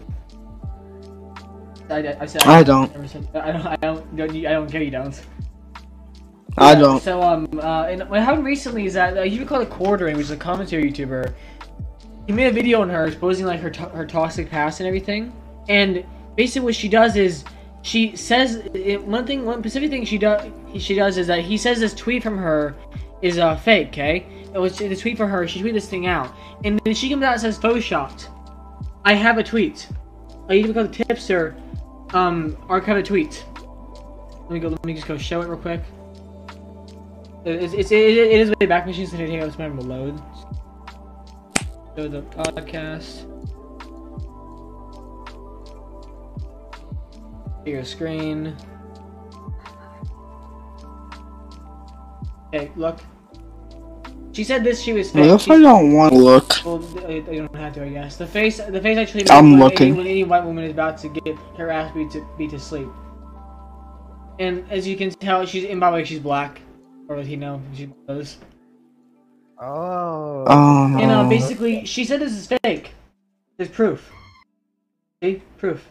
I, 1.89 1.95
I, 2.07 2.17
I 2.21 2.25
said 2.25 2.43
I 2.43 2.63
don't. 2.63 3.09
said- 3.09 3.27
I 3.33 3.51
don't. 3.51 3.65
I 3.65 3.75
don't. 3.77 4.15
don't 4.15 4.31
I 4.45 4.51
don't 4.51 4.69
care. 4.71 4.83
You 4.83 4.91
don't. 4.91 5.21
I 6.57 6.75
don't. 6.75 7.01
So 7.01 7.21
um, 7.21 7.47
uh, 7.61 7.83
and 7.83 8.09
what 8.09 8.21
happened 8.21 8.45
recently 8.45 8.85
is 8.85 8.93
that 8.93 9.17
uh, 9.17 9.21
you 9.21 9.45
call 9.45 9.61
it 9.61 9.69
Quartering, 9.69 10.17
which 10.17 10.25
is 10.25 10.31
a 10.31 10.37
commentary 10.37 10.91
YouTuber. 10.91 11.33
He 12.27 12.33
made 12.33 12.47
a 12.47 12.51
video 12.51 12.81
on 12.81 12.89
her 12.89 13.05
exposing 13.05 13.45
like 13.45 13.59
her 13.61 13.69
to- 13.69 13.89
her 13.89 14.05
toxic 14.05 14.49
past 14.49 14.79
and 14.79 14.87
everything. 14.87 15.31
And 15.67 16.05
basically, 16.35 16.65
what 16.65 16.75
she 16.75 16.89
does 16.89 17.15
is 17.15 17.43
she 17.81 18.15
says 18.15 18.67
one 19.03 19.25
thing, 19.27 19.45
one 19.45 19.59
specific 19.59 19.91
thing 19.91 20.05
she 20.05 20.17
does 20.17 20.51
she 20.79 20.95
does 20.95 21.17
is 21.17 21.27
that 21.27 21.41
he 21.41 21.57
says 21.57 21.79
this 21.79 21.93
tweet 21.93 22.23
from 22.23 22.37
her 22.37 22.75
is 23.21 23.37
uh, 23.37 23.55
fake. 23.55 23.89
Okay, 23.89 24.25
it 24.53 24.57
was 24.57 24.77
the 24.77 24.95
tweet 24.95 25.17
for 25.17 25.27
her. 25.27 25.47
She 25.47 25.61
tweeted 25.61 25.73
this 25.73 25.87
thing 25.87 26.07
out, 26.07 26.33
and 26.63 26.79
then 26.83 26.93
she 26.93 27.09
comes 27.09 27.23
out 27.23 27.33
and 27.33 27.41
says 27.41 27.59
photoshopped. 27.59 28.27
I 29.03 29.13
have 29.13 29.37
a 29.37 29.43
tweet. 29.43 29.87
I 30.49 30.53
need 30.53 30.59
even 30.59 30.73
got 30.73 30.91
the 30.91 31.03
tipster 31.03 31.55
um 32.13 32.57
archive 32.69 32.97
a 32.97 33.03
tweet. 33.03 33.45
Let 34.41 34.51
me 34.51 34.59
go. 34.59 34.69
Let 34.69 34.85
me 34.85 34.93
just 34.93 35.07
go 35.07 35.17
show 35.17 35.41
it 35.41 35.47
real 35.47 35.57
quick. 35.57 35.81
It's, 37.45 37.73
it's, 37.73 37.91
it, 37.91 38.17
it 38.17 38.39
is 38.39 38.51
way 38.59 38.65
back 38.65 38.87
machines 38.87 39.11
to 39.11 39.17
take 39.17 39.41
up 39.41 39.55
time 39.55 39.77
to 39.77 39.83
load. 39.85 40.19
Show 41.95 42.07
the 42.07 42.21
podcast. 42.23 43.31
Your 47.65 47.83
screen. 47.83 48.55
Hey, 52.51 52.71
look. 52.75 52.99
She 54.33 54.43
said 54.43 54.63
this. 54.63 54.81
She 54.81 54.93
was 54.93 55.13
What 55.13 55.25
if 55.27 55.41
She- 55.41 55.51
I 55.51 55.59
don't 55.59 55.93
want 55.93 56.13
to 56.13 56.19
look? 56.19 56.63
well, 56.65 56.83
I 57.07 57.23
I 57.29 57.35
don't 57.37 57.55
have 57.55 57.73
to, 57.75 57.83
I 57.85 57.89
guess. 57.89 58.17
The 58.17 58.27
face, 58.27 58.57
the 58.57 58.81
face 58.81 58.97
actually. 58.97 59.29
I'm 59.29 59.51
when 59.51 59.59
looking. 59.59 59.87
Any, 59.87 59.97
when 59.97 60.07
any 60.07 60.23
white 60.23 60.43
woman 60.45 60.63
is 60.63 60.71
about 60.71 60.97
to 60.99 61.09
get 61.09 61.35
her 61.57 61.71
ass 61.71 61.91
beat 61.93 62.11
to 62.11 62.27
beat 62.37 62.51
to 62.51 62.59
sleep. 62.59 62.87
And 64.39 64.69
as 64.69 64.87
you 64.87 64.95
can 64.97 65.09
tell, 65.09 65.45
she's. 65.45 65.65
And 65.65 65.79
by 65.79 65.89
the 65.89 65.95
way, 65.95 66.03
she's 66.03 66.19
black, 66.19 66.61
or 67.07 67.15
does 67.15 67.27
he 67.27 67.35
know? 67.35 67.61
She 67.73 67.89
knows. 68.07 68.37
Oh. 69.59 70.43
Oh 70.47 70.87
no. 70.87 70.99
And 70.99 71.11
uh, 71.11 71.23
basically, 71.29 71.85
she 71.85 72.03
said 72.03 72.19
this 72.19 72.33
is 72.33 72.47
fake. 72.61 72.91
There's 73.57 73.69
proof. 73.69 74.11
See, 75.23 75.41
proof. 75.57 75.87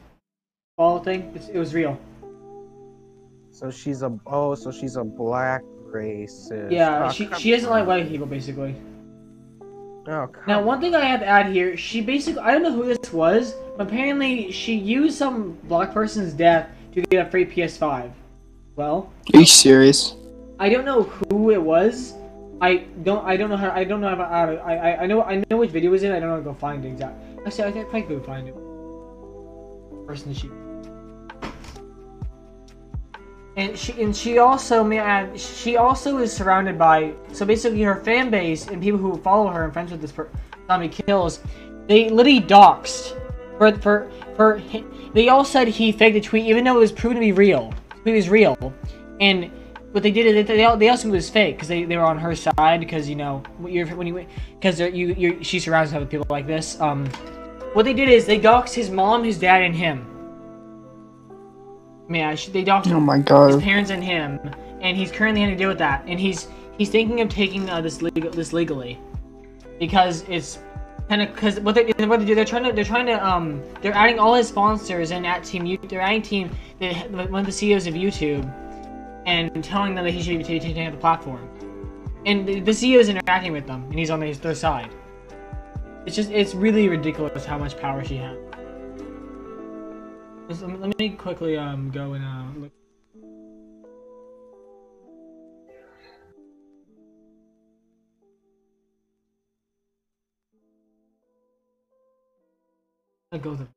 All 0.76 0.98
thing. 0.98 1.30
It's, 1.36 1.48
it 1.48 1.58
was 1.58 1.72
real. 1.72 1.96
So 3.52 3.70
she's 3.70 4.02
a 4.02 4.18
oh, 4.26 4.56
so 4.56 4.72
she's 4.72 4.96
a 4.96 5.04
black 5.04 5.62
racist. 5.86 6.72
Yeah, 6.72 7.06
Oh, 7.06 7.12
she 7.12 7.28
she 7.38 7.52
doesn't 7.52 7.70
like 7.70 7.86
white 7.86 8.08
people 8.08 8.26
basically. 8.26 8.74
Oh, 10.08 10.26
come 10.26 10.42
Now, 10.48 10.62
one 10.62 10.80
thing 10.80 10.94
I 10.96 11.04
have 11.04 11.20
to 11.20 11.26
add 11.26 11.46
here, 11.46 11.76
she 11.76 12.00
basically, 12.00 12.40
I 12.42 12.50
don't 12.50 12.62
know 12.62 12.72
who 12.72 12.84
this 12.84 13.12
was, 13.12 13.54
but 13.76 13.86
apparently 13.86 14.50
she 14.50 14.74
used 14.74 15.16
some 15.16 15.56
black 15.64 15.94
person's 15.94 16.32
death 16.34 16.68
to 16.92 17.00
get 17.02 17.26
a 17.26 17.30
free 17.30 17.46
PS5. 17.46 18.10
Well, 18.76 19.12
Are 19.32 19.40
you 19.40 19.46
serious? 19.46 20.16
I 20.58 20.68
don't 20.68 20.84
know 20.84 21.04
who 21.04 21.52
it 21.52 21.62
was. 21.62 22.14
I 22.60 22.84
don't, 23.04 23.24
I 23.24 23.36
don't 23.36 23.48
know 23.48 23.56
how, 23.56 23.70
I 23.70 23.84
don't 23.84 24.00
know 24.02 24.14
how, 24.14 24.24
how 24.24 24.46
to, 24.46 24.56
I, 24.56 24.74
I, 24.74 25.02
I 25.04 25.06
know, 25.06 25.22
I 25.22 25.42
know 25.48 25.56
which 25.56 25.70
video 25.70 25.88
it 25.88 25.92
was 25.92 26.02
in, 26.02 26.12
I 26.12 26.20
don't 26.20 26.28
know 26.28 26.34
how 26.34 26.40
to 26.40 26.44
go 26.44 26.54
find 26.54 26.84
it 26.84 26.88
exactly. 26.88 27.38
Actually, 27.46 27.64
I 27.64 27.72
think 27.72 27.94
I 27.94 28.00
could 28.02 28.26
find 28.26 28.48
it. 28.48 28.54
Person 30.06 30.34
she. 30.34 30.50
And 33.56 33.78
she, 33.78 33.92
and 34.02 34.14
she 34.16 34.38
also, 34.38 34.90
add, 34.92 35.38
she 35.38 35.76
also 35.76 36.18
is 36.18 36.32
surrounded 36.32 36.76
by, 36.76 37.14
so 37.32 37.46
basically 37.46 37.82
her 37.82 37.96
fan 37.96 38.30
base 38.30 38.66
and 38.66 38.82
people 38.82 38.98
who 38.98 39.16
follow 39.18 39.48
her 39.48 39.64
and 39.64 39.72
friends 39.72 39.92
with 39.92 40.00
this 40.00 40.10
per, 40.10 40.28
Tommy 40.68 40.88
Kills, 40.88 41.40
they 41.86 42.08
literally 42.08 42.40
doxed 42.40 43.20
for, 43.58 43.72
for, 43.76 44.10
for, 44.34 44.60
they 45.14 45.28
all 45.28 45.44
said 45.44 45.68
he 45.68 45.92
faked 45.92 46.14
the 46.14 46.20
tweet 46.20 46.46
even 46.46 46.64
though 46.64 46.76
it 46.76 46.80
was 46.80 46.92
proven 46.92 47.16
to 47.16 47.20
be 47.20 47.32
real. 47.32 47.72
Tweet 48.02 48.16
was 48.16 48.28
real. 48.28 48.74
And 49.20 49.52
what 49.92 50.02
they 50.02 50.10
did 50.10 50.26
is 50.26 50.34
they 50.34 50.56
they, 50.56 50.76
they 50.76 50.88
also 50.88 51.06
knew 51.06 51.14
it 51.14 51.18
was 51.18 51.30
fake 51.30 51.54
because 51.54 51.68
they, 51.68 51.84
they 51.84 51.96
were 51.96 52.02
on 52.02 52.18
her 52.18 52.34
side 52.34 52.80
because 52.80 53.08
you 53.08 53.14
know 53.14 53.44
you're 53.64 53.86
when 53.86 54.08
you 54.08 54.26
because 54.58 54.80
you 54.80 54.88
you 54.88 55.44
she 55.44 55.60
surrounds 55.60 55.90
herself 55.90 56.02
with 56.02 56.10
people 56.10 56.26
like 56.28 56.48
this. 56.48 56.80
Um, 56.80 57.06
what 57.74 57.84
they 57.84 57.92
did 57.92 58.08
is 58.08 58.26
they 58.26 58.40
doxed 58.40 58.74
his 58.74 58.90
mom, 58.90 59.22
his 59.22 59.38
dad, 59.38 59.62
and 59.62 59.74
him. 59.74 60.04
Yeah, 62.08 62.34
she- 62.34 62.50
they 62.50 62.64
doxed 62.64 62.90
Oh 62.92 63.00
my 63.00 63.16
his 63.16 63.24
god. 63.24 63.62
parents 63.62 63.90
and 63.90 64.02
him, 64.04 64.38
and 64.80 64.96
he's 64.96 65.10
currently 65.10 65.40
having 65.40 65.56
to 65.56 65.58
deal 65.58 65.68
with 65.68 65.78
that. 65.78 66.04
And 66.06 66.20
he's 66.20 66.48
he's 66.76 66.90
thinking 66.90 67.20
of 67.20 67.28
taking 67.28 67.68
uh, 67.70 67.80
this 67.80 68.02
legal 68.02 68.30
this 68.30 68.52
legally 68.52 68.98
because 69.78 70.24
it's 70.28 70.58
kind 71.08 71.22
of 71.22 71.32
because 71.34 71.60
what 71.60 71.74
they 71.74 71.84
what 72.06 72.20
they 72.20 72.26
do 72.26 72.34
they're 72.34 72.44
trying 72.44 72.64
to 72.64 72.72
they're 72.72 72.84
trying 72.84 73.06
to 73.06 73.26
um 73.26 73.62
they're 73.82 73.94
adding 73.94 74.18
all 74.18 74.34
his 74.34 74.48
sponsors 74.48 75.10
and 75.10 75.26
at 75.26 75.44
team 75.44 75.66
you 75.66 75.76
they're 75.88 76.00
adding 76.00 76.22
team 76.22 76.50
the, 76.78 76.92
one 76.94 77.40
of 77.40 77.46
the 77.46 77.52
CEOs 77.52 77.86
of 77.86 77.94
YouTube 77.94 78.44
and 79.26 79.62
telling 79.64 79.94
them 79.94 80.04
that 80.04 80.10
he 80.12 80.22
should 80.22 80.36
be 80.38 80.44
taking 80.44 80.84
out 80.84 80.92
the 80.92 80.98
platform. 80.98 81.48
And 82.26 82.46
the, 82.46 82.60
the 82.60 82.70
CEO 82.72 82.98
is 82.98 83.08
interacting 83.08 83.52
with 83.52 83.66
them, 83.66 83.84
and 83.84 83.98
he's 83.98 84.10
on 84.10 84.20
their, 84.20 84.34
their 84.34 84.54
side. 84.54 84.90
It's 86.06 86.16
just, 86.16 86.30
it's 86.30 86.54
really 86.54 86.88
ridiculous 86.88 87.44
how 87.44 87.56
much 87.58 87.78
power 87.78 88.04
she 88.04 88.16
has. 88.16 88.36
Just, 90.48 90.62
Let 90.62 90.70
me- 90.70 90.78
let 90.78 90.98
me 90.98 91.10
quickly 91.10 91.56
um 91.56 91.90
go 91.90 92.14
and 92.14 92.24
uh, 92.24 92.60
look. 92.60 92.72
I 103.32 103.38
go 103.38 103.54
the. 103.56 103.68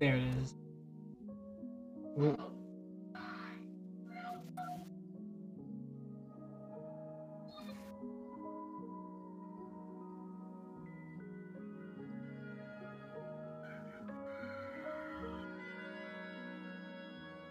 There 0.00 0.16
it 0.16 0.24
is. 0.42 0.54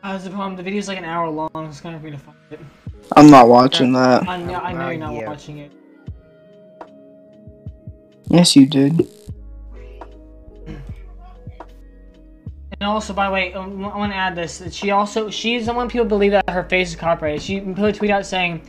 Uh, 0.02 0.14
that's 0.14 0.24
the 0.24 0.30
problem. 0.30 0.56
The 0.56 0.64
video's 0.64 0.88
like 0.88 0.98
an 0.98 1.06
hour 1.06 1.30
long. 1.30 1.50
It's 1.56 1.82
kind 1.82 1.96
of 1.96 2.02
for 2.02 2.06
me 2.06 2.12
to 2.12 2.18
find 2.18 2.38
it. 2.52 2.60
I'm 3.18 3.30
not 3.30 3.48
watching 3.50 3.92
that. 3.94 4.28
I 4.28 4.38
know, 4.38 4.56
I 4.56 4.72
know 4.72 4.86
Uh, 4.86 4.90
you're 4.90 5.00
not 5.00 5.14
yeah. 5.14 5.28
watching 5.28 5.58
it. 5.58 5.72
Yes, 8.30 8.56
you 8.56 8.66
did. 8.66 9.08
And 12.82 12.88
also, 12.88 13.12
by 13.12 13.28
the 13.28 13.34
way, 13.34 13.54
um, 13.56 13.84
I 13.84 13.98
want 13.98 14.14
to 14.14 14.16
add 14.16 14.36
this. 14.36 14.64
She 14.74 14.92
also, 14.92 15.30
she's 15.30 15.66
the 15.66 15.74
one 15.74 15.90
people 15.90 16.06
believe 16.06 16.32
that 16.32 16.50
her 16.50 16.64
face 16.64 16.92
is 16.92 16.96
copyrighted. 16.96 17.42
She 17.42 17.60
put 17.60 17.84
a 17.84 17.92
tweet 17.92 18.10
out 18.10 18.26
saying, 18.26 18.62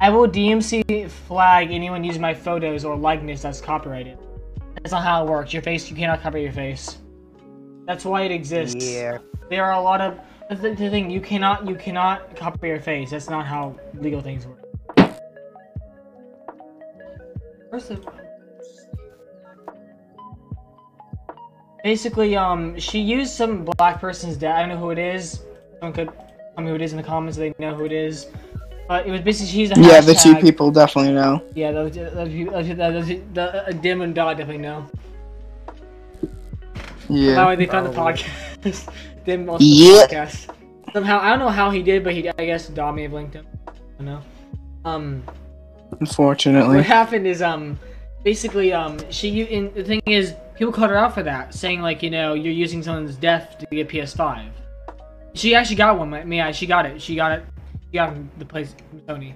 I 0.00 0.08
will 0.08 0.28
DMC 0.28 1.10
flag 1.10 1.72
anyone 1.72 2.04
using 2.04 2.22
my 2.22 2.32
photos 2.32 2.84
or 2.84 2.96
likeness 2.96 3.42
that's 3.42 3.60
copyrighted. 3.60 4.18
That's 4.76 4.92
not 4.92 5.02
how 5.02 5.24
it 5.24 5.28
works. 5.28 5.52
Your 5.52 5.62
face, 5.62 5.90
you 5.90 5.96
cannot 5.96 6.22
copyright 6.22 6.44
your 6.44 6.52
face. 6.52 6.98
That's 7.88 8.04
why 8.04 8.22
it 8.22 8.30
exists. 8.30 8.84
Yeah. 8.84 9.18
There 9.50 9.64
are 9.64 9.72
a 9.72 9.80
lot 9.80 10.00
of, 10.00 10.20
that's 10.48 10.60
the, 10.60 10.70
the 10.70 10.90
thing, 10.90 11.10
you 11.10 11.20
cannot, 11.20 11.68
you 11.68 11.74
cannot 11.74 12.36
copy 12.36 12.68
your 12.68 12.80
face. 12.80 13.10
That's 13.10 13.28
not 13.28 13.46
how 13.46 13.74
legal 13.94 14.20
things 14.20 14.46
work. 14.46 14.62
First 17.70 17.90
of 17.90 18.06
Basically, 21.82 22.36
um, 22.36 22.78
she 22.78 22.98
used 23.00 23.32
some 23.32 23.64
black 23.64 24.00
person's 24.00 24.36
dad. 24.36 24.56
I 24.56 24.60
don't 24.60 24.70
know 24.70 24.76
who 24.76 24.90
it 24.90 24.98
is. 24.98 25.40
Someone 25.80 25.92
could 25.92 26.08
tell 26.54 26.64
me 26.64 26.70
who 26.70 26.74
it 26.74 26.82
is 26.82 26.92
in 26.92 26.96
the 26.96 27.02
comments. 27.02 27.36
so 27.36 27.42
They 27.42 27.54
know 27.58 27.74
who 27.74 27.84
it 27.84 27.92
is. 27.92 28.26
But 28.88 29.06
it 29.06 29.10
was 29.10 29.20
basically 29.20 29.52
she's 29.52 29.70
a 29.72 29.80
Yeah, 29.80 30.00
the 30.00 30.14
two 30.14 30.36
people 30.36 30.70
definitely 30.70 31.12
know. 31.12 31.42
Yeah, 31.54 31.72
those, 31.72 31.92
those, 31.94 32.28
people- 32.28 32.52
those, 32.54 32.68
those, 32.76 33.06
the 33.34 33.68
uh, 33.68 33.72
Dim 33.72 34.00
and 34.02 34.14
Dot 34.14 34.36
definitely 34.36 34.62
know. 34.62 34.88
By 36.22 36.28
the 37.08 37.14
Yeah. 37.14 37.46
way, 37.48 37.56
they 37.56 37.66
found 37.66 37.86
the 37.86 37.92
Probably. 37.92 38.22
podcast. 38.22 38.92
Dim 39.26 39.48
also 39.50 39.64
Yeah. 39.64 40.06
the 40.06 40.14
podcast. 40.14 40.48
Somehow, 40.92 41.18
I 41.20 41.30
don't 41.30 41.40
know 41.40 41.48
how 41.50 41.68
he 41.70 41.82
did, 41.82 42.02
but 42.04 42.14
he, 42.14 42.28
I 42.38 42.46
guess 42.46 42.68
Dot 42.68 42.94
may 42.94 43.02
have 43.02 43.12
linked 43.12 43.34
him. 43.34 43.46
I 43.68 43.72
don't 43.98 44.06
know. 44.06 44.22
Um, 44.84 45.22
Unfortunately. 46.00 46.76
what 46.76 46.84
happened 46.84 47.26
is 47.26 47.42
um 47.42 47.78
basically 48.24 48.72
um 48.72 48.98
she 49.10 49.28
u- 49.28 49.44
and 49.46 49.74
the 49.74 49.84
thing 49.84 50.00
is 50.06 50.34
people 50.56 50.72
called 50.72 50.90
her 50.90 50.96
out 50.96 51.14
for 51.14 51.22
that 51.22 51.54
saying 51.54 51.80
like 51.80 52.02
you 52.02 52.10
know 52.10 52.34
you're 52.34 52.52
using 52.52 52.82
someone's 52.82 53.14
death 53.16 53.56
to 53.58 53.66
get 53.70 53.88
ps5 53.88 54.48
she 55.34 55.54
actually 55.54 55.76
got 55.76 55.96
one 55.98 56.12
I 56.12 56.24
mean, 56.24 56.38
yeah 56.38 56.50
she 56.50 56.66
got 56.66 56.86
it 56.86 57.00
she 57.00 57.14
got 57.14 57.32
it 57.32 57.44
she 57.86 57.92
got 57.94 58.14
the 58.38 58.44
place 58.44 58.74
from 58.90 59.00
sony 59.02 59.34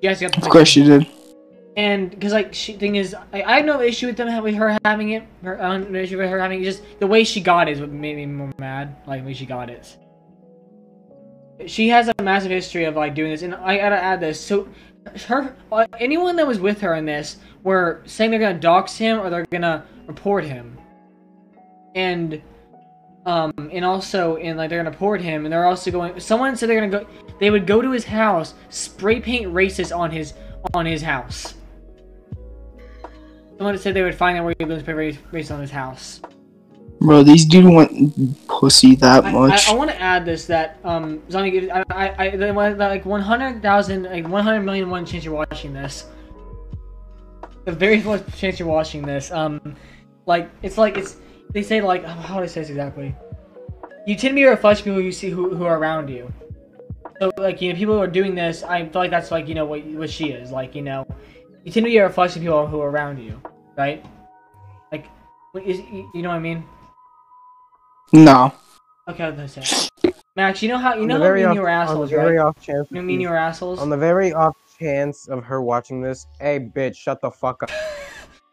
she 0.00 0.08
actually 0.08 0.26
got 0.26 0.40
the 0.40 0.46
Of 0.46 0.52
course 0.52 0.68
she 0.68 0.82
did. 0.82 1.06
And 1.76 2.10
because 2.10 2.32
like 2.32 2.52
she 2.52 2.74
thing 2.74 2.96
is 2.96 3.14
I, 3.32 3.42
I 3.42 3.56
have 3.56 3.64
no 3.64 3.80
issue 3.80 4.06
with 4.06 4.16
them 4.16 4.42
with 4.42 4.54
her 4.54 4.78
having 4.84 5.10
it 5.10 5.24
her 5.42 5.56
no 5.56 5.98
issue 5.98 6.18
with 6.18 6.28
her 6.28 6.38
having 6.38 6.60
it 6.60 6.64
just 6.64 6.82
the 7.00 7.06
way 7.06 7.24
she 7.24 7.40
got 7.40 7.68
it 7.68 7.72
is 7.72 7.80
what 7.80 7.90
made 7.90 8.16
me 8.16 8.26
more 8.26 8.52
mad 8.58 8.96
like 9.06 9.22
the 9.22 9.26
way 9.26 9.34
she 9.34 9.46
got 9.46 9.70
it. 9.70 9.96
She 11.66 11.88
has 11.88 12.08
a 12.08 12.22
massive 12.22 12.50
history 12.50 12.84
of 12.84 12.96
like 12.96 13.14
doing 13.14 13.30
this 13.30 13.42
and 13.42 13.54
i 13.54 13.76
gotta 13.78 13.96
add 13.96 14.20
this 14.20 14.40
so 14.40 14.68
her 15.26 15.54
uh, 15.70 15.86
anyone 15.98 16.36
that 16.36 16.46
was 16.46 16.58
with 16.58 16.80
her 16.80 16.94
in 16.94 17.04
this 17.04 17.38
were 17.62 18.02
saying 18.06 18.30
they're 18.30 18.40
gonna 18.40 18.58
dox 18.58 18.96
him 18.96 19.18
or 19.18 19.30
they're 19.30 19.46
gonna 19.46 19.84
report 20.06 20.44
him. 20.44 20.78
And 21.94 22.42
um 23.26 23.52
and 23.72 23.84
also 23.84 24.36
and 24.36 24.58
like 24.58 24.68
they're 24.68 24.80
gonna 24.80 24.90
report 24.90 25.20
him 25.20 25.44
and 25.44 25.52
they're 25.52 25.66
also 25.66 25.90
going 25.90 26.18
someone 26.18 26.56
said 26.56 26.68
they're 26.68 26.80
gonna 26.80 27.04
go 27.04 27.08
they 27.38 27.50
would 27.50 27.66
go 27.66 27.80
to 27.80 27.92
his 27.92 28.04
house 28.04 28.54
spray 28.68 29.20
paint 29.20 29.46
racist 29.52 29.96
on 29.96 30.10
his 30.10 30.34
on 30.74 30.84
his 30.86 31.02
house 31.02 31.54
someone 33.62 33.78
said 33.78 33.94
they 33.94 34.02
would 34.02 34.14
find 34.14 34.36
out 34.36 34.44
where 34.44 34.54
he 34.58 34.64
lives 34.64 34.82
based 35.30 35.52
on 35.52 35.60
his 35.60 35.70
house 35.70 36.20
Bro, 37.00 37.24
these 37.24 37.44
dudes 37.44 37.66
want 37.66 38.46
pussy 38.46 38.94
that 38.96 39.24
I, 39.24 39.32
much. 39.32 39.68
I, 39.68 39.72
I 39.72 39.74
want 39.74 39.90
to 39.90 40.00
add 40.00 40.24
this 40.24 40.46
that 40.46 40.78
um 40.84 41.20
zombie 41.30 41.70
I 41.70 41.82
I, 41.90 42.26
I 42.26 42.36
the, 42.36 42.54
one- 42.54 42.78
the, 42.78 42.88
like 42.88 43.04
one 43.04 43.20
hundred 43.20 43.60
thousand 43.60 44.04
like 44.04 44.28
one 44.28 44.44
hundred 44.44 44.62
million 44.62 44.88
one 44.88 45.04
chance 45.04 45.24
you're 45.24 45.34
watching 45.34 45.72
this. 45.72 46.06
The 47.64 47.72
very 47.72 48.00
first 48.00 48.38
chance 48.38 48.60
you're 48.60 48.68
watching 48.68 49.02
this 49.02 49.32
um 49.32 49.60
like 50.26 50.48
it's 50.62 50.78
like 50.78 50.96
it's 50.96 51.16
they 51.52 51.64
say 51.64 51.80
like 51.80 52.04
how 52.28 52.36
do 52.36 52.44
I 52.44 52.46
say 52.46 52.60
this 52.60 52.70
exactly? 52.70 53.16
You 54.06 54.14
tend 54.14 54.32
to 54.32 54.34
be 54.36 54.44
a 54.44 54.50
reflection 54.50 54.90
of 54.90 54.94
people 54.94 55.00
you 55.00 55.10
see 55.10 55.28
who 55.28 55.56
who 55.56 55.64
are 55.64 55.78
around 55.78 56.08
you. 56.08 56.32
So 57.18 57.32
like 57.36 57.60
you 57.60 57.72
know 57.72 57.78
people 57.78 57.94
who 57.96 58.00
are 58.00 58.06
doing 58.06 58.36
this 58.36 58.62
I 58.62 58.88
feel 58.88 59.02
like 59.02 59.10
that's 59.10 59.32
like 59.32 59.48
you 59.48 59.56
know 59.56 59.64
what 59.64 59.84
what 59.86 60.08
she 60.08 60.30
is 60.30 60.52
like 60.52 60.76
you 60.76 60.82
know 60.82 61.04
you 61.64 61.72
tend 61.72 61.84
to 61.84 61.90
be 61.90 61.96
a 61.96 62.04
reflection 62.04 62.42
of 62.42 62.44
people 62.44 62.66
who 62.68 62.80
are 62.80 62.90
around 62.90 63.18
you 63.18 63.42
right 63.76 64.04
like 64.90 65.06
what 65.52 65.64
is 65.64 65.80
you 65.80 66.22
know 66.22 66.28
what 66.30 66.36
I 66.36 66.38
mean. 66.40 66.64
no. 68.12 68.52
Okay, 69.08 69.30
that's 69.32 69.56
it. 69.56 70.14
Max, 70.36 70.62
you 70.62 70.68
know 70.68 70.78
how 70.78 70.94
you 70.94 71.02
On 71.02 71.08
know 71.08 71.14
the 71.18 71.24
how 71.24 71.28
very 71.28 71.40
mean 71.40 71.48
off- 71.50 71.54
you 71.56 71.60
were 71.62 71.68
on 71.70 72.00
the 72.00 72.06
very 72.06 72.36
right? 72.38 72.44
off 72.46 72.60
chance. 72.60 72.86
You 72.90 72.96
know 72.96 73.02
mean 73.02 73.20
you 73.20 73.28
were 73.28 73.36
assholes? 73.36 73.78
On 73.80 73.90
the 73.90 73.96
very 73.96 74.32
off 74.32 74.56
chance 74.78 75.28
of 75.28 75.44
her 75.44 75.60
watching 75.62 76.00
this, 76.00 76.26
hey 76.40 76.58
bitch, 76.60 76.96
shut 76.96 77.20
the 77.20 77.30
fuck 77.30 77.62
up. 77.62 77.70
up. 77.70 77.78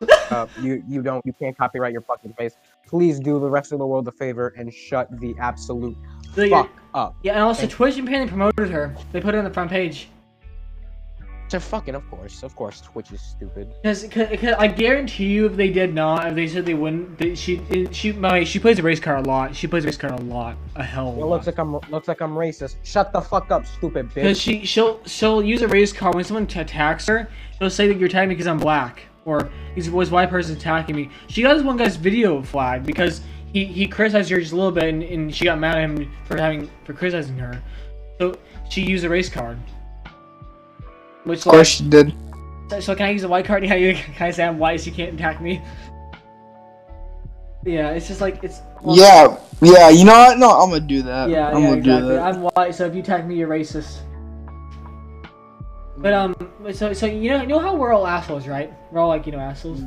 Uh, 0.31 0.45
you 0.61 0.81
you 0.87 1.01
don't 1.01 1.25
you 1.25 1.33
can't 1.33 1.57
copyright 1.57 1.91
your 1.91 2.03
fucking 2.03 2.31
face. 2.33 2.53
Please 2.87 3.19
do 3.19 3.37
the 3.39 3.49
rest 3.49 3.71
of 3.73 3.79
the 3.79 3.85
world 3.85 4.07
a 4.07 4.11
favor 4.11 4.53
and 4.57 4.71
shut 4.73 5.07
the 5.19 5.35
absolute 5.39 5.97
So 6.35 6.47
fuck 6.49 6.69
up. 6.93 7.15
yeah, 7.23 7.33
and 7.33 7.41
also 7.41 7.61
Thank- 7.61 7.71
Twitch 7.73 7.97
apparently 7.97 8.29
promoted 8.29 8.69
her. 8.69 8.95
They 9.11 9.19
put 9.21 9.33
it 9.33 9.39
on 9.39 9.43
the 9.43 9.49
front 9.49 9.71
page. 9.71 10.07
Fucking 11.57 11.95
of 11.95 12.09
course, 12.09 12.43
of 12.43 12.55
course, 12.55 12.81
Twitch 12.81 13.11
is 13.11 13.21
stupid. 13.21 13.73
Because, 13.81 14.05
I 14.57 14.67
guarantee 14.67 15.27
you, 15.27 15.47
if 15.47 15.55
they 15.55 15.69
did 15.69 15.93
not, 15.95 16.27
if 16.27 16.35
they 16.35 16.47
said 16.47 16.65
they 16.65 16.73
wouldn't, 16.73 17.17
they, 17.17 17.33
she, 17.33 17.61
she, 17.91 18.11
way, 18.11 18.45
she 18.45 18.59
plays 18.59 18.77
a 18.77 18.83
race 18.83 18.99
car 18.99 19.17
a 19.17 19.21
lot. 19.21 19.55
She 19.55 19.65
plays 19.67 19.83
a 19.83 19.87
race 19.87 19.97
car 19.97 20.11
a 20.11 20.21
lot, 20.21 20.57
a 20.75 20.83
hell 20.83 21.09
of 21.09 21.17
It 21.17 21.21
lot. 21.21 21.29
looks 21.29 21.47
like 21.47 21.57
I'm 21.57 21.73
looks 21.89 22.07
like 22.07 22.21
I'm 22.21 22.33
racist. 22.33 22.75
Shut 22.83 23.11
the 23.11 23.21
fuck 23.21 23.49
up, 23.51 23.65
stupid 23.65 24.09
bitch. 24.09 24.15
Because 24.15 24.39
she, 24.39 24.65
she'll, 24.65 25.03
she'll 25.05 25.41
use 25.41 25.61
a 25.61 25.67
race 25.67 25.91
car 25.91 26.11
when 26.11 26.23
someone 26.23 26.43
attacks 26.43 27.07
her. 27.07 27.29
She'll 27.57 27.69
say 27.69 27.87
that 27.87 27.97
you're 27.97 28.07
attacking 28.07 28.29
me 28.29 28.35
because 28.35 28.47
I'm 28.47 28.59
black, 28.59 29.01
or 29.25 29.49
he's 29.75 29.89
was 29.89 30.11
white 30.11 30.29
person 30.29 30.55
attacking 30.55 30.95
me. 30.95 31.09
She 31.27 31.41
got 31.41 31.55
this 31.55 31.63
one 31.63 31.77
guy's 31.77 31.95
video 31.95 32.41
flagged 32.41 32.85
because 32.85 33.21
he, 33.51 33.65
he 33.65 33.87
criticized 33.87 34.29
her 34.29 34.39
just 34.39 34.53
a 34.53 34.55
little 34.55 34.71
bit, 34.71 34.85
and, 34.85 35.01
and 35.03 35.33
she 35.33 35.45
got 35.45 35.57
mad 35.57 35.77
at 35.77 35.83
him 35.83 36.11
for 36.25 36.37
having 36.37 36.69
for 36.83 36.93
criticizing 36.93 37.37
her. 37.37 37.61
So 38.19 38.37
she 38.69 38.81
used 38.81 39.03
a 39.03 39.09
race 39.09 39.29
card. 39.29 39.57
Which 41.23 41.39
Of 41.45 41.51
course 41.51 41.81
you 41.81 41.89
did. 41.89 42.13
So, 42.69 42.79
so 42.79 42.95
can 42.95 43.07
I 43.07 43.09
use 43.11 43.23
a 43.23 43.27
white 43.27 43.45
card? 43.45 43.63
Yeah, 43.65 43.75
you 43.75 43.93
guys 43.93 44.21
I 44.21 44.31
say 44.31 44.43
I'm 44.45 44.59
white 44.59 44.79
so 44.81 44.89
you 44.89 44.95
can't 44.95 45.13
attack 45.15 45.41
me? 45.41 45.61
Yeah, 47.65 47.91
it's 47.91 48.07
just 48.07 48.21
like 48.21 48.43
it's. 48.43 48.61
well, 48.81 48.95
Yeah, 48.95 49.37
yeah. 49.61 49.89
You 49.89 50.05
know 50.05 50.13
what? 50.13 50.37
No, 50.37 50.51
I'm 50.51 50.69
gonna 50.69 50.79
do 50.81 51.01
that. 51.03 51.29
Yeah, 51.29 51.49
I'm 51.49 51.57
yeah, 51.57 51.69
gonna 51.69 51.77
exactly. 51.77 52.09
do 52.09 52.15
that. 52.15 52.21
I'm 52.35 52.41
white, 52.55 52.73
so 52.73 52.85
if 52.85 52.95
you 52.95 53.01
attack 53.01 53.25
me, 53.25 53.35
you're 53.35 53.49
racist. 53.49 53.99
But 55.97 56.13
um, 56.13 56.35
so 56.71 56.93
so 56.93 57.05
you 57.05 57.29
know 57.31 57.41
you 57.41 57.47
know 57.47 57.59
how 57.59 57.75
we're 57.75 57.91
all 57.91 58.07
assholes, 58.07 58.47
right? 58.47 58.71
We're 58.91 59.01
all 59.01 59.09
like 59.09 59.25
you 59.25 59.33
know 59.33 59.39
assholes. 59.39 59.81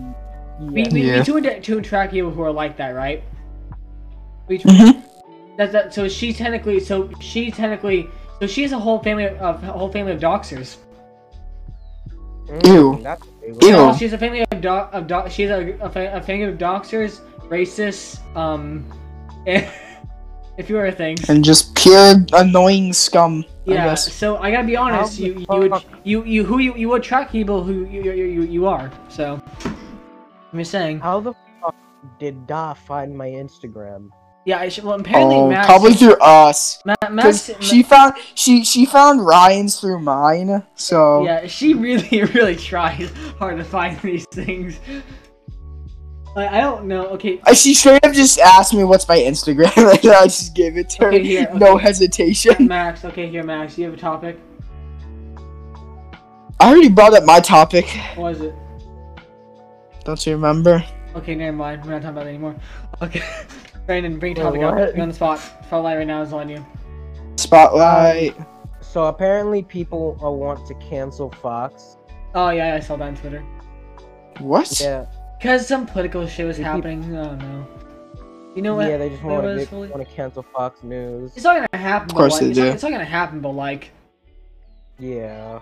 We 0.60 0.84
we, 0.92 1.02
Yeah. 1.02 1.24
we 1.26 1.40
to 1.40 1.78
attract 1.78 2.12
people 2.12 2.30
who 2.30 2.42
are 2.42 2.52
like 2.52 2.76
that, 2.76 2.90
right? 2.90 3.24
Between 4.46 4.76
Mhm. 4.76 5.02
that, 5.56 5.72
that 5.72 5.94
so 5.94 6.08
she 6.08 6.34
technically 6.34 6.78
so 6.80 7.08
she 7.20 7.50
technically 7.50 8.08
so 8.40 8.46
she 8.46 8.62
has 8.62 8.72
a 8.72 8.78
whole 8.78 8.98
family 8.98 9.28
of 9.28 9.62
a 9.62 9.72
whole 9.72 9.90
family 9.90 10.12
of 10.12 10.20
doxers. 10.20 10.76
Ew. 12.64 12.92
Mm, 12.98 13.02
That's. 13.02 13.26
Ew. 13.42 13.70
So 13.70 13.94
she's 13.96 14.12
a 14.12 14.18
family 14.18 14.44
of 14.50 14.60
do- 14.60 14.68
of 14.68 15.06
do- 15.06 15.28
she's 15.30 15.50
a, 15.50 15.72
a, 15.80 15.90
fa- 15.90 16.12
a 16.14 16.22
family 16.22 16.44
of 16.44 16.58
doxers, 16.58 17.20
racists, 17.48 18.18
um, 18.36 18.84
if 19.46 20.68
you 20.68 20.76
were 20.76 20.86
a 20.86 20.92
thing. 20.92 21.16
And 21.28 21.44
just 21.44 21.74
pure 21.74 22.14
annoying 22.32 22.92
scum. 22.92 23.44
I 23.66 23.72
Yeah. 23.72 23.84
guess. 23.86 24.12
So 24.12 24.36
I 24.38 24.50
gotta 24.50 24.66
be 24.66 24.76
honest, 24.76 25.18
How 25.18 25.24
you 25.24 25.32
you 25.38 25.46
would 25.58 25.84
you 26.04 26.24
you 26.24 26.44
who 26.44 26.58
you 26.58 26.74
you 26.76 26.92
attract 26.94 27.30
people 27.32 27.62
who 27.62 27.86
you 27.86 28.02
you 28.02 28.12
you, 28.12 28.42
you 28.42 28.66
are. 28.66 28.90
So 29.08 29.40
I'm 29.64 30.58
just 30.58 30.70
saying. 30.70 31.00
How 31.00 31.20
the 31.20 31.32
fuck 31.60 31.74
did 32.18 32.46
Da 32.46 32.74
find 32.74 33.16
my 33.16 33.28
Instagram? 33.30 34.10
Yeah. 34.44 34.58
I 34.58 34.68
should, 34.68 34.84
well, 34.84 34.98
apparently 34.98 35.36
Oh, 35.36 35.48
Max. 35.48 35.66
probably 35.66 35.94
through 35.94 36.16
us. 36.20 36.80
Ma- 36.84 36.94
Max. 37.10 37.50
She 37.60 37.82
found 37.82 38.14
she 38.34 38.64
she 38.64 38.84
found 38.86 39.24
Ryan's 39.24 39.78
through 39.80 40.00
mine. 40.00 40.64
So 40.74 41.24
Yeah, 41.24 41.46
she 41.46 41.74
really, 41.74 42.22
really 42.34 42.56
tries 42.56 43.10
hard 43.38 43.58
to 43.58 43.64
find 43.64 43.98
these 44.00 44.26
things. 44.26 44.78
Like, 46.34 46.50
I 46.50 46.60
don't 46.62 46.86
know. 46.86 47.08
Okay, 47.08 47.40
Uh, 47.46 47.52
she 47.52 47.74
straight 47.74 48.02
up 48.06 48.14
just 48.14 48.38
asked 48.38 48.72
me 48.72 48.84
what's 48.84 49.06
my 49.06 49.18
Instagram, 49.18 49.76
and 50.02 50.10
I 50.12 50.24
just 50.24 50.54
gave 50.54 50.78
it 50.78 50.88
to 50.90 51.02
her. 51.02 51.08
Okay, 51.08 51.22
here, 51.22 51.46
No 51.54 51.76
hesitation. 51.76 52.66
Max. 52.66 53.04
Okay, 53.04 53.28
here, 53.28 53.42
Max. 53.42 53.76
You 53.76 53.84
have 53.84 53.94
a 53.94 53.98
topic. 53.98 54.38
I 56.58 56.70
already 56.70 56.88
brought 56.88 57.12
up 57.14 57.24
my 57.24 57.40
topic. 57.40 57.86
What 58.14 58.36
is 58.36 58.40
it? 58.40 58.54
Don't 60.04 60.24
you 60.26 60.32
remember? 60.32 60.82
Okay, 61.16 61.34
never 61.34 61.54
mind. 61.56 61.84
We're 61.84 61.90
not 61.92 62.02
talking 62.02 62.16
about 62.16 62.26
it 62.26 62.30
anymore. 62.30 62.56
Okay, 63.02 63.22
Brandon, 63.86 64.18
bring 64.18 64.36
your 64.36 64.50
Wait, 64.50 64.60
topic 64.60 64.62
up. 64.62 64.74
what? 64.74 64.94
You're 64.94 65.02
on 65.02 65.08
the 65.08 65.14
spot. 65.14 65.40
Spotlight 65.66 65.98
right 65.98 66.06
now 66.06 66.22
is 66.22 66.32
on 66.32 66.48
you. 66.48 66.64
Spotlight. 67.36 68.36
So 68.80 69.04
apparently 69.06 69.62
people 69.62 70.18
uh, 70.22 70.30
want 70.30 70.66
to 70.68 70.74
cancel 70.74 71.30
Fox. 71.30 71.96
Oh 72.34 72.50
yeah, 72.50 72.74
I 72.74 72.80
saw 72.80 72.96
that 72.96 73.04
on 73.08 73.16
Twitter. 73.16 73.40
what? 74.38 74.80
Yeah, 74.80 75.06
Cause 75.40 75.66
some 75.66 75.86
political 75.86 76.26
shit 76.26 76.46
was 76.46 76.58
You 76.58 76.64
keep- 76.64 76.72
happening. 76.72 77.16
Oh 77.16 77.34
no. 77.36 77.66
You 78.54 78.60
know 78.62 78.74
what? 78.76 78.88
yeah, 78.88 78.98
they 78.98 79.08
just 79.08 79.22
want 79.22 79.44
to 79.44 79.66
fully- 79.66 79.88
want 79.88 80.06
to 80.06 80.14
cancel 80.14 80.42
Fox 80.42 80.82
News. 80.82 81.32
It's 81.34 81.44
not 81.44 81.54
gonna 81.70 81.82
happen. 81.82 82.10
Of 82.10 82.16
course 82.16 82.34
but, 82.34 82.40
they 82.40 82.46
like, 82.46 82.50
it's 82.50 82.58
not- 82.58 82.64
do. 82.64 82.70
It's 82.72 82.82
not 82.82 82.92
gonna 82.92 83.04
happen, 83.04 83.40
but 83.40 83.50
like, 83.50 83.90
Yeah. 84.98 85.60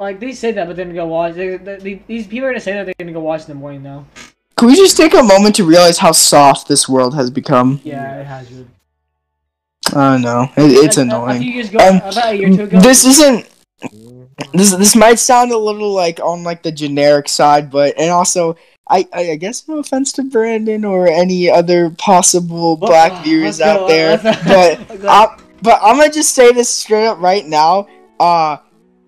like 0.00 0.18
they 0.20 0.32
say 0.32 0.52
that, 0.52 0.66
but 0.66 0.76
then 0.76 0.92
go 0.94 1.06
watch. 1.06 1.34
They, 1.34 1.56
they, 1.56 2.02
these 2.06 2.26
people 2.26 2.46
are 2.46 2.50
gonna 2.50 2.60
say 2.60 2.72
that 2.72 2.86
they're 2.86 2.94
gonna 2.98 3.12
go 3.12 3.20
watch 3.20 3.42
in 3.42 3.46
the 3.48 3.54
morning 3.54 3.82
though. 3.84 4.04
Can 4.56 4.68
we 4.68 4.76
just 4.76 4.96
take 4.96 5.14
a 5.14 5.22
moment 5.22 5.56
to 5.56 5.64
realize 5.64 5.98
how 5.98 6.12
soft 6.12 6.68
this 6.68 6.88
world 6.88 7.14
has 7.14 7.30
become? 7.30 7.80
Yeah, 7.84 8.20
it 8.20 8.26
has. 8.26 8.48
Been. 8.48 8.70
I 9.94 10.12
don't 10.12 10.22
know. 10.22 10.42
It, 10.56 10.84
it's 10.84 10.96
A- 10.96 11.00
A, 11.00 11.02
a 11.02 11.06
annoying. 11.06 11.42
few 11.42 11.52
years 11.52 11.68
ago, 11.68 11.78
Um, 11.78 11.96
about 11.96 12.16
a 12.16 12.44
ago. 12.44 12.80
This 12.80 13.04
isn't. 13.04 13.48
This 14.52 14.72
this 14.74 14.96
might 14.96 15.18
sound 15.18 15.52
a 15.52 15.58
little 15.58 15.92
like 15.92 16.18
on 16.20 16.42
like 16.42 16.62
the 16.62 16.72
generic 16.72 17.28
side, 17.28 17.70
but 17.70 17.94
and 17.98 18.10
also 18.10 18.56
I 18.88 19.06
I, 19.12 19.30
I 19.32 19.36
guess 19.36 19.68
no 19.68 19.78
offense 19.78 20.12
to 20.14 20.24
Brandon 20.24 20.84
or 20.84 21.06
any 21.06 21.50
other 21.50 21.90
possible 21.90 22.76
Well, 22.76 22.90
black 22.90 23.12
uh, 23.12 23.22
viewers 23.22 23.60
out 23.60 23.80
go, 23.86 23.88
there, 23.88 24.18
but. 24.18 25.04
I, 25.08 25.38
but 25.62 25.80
I'm 25.82 25.96
gonna 25.98 26.12
just 26.12 26.34
say 26.34 26.52
this 26.52 26.68
straight 26.68 27.06
up 27.06 27.20
right 27.20 27.46
now. 27.46 27.86
Uh, 28.20 28.58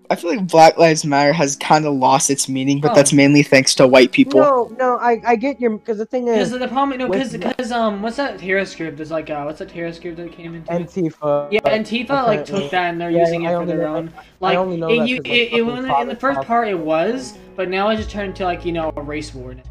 I 0.09 0.15
feel 0.15 0.29
like 0.35 0.47
Black 0.47 0.77
Lives 0.77 1.03
Matter 1.03 1.33
has 1.33 1.55
kind 1.57 1.85
of 1.85 1.93
lost 1.93 2.29
its 2.29 2.47
meaning, 2.47 2.79
but 2.79 2.91
Oh. 2.91 2.95
that's 2.95 3.11
mainly 3.11 3.43
thanks 3.43 3.75
to 3.75 3.85
white 3.87 4.11
people. 4.13 4.39
No, 4.39 4.73
no, 4.79 4.97
I 4.97 5.21
I 5.25 5.35
get 5.35 5.59
your 5.59 5.71
because 5.71 5.97
the 5.97 6.05
thing 6.05 6.27
is 6.27 6.33
Because 6.35 6.53
is 6.53 6.59
the 6.59 6.67
problem, 6.69 6.97
no, 6.97 7.09
because 7.09 7.33
because 7.35 7.71
um, 7.73 8.01
what's 8.01 8.15
that 8.17 8.39
terrorist 8.39 8.77
group? 8.77 8.95
There's 8.95 9.11
like 9.11 9.29
uh, 9.29 9.43
what's 9.43 9.59
that 9.59 9.69
terrorist 9.69 10.01
group 10.01 10.15
that 10.15 10.31
came 10.31 10.55
into? 10.55 10.71
Antifa. 10.71 11.49
Yeah, 11.51 11.59
Antifa 11.61 12.25
like 12.25 12.45
took 12.45 12.71
that 12.71 12.91
and 12.91 13.01
they're 13.01 13.09
Yeah, 13.11 13.19
using 13.25 13.43
it 13.43 13.49
for 13.57 13.65
their 13.65 13.79
know- 13.79 13.95
own. 13.97 14.13
I 14.17 14.21
Like 14.39 14.57
only 14.57 14.77
know 14.77 14.87
it, 14.87 14.99
that 14.99 15.07
you, 15.09 15.17
'cause, 15.21 15.29
like, 15.29 15.39
it, 15.39 15.53
it 15.53 15.65
fucking 15.65 16.01
in 16.01 16.07
the 16.07 16.15
first 16.15 16.41
part 16.41 16.67
it 16.69 16.79
was, 16.79 17.37
but 17.55 17.69
now 17.69 17.89
it 17.89 17.97
just 17.97 18.09
turned 18.09 18.29
into 18.29 18.45
like 18.45 18.63
you 18.65 18.71
know 18.71 18.93
a 18.95 19.01
race 19.01 19.33
war. 19.35 19.55
now. 19.55 19.63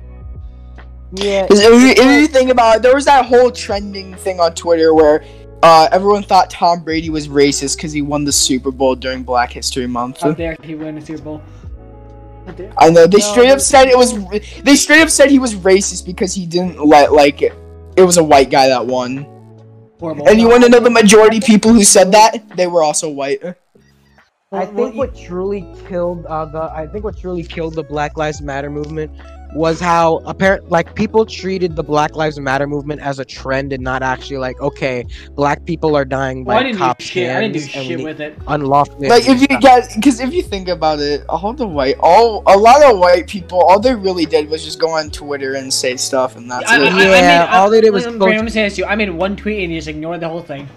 Yeah, 1.14 1.42
Because 1.42 1.60
if, 1.60 1.70
you- 1.98 2.04
if 2.04 2.20
you 2.20 2.26
think 2.26 2.50
about 2.50 2.76
it, 2.76 2.82
there 2.82 2.94
was 2.94 3.04
that 3.06 3.24
whole 3.24 3.50
trending 3.50 4.14
thing 4.16 4.40
on 4.40 4.54
Twitter 4.54 4.92
where 4.92 5.24
uh, 5.62 5.88
everyone 5.92 6.22
thought 6.22 6.50
Tom 6.50 6.82
Brady 6.82 7.10
was 7.10 7.28
racist 7.28 7.76
because 7.76 7.92
he 7.92 8.02
won 8.02 8.24
the 8.24 8.32
Super 8.32 8.70
Bowl 8.70 8.94
during 8.94 9.22
Black 9.22 9.52
History 9.52 9.86
Month. 9.86 10.20
How 10.20 10.32
dare 10.32 10.56
he 10.62 10.74
win 10.74 10.96
the 10.96 11.00
Super 11.00 11.22
Bowl? 11.22 11.42
I 12.78 12.90
know 12.90 13.06
they 13.06 13.18
No, 13.18 13.24
straight 13.32 13.50
up 13.50 13.60
said 13.60 13.88
it 13.88 13.98
was. 13.98 14.14
They 14.62 14.76
straight 14.76 15.02
up 15.02 15.10
said 15.10 15.30
he 15.30 15.38
was 15.38 15.54
racist 15.54 16.06
because 16.06 16.32
he 16.32 16.46
didn't 16.46 16.84
let 16.84 17.12
like 17.12 17.42
it 17.42 17.52
It 17.96 18.02
was 18.02 18.18
a 18.18 18.24
white 18.24 18.50
guy 18.50 18.68
that 18.68 18.86
won. 18.86 19.26
Horrible. 19.98 20.28
And 20.28 20.38
you 20.38 20.48
want 20.48 20.62
to 20.62 20.68
know 20.68 20.80
the 20.80 20.90
majority 20.90 21.40
people 21.40 21.72
who 21.72 21.82
said 21.82 22.12
that? 22.12 22.56
They 22.56 22.66
were 22.66 22.82
also 22.82 23.08
white. 23.08 23.42
I 24.52 24.66
think 24.66 24.94
what 24.94 25.16
truly 25.16 25.66
killed 25.88 26.24
uh, 26.26 26.44
the 26.44 26.62
I 26.72 26.86
think 26.86 27.04
what 27.04 27.18
truly 27.18 27.42
killed 27.42 27.74
the 27.74 27.82
Black 27.82 28.16
Lives 28.16 28.40
Matter 28.40 28.70
movement 28.70 29.10
was 29.54 29.80
how 29.80 30.16
apparent 30.26 30.68
like 30.70 30.94
people 30.94 31.24
treated 31.24 31.76
the 31.76 31.82
Black 31.82 32.16
Lives 32.16 32.38
Matter 32.38 32.66
movement 32.66 33.00
as 33.00 33.18
a 33.18 33.24
trend 33.24 33.72
and 33.72 33.82
not 33.82 34.02
actually 34.02 34.38
like 34.38 34.60
okay 34.60 35.06
black 35.34 35.64
people 35.64 35.96
are 35.96 36.04
dying 36.04 36.44
well, 36.44 36.58
by 36.58 36.62
didn't 36.62 36.76
do 36.76 36.78
cop 36.78 37.00
shit. 37.00 37.30
I 37.30 37.40
didn't 37.40 37.54
do 37.54 37.60
hands 37.60 37.76
and 37.76 37.86
shit 37.86 38.04
with 38.04 38.20
it. 38.20 38.38
unlawfully. 38.48 39.08
Like 39.08 39.28
if 39.28 39.40
you 39.40 39.60
guys, 39.60 39.94
because 39.94 40.20
if 40.20 40.32
you 40.32 40.42
think 40.42 40.68
about 40.68 41.00
it, 41.00 41.24
all 41.28 41.52
the 41.52 41.66
white, 41.66 41.96
all 42.00 42.42
a 42.46 42.56
lot 42.56 42.82
of 42.84 42.98
white 42.98 43.26
people, 43.28 43.60
all 43.60 43.80
they 43.80 43.94
really 43.94 44.26
did 44.26 44.48
was 44.50 44.64
just 44.64 44.78
go 44.78 44.90
on 44.90 45.10
Twitter 45.10 45.54
and 45.54 45.72
say 45.72 45.96
stuff, 45.96 46.36
and 46.36 46.50
that's 46.50 46.70
I, 46.70 46.76
I, 46.76 46.86
it. 46.86 46.92
I, 46.92 46.98
I 46.98 47.20
Yeah, 47.20 47.38
made, 47.46 47.56
all 47.56 47.70
they 47.70 47.80
did 47.80 47.92
was 47.92 48.02
Brandon, 48.02 48.20
post- 48.20 48.32
I'm 48.32 48.38
gonna 48.40 48.50
say 48.50 48.62
this 48.64 48.74
to 48.76 48.82
you. 48.82 48.86
I 48.86 48.94
made 48.96 49.10
one 49.10 49.36
tweet 49.36 49.62
and 49.62 49.72
you 49.72 49.78
just 49.78 49.88
ignored 49.88 50.20
the 50.20 50.28
whole 50.28 50.42
thing. 50.42 50.68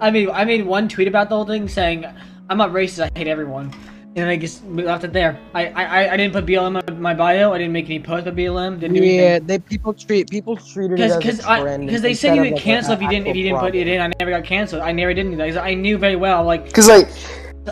I 0.00 0.10
mean, 0.10 0.30
I 0.30 0.44
made 0.44 0.64
one 0.64 0.88
tweet 0.88 1.08
about 1.08 1.28
the 1.28 1.36
whole 1.36 1.44
thing 1.44 1.68
saying 1.68 2.06
I'm 2.48 2.58
not 2.58 2.70
racist. 2.70 3.10
I 3.14 3.18
hate 3.18 3.28
everyone, 3.28 3.72
and 4.16 4.28
I 4.28 4.36
just 4.36 4.64
left 4.66 5.04
it 5.04 5.12
there. 5.12 5.38
I 5.54 5.66
I, 5.68 6.12
I 6.12 6.16
didn't 6.16 6.32
put 6.32 6.46
BLM 6.46 6.86
in 6.88 7.00
my 7.00 7.14
bio. 7.14 7.52
I 7.52 7.58
didn't 7.58 7.72
make 7.72 7.86
any 7.86 8.00
posts 8.00 8.26
about 8.26 8.36
BLM. 8.36 8.80
Didn't 8.80 8.94
do 8.96 9.02
anything. 9.02 9.18
yeah, 9.18 9.38
they 9.38 9.58
people 9.58 9.92
treat 9.94 10.28
people 10.30 10.56
treated 10.56 10.98
it 10.98 11.10
as 11.10 11.16
Because 11.16 11.40
a 11.40 11.50
I 11.50 11.60
trend 11.60 11.86
because 11.86 12.02
they 12.02 12.14
said 12.14 12.34
you 12.34 12.40
of, 12.42 12.46
would 12.48 12.54
like, 12.54 12.62
cancel 12.62 12.92
if 12.94 13.02
you 13.02 13.08
didn't 13.08 13.28
if 13.28 13.36
you 13.36 13.44
didn't 13.44 13.60
put 13.60 13.74
it 13.74 13.86
in. 13.86 14.00
I 14.00 14.10
never 14.18 14.30
got 14.30 14.44
canceled. 14.44 14.82
I 14.82 14.92
never 14.92 15.14
did 15.14 15.30
that. 15.38 15.48
'cause 15.48 15.56
I 15.56 15.74
knew 15.74 15.96
very 15.98 16.16
well. 16.16 16.44
Like 16.44 16.64
Because 16.64 16.88
like, 16.88 17.08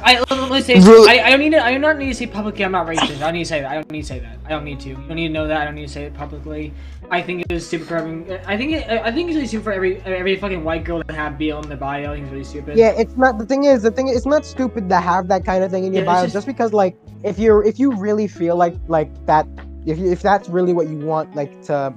I 0.04 0.20
let 0.30 0.50
me 0.50 0.60
say, 0.60 0.74
Really- 0.80 1.08
I, 1.18 1.26
I 1.26 1.30
don't 1.30 1.40
need 1.40 1.50
to. 1.50 1.64
I 1.64 1.72
do 1.72 1.78
not 1.78 1.98
need 1.98 2.08
to 2.08 2.14
say 2.14 2.26
publicly 2.26 2.64
I'm 2.64 2.72
not 2.72 2.86
racist. 2.86 3.16
I 3.16 3.20
don't 3.20 3.32
need 3.34 3.44
to 3.44 3.48
say 3.48 3.60
that. 3.62 3.70
I 3.70 3.74
don't 3.74 3.90
need 3.90 4.02
to 4.02 4.06
say 4.06 4.18
that. 4.20 4.38
I 4.44 4.50
don't 4.50 4.64
need 4.64 4.78
to. 4.80 4.90
You 4.90 4.94
don't 4.96 5.14
need 5.16 5.28
to 5.28 5.32
know 5.34 5.48
that. 5.48 5.60
I 5.62 5.64
don't 5.64 5.74
need 5.74 5.86
to 5.88 5.92
say 5.92 6.04
it 6.04 6.14
publicly. 6.14 6.72
I 7.10 7.22
think 7.22 7.44
it 7.48 7.52
was 7.52 7.66
stupid 7.66 7.88
for 7.88 7.96
every. 7.96 8.38
I 8.46 8.56
think 8.56 8.72
it, 8.72 8.88
I 8.88 9.10
think 9.10 9.30
it's 9.30 9.36
really 9.36 9.46
stupid 9.46 9.64
for 9.64 9.72
every 9.72 10.00
every 10.02 10.36
fucking 10.36 10.62
white 10.62 10.84
girl 10.84 11.02
to 11.02 11.14
have 11.14 11.38
BL 11.38 11.58
in 11.60 11.68
their 11.68 11.78
bio. 11.78 12.12
I 12.12 12.14
think 12.16 12.24
it's 12.24 12.32
really 12.32 12.44
stupid. 12.44 12.76
Yeah, 12.76 12.90
it's 12.90 13.16
not 13.16 13.38
the 13.38 13.46
thing 13.46 13.64
is 13.64 13.82
the 13.82 13.90
thing 13.90 14.08
it's 14.08 14.26
not 14.26 14.44
stupid 14.44 14.88
to 14.90 15.00
have 15.00 15.28
that 15.28 15.44
kind 15.44 15.64
of 15.64 15.70
thing 15.70 15.84
in 15.84 15.94
your 15.94 16.02
Yeah, 16.02 16.12
bio 16.12 16.22
just- 16.24 16.34
just... 16.34 16.46
because 16.46 16.72
like 16.72 16.96
if 17.24 17.38
you're 17.38 17.64
if 17.64 17.78
you 17.78 17.92
really 17.96 18.28
feel 18.28 18.56
like 18.56 18.74
like 18.88 19.10
that 19.26 19.46
if 19.86 19.98
you, 19.98 20.10
if 20.12 20.20
that's 20.20 20.48
really 20.50 20.74
what 20.74 20.88
you 20.88 20.98
want 20.98 21.34
like 21.34 21.50
to 21.62 21.94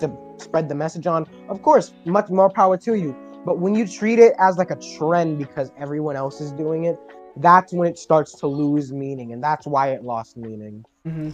to 0.00 0.10
spread 0.38 0.68
the 0.68 0.74
message 0.74 1.06
on 1.06 1.26
of 1.48 1.60
course 1.62 1.92
much 2.06 2.30
more 2.30 2.48
power 2.48 2.76
to 2.78 2.94
you 2.94 3.14
but 3.44 3.58
when 3.58 3.74
you 3.74 3.86
treat 3.86 4.18
it 4.18 4.32
as 4.38 4.56
like 4.56 4.70
a 4.70 4.78
trend 4.96 5.38
because 5.38 5.70
everyone 5.78 6.16
else 6.16 6.40
is 6.40 6.52
doing 6.52 6.84
it 6.84 6.96
that's 7.38 7.72
when 7.72 7.88
it 7.88 7.98
starts 7.98 8.34
to 8.40 8.46
lose 8.46 8.92
meaning 8.92 9.32
and 9.32 9.42
that's 9.42 9.66
why 9.66 9.88
it 9.90 10.02
lost 10.02 10.36
meaning 10.36 10.84
hmm 11.04 11.30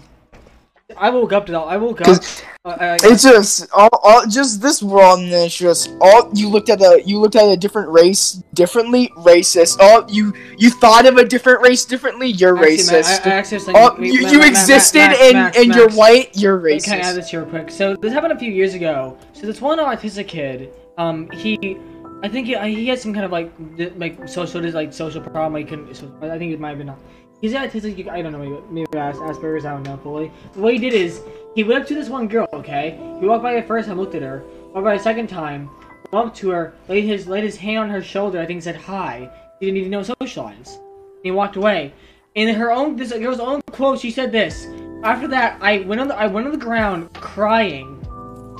I 0.96 1.10
woke 1.10 1.32
up 1.32 1.46
to 1.46 1.52
that. 1.52 1.58
I 1.60 1.76
woke 1.76 2.00
up. 2.00 2.22
Uh, 2.64 2.68
uh, 2.68 2.98
it's 3.02 3.24
just 3.24 3.68
all, 3.72 3.88
all 4.04 4.24
just 4.24 4.62
this 4.62 4.80
it's 4.84 5.56
just 5.56 5.90
all 6.00 6.30
you 6.32 6.48
looked 6.48 6.68
at 6.68 6.80
a 6.80 7.02
you 7.04 7.18
looked 7.18 7.34
at 7.34 7.48
a 7.48 7.56
different 7.56 7.88
race 7.90 8.40
differently, 8.54 9.08
racist. 9.16 9.80
All 9.80 10.08
you 10.08 10.32
you 10.58 10.70
thought 10.70 11.04
of 11.06 11.16
a 11.16 11.24
different 11.24 11.60
race 11.60 11.84
differently, 11.84 12.28
you're 12.28 12.56
actually, 12.56 12.76
Matt, 12.84 13.04
racist. 13.04 13.26
I, 13.26 13.36
I 13.36 13.40
was 13.40 13.68
all, 13.68 13.90
thinking- 13.96 14.14
you, 14.14 14.22
Matt, 14.22 14.32
you 14.32 14.38
Matt, 14.38 14.52
Matt, 14.52 14.62
existed 14.62 15.00
and 15.00 15.56
and 15.56 15.74
you're 15.74 15.90
white, 15.90 16.36
you're 16.36 16.60
racist. 16.60 16.84
Can 16.84 17.00
I 17.00 17.08
add 17.08 17.16
this 17.16 17.30
here 17.30 17.40
real 17.40 17.50
quick? 17.50 17.70
So 17.70 17.96
this 17.96 18.12
happened 18.12 18.32
a 18.32 18.38
few 18.38 18.52
years 18.52 18.74
ago. 18.74 19.18
So 19.32 19.46
this 19.46 19.60
one 19.60 19.78
autistic 19.78 20.28
kid, 20.28 20.72
um, 20.98 21.28
he, 21.30 21.78
I 22.22 22.28
think 22.28 22.46
he, 22.46 22.56
he 22.72 22.86
had 22.86 23.00
some 23.00 23.12
kind 23.12 23.24
of 23.24 23.32
like 23.32 23.50
like 23.96 24.28
social 24.28 24.60
like 24.70 24.92
social 24.92 25.20
problem. 25.20 25.56
He 25.56 25.64
couldn't. 25.68 25.92
So 25.96 26.16
I 26.22 26.38
think 26.38 26.52
it 26.52 26.60
might 26.60 26.76
have 26.76 26.78
been. 26.78 26.94
He's 27.42 27.52
autistic. 27.54 28.08
I 28.08 28.22
don't 28.22 28.32
know. 28.32 28.38
Maybe, 28.38 28.62
maybe 28.70 28.98
As- 28.98 29.16
Asperger's. 29.16 29.64
I 29.64 29.72
don't 29.72 29.82
know 29.82 29.96
fully. 29.96 30.30
But 30.54 30.62
what 30.62 30.72
he 30.72 30.78
did 30.78 30.94
is 30.94 31.20
he 31.56 31.64
went 31.64 31.82
up 31.82 31.88
to 31.88 31.94
this 31.94 32.08
one 32.08 32.28
girl. 32.28 32.48
Okay, 32.52 32.96
he 33.20 33.26
walked 33.26 33.42
by 33.42 33.60
the 33.60 33.66
first 33.66 33.88
time, 33.88 33.98
looked 33.98 34.14
at 34.14 34.22
her. 34.22 34.44
Walked 34.72 34.84
by 34.84 34.96
the 34.96 35.02
second 35.02 35.26
time, 35.26 35.68
went 36.12 36.28
up 36.28 36.34
to 36.36 36.50
her, 36.50 36.72
laid 36.88 37.02
his 37.04 37.26
laid 37.26 37.42
his 37.42 37.56
hand 37.56 37.78
on 37.80 37.90
her 37.90 38.00
shoulder. 38.00 38.40
I 38.40 38.46
think 38.46 38.62
said 38.62 38.76
hi. 38.76 39.28
He 39.58 39.66
didn't 39.66 39.78
even 39.78 39.90
know 39.90 40.04
socialize. 40.04 40.76
And 40.76 41.24
he 41.24 41.30
walked 41.32 41.56
away. 41.56 41.92
In 42.36 42.54
her 42.54 42.70
own 42.70 42.94
this 42.94 43.12
girl's 43.12 43.40
own 43.40 43.60
quote, 43.72 43.98
she 43.98 44.12
said 44.12 44.30
this. 44.30 44.68
After 45.02 45.26
that, 45.28 45.58
I 45.60 45.80
went 45.80 46.00
on 46.00 46.06
the 46.06 46.14
I 46.14 46.28
went 46.28 46.46
on 46.46 46.52
the 46.52 46.64
ground 46.64 47.12
crying. 47.14 47.98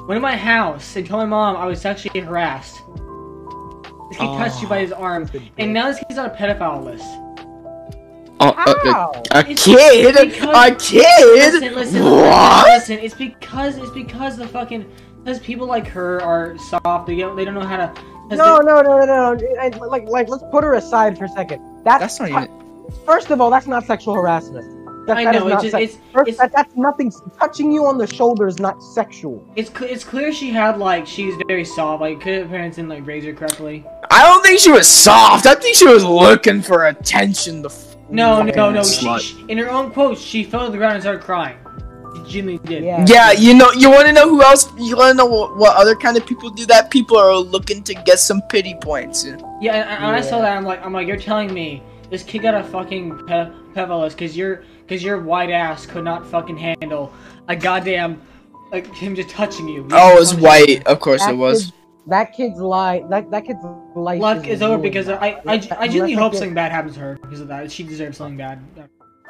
Went 0.09 0.16
to 0.16 0.20
my 0.20 0.37
house 0.37 0.97
and 0.97 1.07
told 1.07 1.20
my 1.20 1.26
mom 1.26 1.57
I 1.57 1.66
was 1.66 1.80
sexually 1.80 2.18
harassed. 2.18 2.83
This 4.11 4.18
kid 4.18 4.26
touched 4.37 4.61
you 4.61 4.66
by 4.68 4.80
his 4.80 4.91
arm, 4.91 5.30
and 5.57 5.72
now 5.72 5.87
this 5.87 5.99
kid's 6.01 6.18
on 6.18 6.26
a 6.26 6.35
pedophile 6.35 6.85
list. 6.85 7.07
Uh, 8.51 8.74
How? 8.93 9.12
a 9.30 9.45
It's 9.49 9.64
kid, 9.64 10.14
because- 10.14 10.57
a 10.57 10.74
kid. 10.74 11.03
Listen, 11.34 11.74
listen, 11.74 12.05
what? 12.05 12.66
listen. 12.66 12.99
It's 12.99 13.14
because 13.14 13.76
it's 13.78 13.90
because 13.90 14.36
the 14.36 14.47
fucking 14.49 14.84
because 15.22 15.38
people 15.38 15.66
like 15.66 15.86
her 15.88 16.20
are 16.22 16.57
soft. 16.59 17.07
They 17.07 17.16
don't 17.16 17.36
they 17.36 17.45
don't 17.45 17.55
know 17.55 17.61
how 17.61 17.76
to. 17.76 17.95
No, 18.34 18.59
they- 18.59 18.64
no, 18.66 18.80
no, 18.82 19.05
no, 19.05 19.34
no. 19.34 19.49
I- 19.61 19.68
Like, 19.68 20.09
like, 20.09 20.28
let's 20.28 20.43
put 20.51 20.64
her 20.64 20.74
aside 20.74 21.18
for 21.18 21.24
a 21.26 21.28
second. 21.28 21.61
That's, 21.84 22.01
That's 22.18 22.20
not 22.20 22.28
even. 22.30 22.49
First 23.07 23.30
of 23.30 23.40
all, 23.40 23.51
that's 23.51 23.66
not 23.66 23.84
sexual 23.84 24.14
harassment. 24.14 24.80
That, 25.07 25.16
I 25.16 25.24
that 25.24 25.34
is 25.34 25.40
know. 25.43 25.49
It's 25.49 25.62
just 25.64 25.74
it's 25.74 25.97
First, 26.12 26.28
it's 26.28 26.38
that, 26.38 26.53
that's 26.53 26.76
nothing. 26.76 27.12
Touching 27.38 27.72
you 27.72 27.86
on 27.86 27.99
the 27.99 28.07
shoulder 28.07 28.47
is 28.47 28.61
not 28.61 28.80
sexual. 28.82 29.45
it's 29.57 29.68
cl- 29.76 29.90
it's 29.90 30.05
clear 30.05 30.32
she 30.32 30.51
had 30.51 30.78
like 30.78 31.07
she's 31.09 31.34
very 31.49 31.64
soft. 31.64 32.01
Like 32.01 32.20
could 32.20 32.43
her 32.43 32.49
parents 32.49 32.76
didn't 32.76 32.88
like 32.90 33.05
raise 33.07 33.24
her 33.24 33.32
correctly. 33.32 33.84
I 34.11 34.22
don't 34.22 34.45
think 34.45 34.61
she 34.61 34.70
was 34.70 34.86
soft. 34.86 35.47
I 35.47 35.55
think 35.57 35.74
she 35.74 35.86
was 35.88 36.05
looking 36.05 36.62
for 36.62 36.86
attention. 36.86 37.62
The 37.62 37.70
f- 37.70 37.91
No, 38.09 38.42
no, 38.42 38.70
no. 38.70 38.80
slut. 38.80 39.20
She, 39.20 39.34
she, 39.34 39.44
in 39.48 39.59
her 39.59 39.70
own 39.70 39.90
quotes, 39.90 40.20
she 40.20 40.44
fell 40.44 40.66
to 40.66 40.72
the 40.72 40.78
ground 40.78 40.94
and 40.94 41.03
started 41.03 41.22
crying. 41.22 41.57
She 42.14 42.32
genuinely 42.32 42.66
did. 42.68 42.84
Yeah. 42.84 43.05
Yeah, 43.09 43.32
you 43.32 43.55
know, 43.55 43.70
you 43.72 43.90
want 43.90 44.07
to 44.07 44.12
know 44.12 44.28
who 44.28 44.42
else? 44.42 44.70
You 44.78 44.96
want 44.96 45.12
to 45.12 45.16
know 45.16 45.26
what, 45.26 45.57
what 45.57 45.76
other 45.76 45.94
kind 45.94 46.16
of 46.16 46.26
people 46.26 46.50
do 46.50 46.66
that? 46.66 46.90
People 46.90 47.16
are 47.16 47.34
looking 47.36 47.82
to 47.84 47.94
get 47.94 48.18
some 48.18 48.42
pity 48.50 48.74
points. 48.80 49.24
Yeah, 49.24 49.74
and, 49.74 49.88
and 49.88 50.05
when 50.05 50.14
I 50.14 50.20
saw 50.20 50.40
that, 50.40 50.57
I'm 50.57 50.64
like, 50.64 50.84
I'm 50.84 50.92
like, 50.92 51.07
you're 51.07 51.16
telling 51.16 51.53
me 51.53 51.82
this 52.11 52.22
kid 52.22 52.42
got 52.42 52.55
a 52.55 52.62
fucking 52.64 53.26
pe- 53.26 53.50
pedalist 53.74 54.11
because 54.11 54.36
your 54.36 54.64
because 54.86 55.03
your 55.03 55.22
white 55.22 55.50
ass 55.50 55.86
could 55.86 56.05
not 56.05 56.26
fucking 56.26 56.59
handle 56.59 57.12
a 57.48 57.57
goddamn 57.57 58.20
like 58.70 58.86
him 58.94 59.14
just 59.14 59.30
touching 59.30 59.68
you. 59.68 59.88
Oh, 59.92 60.16
it 60.16 60.18
was 60.18 60.34
white. 60.34 60.68
you. 60.68 60.82
Of 60.86 61.00
course 61.00 61.22
That 61.22 61.34
it 61.34 61.36
was. 61.36 61.72
Kid- 62.05 62.11
that 62.11 62.32
kid's 62.32 62.59
life. 62.61 63.03
That 63.11 63.30
that 63.30 63.44
kid's 63.44 63.64
life. 63.94 64.20
Luck 64.20 64.46
is 64.46 64.62
over 64.62 64.70
ruined. 64.76 64.82
because 64.82 65.09
I 65.09 65.14
I, 65.14 65.28
I, 65.46 65.53
I 65.78 65.86
genuinely 65.88 66.14
hope 66.14 66.34
something 66.34 66.55
bad 66.55 66.72
happens 66.72 66.94
to 66.94 67.00
her 67.00 67.18
because 67.22 67.40
of 67.40 67.48
that. 67.48 67.70
She 67.70 67.82
deserves 67.82 68.16
something 68.18 68.36
bad. 68.36 68.61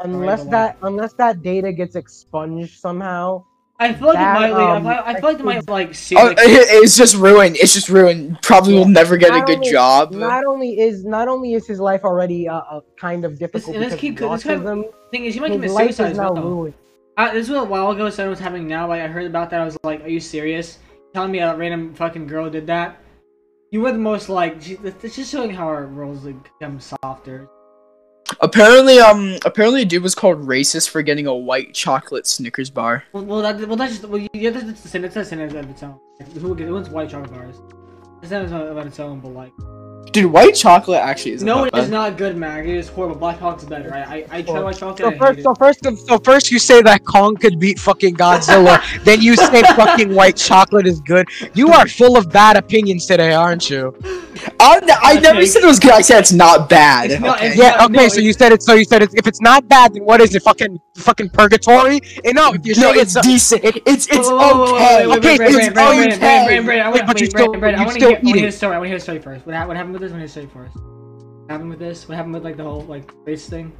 unless 0.02 0.40
Right, 0.42 0.50
that 0.50 0.76
unless 0.82 1.12
that 1.14 1.42
data 1.42 1.72
gets 1.72 1.96
expunged 1.96 2.78
somehow. 2.80 3.44
I 3.78 3.92
feel 3.94 4.08
like 4.08 4.14
That, 4.16 4.36
it 4.36 4.40
might. 4.40 4.50
Like, 4.52 4.62
um, 4.76 4.86
I, 4.86 4.94
feel- 4.94 5.02
I 5.06 5.14
feel 5.14 5.30
like 5.30 5.38
it 5.40 5.44
might 5.44 5.68
like 5.68 5.94
see. 5.94 6.14
Oh, 6.16 6.26
like, 6.26 6.38
it- 6.38 6.68
it's 6.84 6.96
just 6.96 7.16
ruined. 7.16 7.56
It's 7.56 7.72
just 7.74 7.88
ruined. 7.88 8.40
Probably 8.40 8.74
will 8.74 8.86
never 8.86 9.16
get 9.16 9.34
a 9.34 9.40
good 9.40 9.56
only- 9.58 9.70
job. 9.70 10.12
Not 10.12 10.44
only 10.44 10.78
is 10.78 11.04
not 11.04 11.26
only 11.26 11.54
is 11.54 11.66
his 11.66 11.80
life 11.80 12.02
already 12.04 12.48
uh, 12.48 12.58
uh, 12.58 12.80
kind 12.96 13.24
of 13.24 13.38
difficult 13.40 13.74
and 13.74 13.84
this 13.84 13.94
because 13.94 14.00
kid- 14.00 14.22
of 14.22 14.30
this 14.30 14.42
kid- 14.44 14.60
autism, 14.60 14.84
thing 15.10 15.24
is, 15.24 15.34
he 15.34 15.40
might 15.40 15.50
his 15.50 15.56
commit 15.56 15.70
life 15.72 15.86
suicide 15.86 16.04
is 16.04 16.10
as 16.12 16.16
now 16.18 16.32
well. 16.32 16.42
ruined. 16.44 16.74
Uh, 17.16 17.32
this 17.32 17.48
was 17.48 17.58
a 17.58 17.64
while 17.64 17.90
ago. 17.90 17.98
So 17.98 18.04
was 18.04 18.18
know 18.18 18.28
what's 18.28 18.40
happening 18.40 18.68
now. 18.68 18.86
Like 18.88 19.02
I 19.02 19.08
heard 19.08 19.26
about 19.26 19.50
that. 19.50 19.60
I 19.60 19.64
was 19.64 19.76
like, 19.82 20.04
"Are 20.04 20.08
you 20.08 20.20
serious? 20.20 20.78
Telling 21.14 21.32
me 21.32 21.40
a 21.40 21.54
random 21.54 21.94
fucking 21.94 22.26
girl 22.26 22.48
did 22.48 22.66
that? 22.68 22.98
You 23.70 23.80
were 23.80 23.92
the 23.92 23.98
most 23.98 24.28
like. 24.28 24.56
It's 24.66 25.16
just 25.16 25.30
showing 25.30 25.50
how 25.50 25.66
our 25.66 25.86
roles 25.86 26.24
like 26.24 26.42
become 26.42 26.80
softer. 26.80 27.48
Apparently, 28.40 28.98
um, 28.98 29.36
apparently, 29.44 29.82
a 29.82 29.84
dude 29.84 30.02
was 30.02 30.14
called 30.14 30.40
racist 30.46 30.88
for 30.88 31.02
getting 31.02 31.26
a 31.26 31.34
white 31.34 31.74
chocolate 31.74 32.26
Snickers 32.26 32.70
bar. 32.70 33.04
Well, 33.12 33.24
well, 33.24 33.42
that, 33.42 33.66
well 33.68 33.76
that's 33.76 33.98
just 33.98 34.08
well, 34.08 34.26
yeah, 34.32 34.50
that's, 34.50 34.64
that's 34.64 34.82
the 34.82 34.88
sin. 34.88 35.02
That's 35.02 35.16
a 35.16 35.24
sin 35.24 35.40
of 35.40 35.54
its 35.54 35.82
own. 35.82 35.98
Who 36.34 36.54
who 36.54 36.74
wants 36.74 36.88
white 36.88 37.10
chocolate 37.10 37.32
bars? 37.32 37.56
It's 38.22 38.30
not 38.30 38.44
about 38.44 38.86
its 38.86 39.00
own, 39.00 39.20
but 39.20 39.32
like, 39.32 39.52
Dude, 40.10 40.30
white 40.30 40.54
chocolate 40.54 41.00
actually 41.00 41.32
isn't 41.32 41.46
no, 41.46 41.64
it's 41.64 41.88
not 41.88 42.18
good, 42.18 42.36
Mag. 42.36 42.68
It 42.68 42.76
is 42.76 42.88
horrible. 42.88 43.16
Black 43.16 43.38
chocolate's 43.38 43.64
better. 43.64 43.94
I 43.94 44.02
I, 44.02 44.26
I 44.30 44.42
try 44.42 44.58
oh. 44.58 44.64
white 44.64 44.76
chocolate. 44.76 44.98
So 44.98 45.06
and 45.06 45.14
I 45.14 45.18
first, 45.18 45.36
hate 45.36 45.42
so 45.42 45.50
it. 45.52 45.58
first, 45.58 46.06
so 46.06 46.18
first, 46.18 46.50
you 46.50 46.58
say 46.58 46.82
that 46.82 47.04
Kong 47.06 47.34
could 47.36 47.58
beat 47.58 47.78
fucking 47.78 48.16
Godzilla. 48.16 48.82
then 49.04 49.22
you 49.22 49.36
say 49.36 49.62
fucking 49.62 50.14
white 50.14 50.36
chocolate 50.36 50.86
is 50.86 51.00
good. 51.00 51.26
You 51.54 51.68
are 51.68 51.88
full 51.88 52.18
of 52.18 52.30
bad 52.30 52.56
opinions 52.56 53.06
today, 53.06 53.32
aren't 53.32 53.70
you? 53.70 53.96
I, 54.60 54.80
I 55.02 55.14
never 55.20 55.38
Okay. 55.38 55.46
said 55.46 55.62
it 55.62 55.66
was 55.66 55.78
good. 55.78 55.90
I 55.92 56.00
said 56.00 56.20
it's 56.20 56.32
not 56.32 56.68
bad. 56.68 57.10
It's 57.10 57.20
not- 57.20 57.36
okay? 57.38 57.48
it's 57.48 57.56
Yeah. 57.56 57.70
not- 57.70 57.90
Okay. 57.90 58.02
no, 58.02 58.08
so 58.08 58.20
you 58.20 58.32
said 58.32 58.52
it. 58.52 58.62
So 58.62 58.74
you 58.74 58.84
said 58.84 59.02
it's, 59.02 59.14
if 59.14 59.26
it's 59.26 59.40
not 59.40 59.68
bad, 59.68 59.94
then 59.94 60.04
what 60.04 60.20
is 60.20 60.34
it? 60.34 60.42
Fucking 60.42 60.80
fucking 60.96 61.30
purgatory? 61.30 62.00
And 62.24 62.34
no, 62.34 62.52
if 62.54 62.64
you're 62.64 62.76
no, 62.76 62.92
saying 62.92 63.00
it's 63.00 63.20
decent. 63.20 63.64
It's 63.64 64.06
it's 64.08 64.28
okay. 64.28 65.06
wait, 65.06 65.08
wait, 65.08 65.18
Okay, 65.18 65.38
wait, 65.38 65.52
so 65.52 65.58
wait, 65.58 65.64
it's 65.66 65.74
Brandon, 65.74 66.18
Brandon, 66.66 66.86
okay. 66.94 67.02
But 67.06 67.20
you 67.20 67.24
wait, 67.24 67.30
still- 67.30 67.46
Brandon, 67.52 67.60
Brandon, 67.60 67.80
I 67.80 67.82
you 67.82 67.86
want 67.86 67.94
to 67.94 68.00
still 68.00 68.08
hear 68.08 68.18
I 68.18 68.20
wanna 68.22 68.28
eat 68.30 68.36
hear 68.38 68.48
it. 68.48 68.50
the 68.50 68.56
story. 68.56 68.74
I 68.74 68.78
want 68.78 68.84
to 68.84 68.88
hear 68.90 68.98
the 68.98 69.02
story 69.02 69.18
first. 69.20 69.46
What, 69.46 69.54
hap- 69.54 69.68
what 69.68 69.76
happened 69.76 69.92
with 69.94 70.02
this? 70.02 70.10
I 70.12 70.14
want 70.16 70.28
to 70.28 70.40
hear 70.40 70.44
the 70.44 70.48
story 70.50 70.64
first. 70.64 70.76
What 70.76 71.50
happened 71.50 71.70
with 71.70 71.78
this? 71.78 72.08
What 72.08 72.16
happened 72.16 72.34
with 72.34 72.44
like 72.44 72.56
the 72.56 72.64
whole 72.64 72.82
like 72.88 73.12
race 73.26 73.46
thing? 73.48 73.72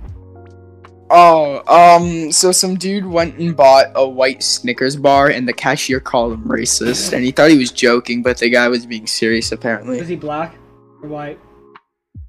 Oh, 1.14 1.62
um, 1.68 2.32
so 2.32 2.52
some 2.52 2.76
dude 2.76 3.04
went 3.04 3.36
and 3.38 3.54
bought 3.54 3.88
a 3.94 4.08
white 4.08 4.42
Snickers 4.42 4.96
bar, 4.96 5.28
and 5.28 5.46
the 5.46 5.52
cashier 5.52 6.00
called 6.00 6.32
him 6.32 6.44
racist, 6.44 7.12
and 7.12 7.22
he 7.22 7.30
thought 7.30 7.50
he 7.50 7.58
was 7.58 7.70
joking, 7.70 8.22
but 8.22 8.38
the 8.38 8.48
guy 8.48 8.66
was 8.68 8.86
being 8.86 9.06
serious 9.06 9.52
apparently. 9.52 9.98
Was 9.98 10.08
he 10.08 10.16
black 10.16 10.54
or 11.02 11.08
white? 11.10 11.38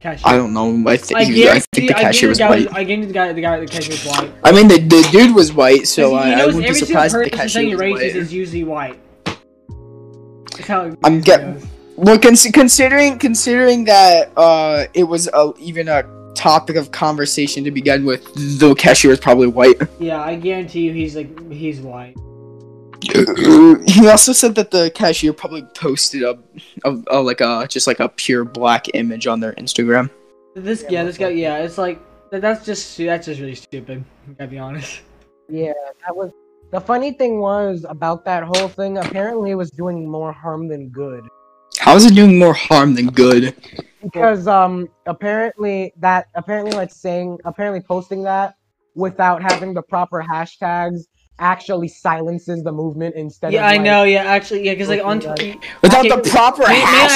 Cashier. 0.01 0.23
I 0.25 0.35
don't 0.35 0.53
know. 0.53 0.67
I, 0.85 0.97
th- 0.97 1.13
I 1.15 1.19
was- 1.19 1.29
I 1.29 1.31
guarantee, 1.31 1.65
think 1.73 1.87
the 1.87 1.93
cashier 1.93 2.27
was 2.27 2.39
white. 2.41 2.69
guy, 2.69 2.77
I 2.77 2.83
guarantee 2.83 3.07
the 3.07 3.13
guy, 3.13 3.31
the 3.31 3.39
guy, 3.41 3.59
the 3.61 3.67
cashier 3.67 3.91
was 3.93 4.05
white. 4.05 4.33
I 4.43 4.51
mean, 4.51 4.67
the, 4.67 4.79
the 4.79 5.07
dude 5.13 5.33
was 5.33 5.53
white, 5.53 5.87
so 5.87 6.15
I, 6.15 6.31
I 6.31 6.45
wouldn't 6.47 6.67
be 6.67 6.73
surprised 6.73 7.15
if 7.15 7.31
the 7.31 7.37
cashier 7.37 7.69
was 7.69 7.79
racist 7.79 7.91
white. 7.93 8.01
is 8.17 8.33
usually 8.33 8.65
white. 8.65 8.99
That's 10.51 10.67
how 10.67 10.87
it 10.87 10.99
I'm 11.05 11.21
getting. 11.21 11.65
Well, 11.95 12.19
cons- 12.19 12.47
considering 12.51 13.17
considering 13.17 13.85
that 13.85 14.31
uh, 14.35 14.87
it 14.93 15.03
was 15.03 15.29
a, 15.33 15.53
even 15.59 15.87
a 15.87 16.03
topic 16.43 16.75
of 16.75 16.91
conversation 16.91 17.63
to 17.63 17.71
begin 17.71 18.03
with, 18.05 18.21
the 18.59 18.75
cashier 18.75 19.11
is 19.11 19.19
probably 19.19 19.47
white. 19.47 19.81
Yeah, 19.99 20.21
I 20.21 20.35
guarantee 20.35 20.81
you, 20.81 20.91
he's 20.91 21.15
like 21.15 21.31
he's 21.51 21.79
white. 21.79 22.15
he 23.87 24.07
also 24.07 24.33
said 24.33 24.55
that 24.55 24.69
the 24.71 24.91
cashier 24.93 25.31
probably 25.31 25.63
posted 25.75 26.23
a, 26.23 26.37
a, 26.83 26.97
a 27.07 27.19
like 27.21 27.39
a 27.39 27.65
just 27.69 27.87
like 27.87 28.01
a 28.01 28.09
pure 28.09 28.43
black 28.43 28.87
image 28.93 29.27
on 29.27 29.39
their 29.39 29.53
Instagram. 29.53 30.09
This 30.55 30.81
Yeah, 30.83 30.89
yeah, 30.91 31.03
this 31.05 31.17
guy 31.17 31.29
yeah, 31.29 31.57
it's 31.57 31.77
like 31.77 31.99
that's 32.31 32.65
just 32.65 32.97
that's 32.97 33.25
just 33.27 33.39
really 33.39 33.55
stupid. 33.55 34.03
I 34.27 34.33
gotta 34.33 34.51
be 34.51 34.59
honest. 34.59 35.01
Yeah, 35.49 35.73
that 36.05 36.15
was. 36.15 36.31
The 36.71 36.79
funny 36.79 37.11
thing 37.11 37.39
was 37.39 37.85
about 37.87 38.23
that 38.25 38.43
whole 38.43 38.69
thing. 38.69 38.97
Apparently, 38.97 39.51
it 39.51 39.55
was 39.55 39.69
doing 39.69 40.09
more 40.09 40.31
harm 40.31 40.69
than 40.69 40.87
good. 40.87 41.21
How 41.77 41.95
is 41.95 42.05
it 42.05 42.15
doing 42.15 42.39
more 42.39 42.53
harm 42.53 42.95
than 42.95 43.07
good? 43.07 43.53
Because 44.03 44.47
um 44.47 44.87
apparently 45.05 45.93
that 45.97 46.27
apparently 46.35 46.71
like 46.73 46.91
saying 46.91 47.37
apparently 47.45 47.81
posting 47.81 48.23
that 48.23 48.55
without 48.95 49.41
having 49.41 49.73
the 49.73 49.81
proper 49.81 50.21
hashtags 50.21 51.01
actually 51.39 51.87
silences 51.87 52.63
the 52.63 52.71
movement 52.71 53.15
instead 53.15 53.51
Yeah, 53.53 53.61
of 53.61 53.63
Yeah, 53.63 53.69
I 53.69 53.73
like, 53.77 53.81
know. 53.81 54.03
Yeah, 54.03 54.23
actually, 54.23 54.63
yeah, 54.65 54.73
because 54.73 54.87
like 54.89 55.03
on. 55.03 55.25
Okay, 55.25 55.59
Without 55.81 56.05
Okay, 56.05 56.09
the 56.21 56.29
proper 56.29 56.61
May, 56.63 56.73
may, 56.75 56.83
I, 56.83 57.07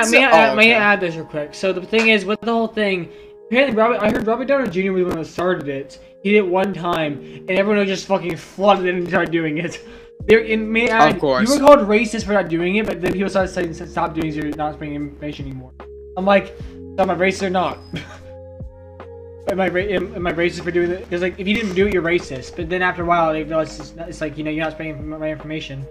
hashtags. 0.00 0.10
may, 0.12 0.24
I, 0.24 0.24
may, 0.24 0.24
I, 0.24 0.50
Oh, 0.50 0.56
may 0.56 0.74
I 0.74 0.78
add 0.78 1.00
this 1.00 1.16
real 1.16 1.24
quick? 1.24 1.52
So 1.54 1.72
the 1.72 1.82
thing 1.84 2.08
is, 2.08 2.24
with 2.24 2.40
the 2.42 2.52
whole 2.52 2.68
thing, 2.68 3.10
apparently 3.48 3.76
Robert, 3.76 4.02
I 4.02 4.10
heard 4.10 4.26
Robert 4.26 4.46
Downey 4.46 4.70
Jr. 4.70 4.92
was 4.92 5.02
the 5.02 5.08
one 5.08 5.18
that 5.18 5.24
started 5.26 5.68
it. 5.68 5.98
He 6.22 6.30
did 6.32 6.38
it 6.38 6.46
one 6.48 6.72
time, 6.74 7.20
and 7.48 7.50
everyone 7.50 7.84
just 7.86 8.06
fucking 8.06 8.36
flooded 8.36 8.86
in 8.86 8.96
and 8.98 9.08
started 9.08 9.32
doing 9.32 9.58
it. 9.58 9.84
There, 10.26 10.40
in 10.40 10.70
may 10.72 10.88
I 10.88 11.10
add, 11.10 11.20
course. 11.20 11.48
you 11.48 11.54
were 11.54 11.64
called 11.66 11.80
racist 11.80 12.24
for 12.24 12.32
not 12.32 12.48
doing 12.48 12.76
it, 12.76 12.86
but 12.86 13.00
then 13.00 13.12
people 13.12 13.28
started 13.28 13.48
saying 13.52 13.74
stop 13.74 14.14
doing 14.14 14.28
it, 14.28 14.34
you're 14.34 14.48
not 14.56 14.74
spreading 14.74 14.94
information 14.94 15.46
anymore. 15.46 15.72
I'm 16.16 16.24
like, 16.24 16.56
so 16.58 17.02
am 17.02 17.10
I 17.10 17.14
racist 17.14 17.42
or 17.42 17.50
not? 17.50 17.78
am 19.48 19.60
I 19.60 19.68
ra- 19.68 19.82
am, 19.82 20.14
am 20.14 20.26
I 20.26 20.32
racist 20.32 20.64
for 20.64 20.70
doing 20.70 20.90
it? 20.90 21.00
Because 21.00 21.22
like, 21.22 21.38
if 21.38 21.46
you 21.46 21.54
didn't 21.54 21.74
do 21.74 21.86
it, 21.86 21.92
you're 21.92 22.02
racist. 22.02 22.56
But 22.56 22.68
then 22.68 22.82
after 22.82 23.02
a 23.02 23.06
while, 23.06 23.32
they 23.32 23.44
realize 23.44 23.78
it's, 23.78 23.94
not, 23.94 24.08
it's 24.08 24.20
like 24.20 24.36
you 24.38 24.44
know 24.44 24.50
you're 24.50 24.64
not 24.64 24.72
spreading 24.72 25.06
my 25.08 25.30
information. 25.30 25.84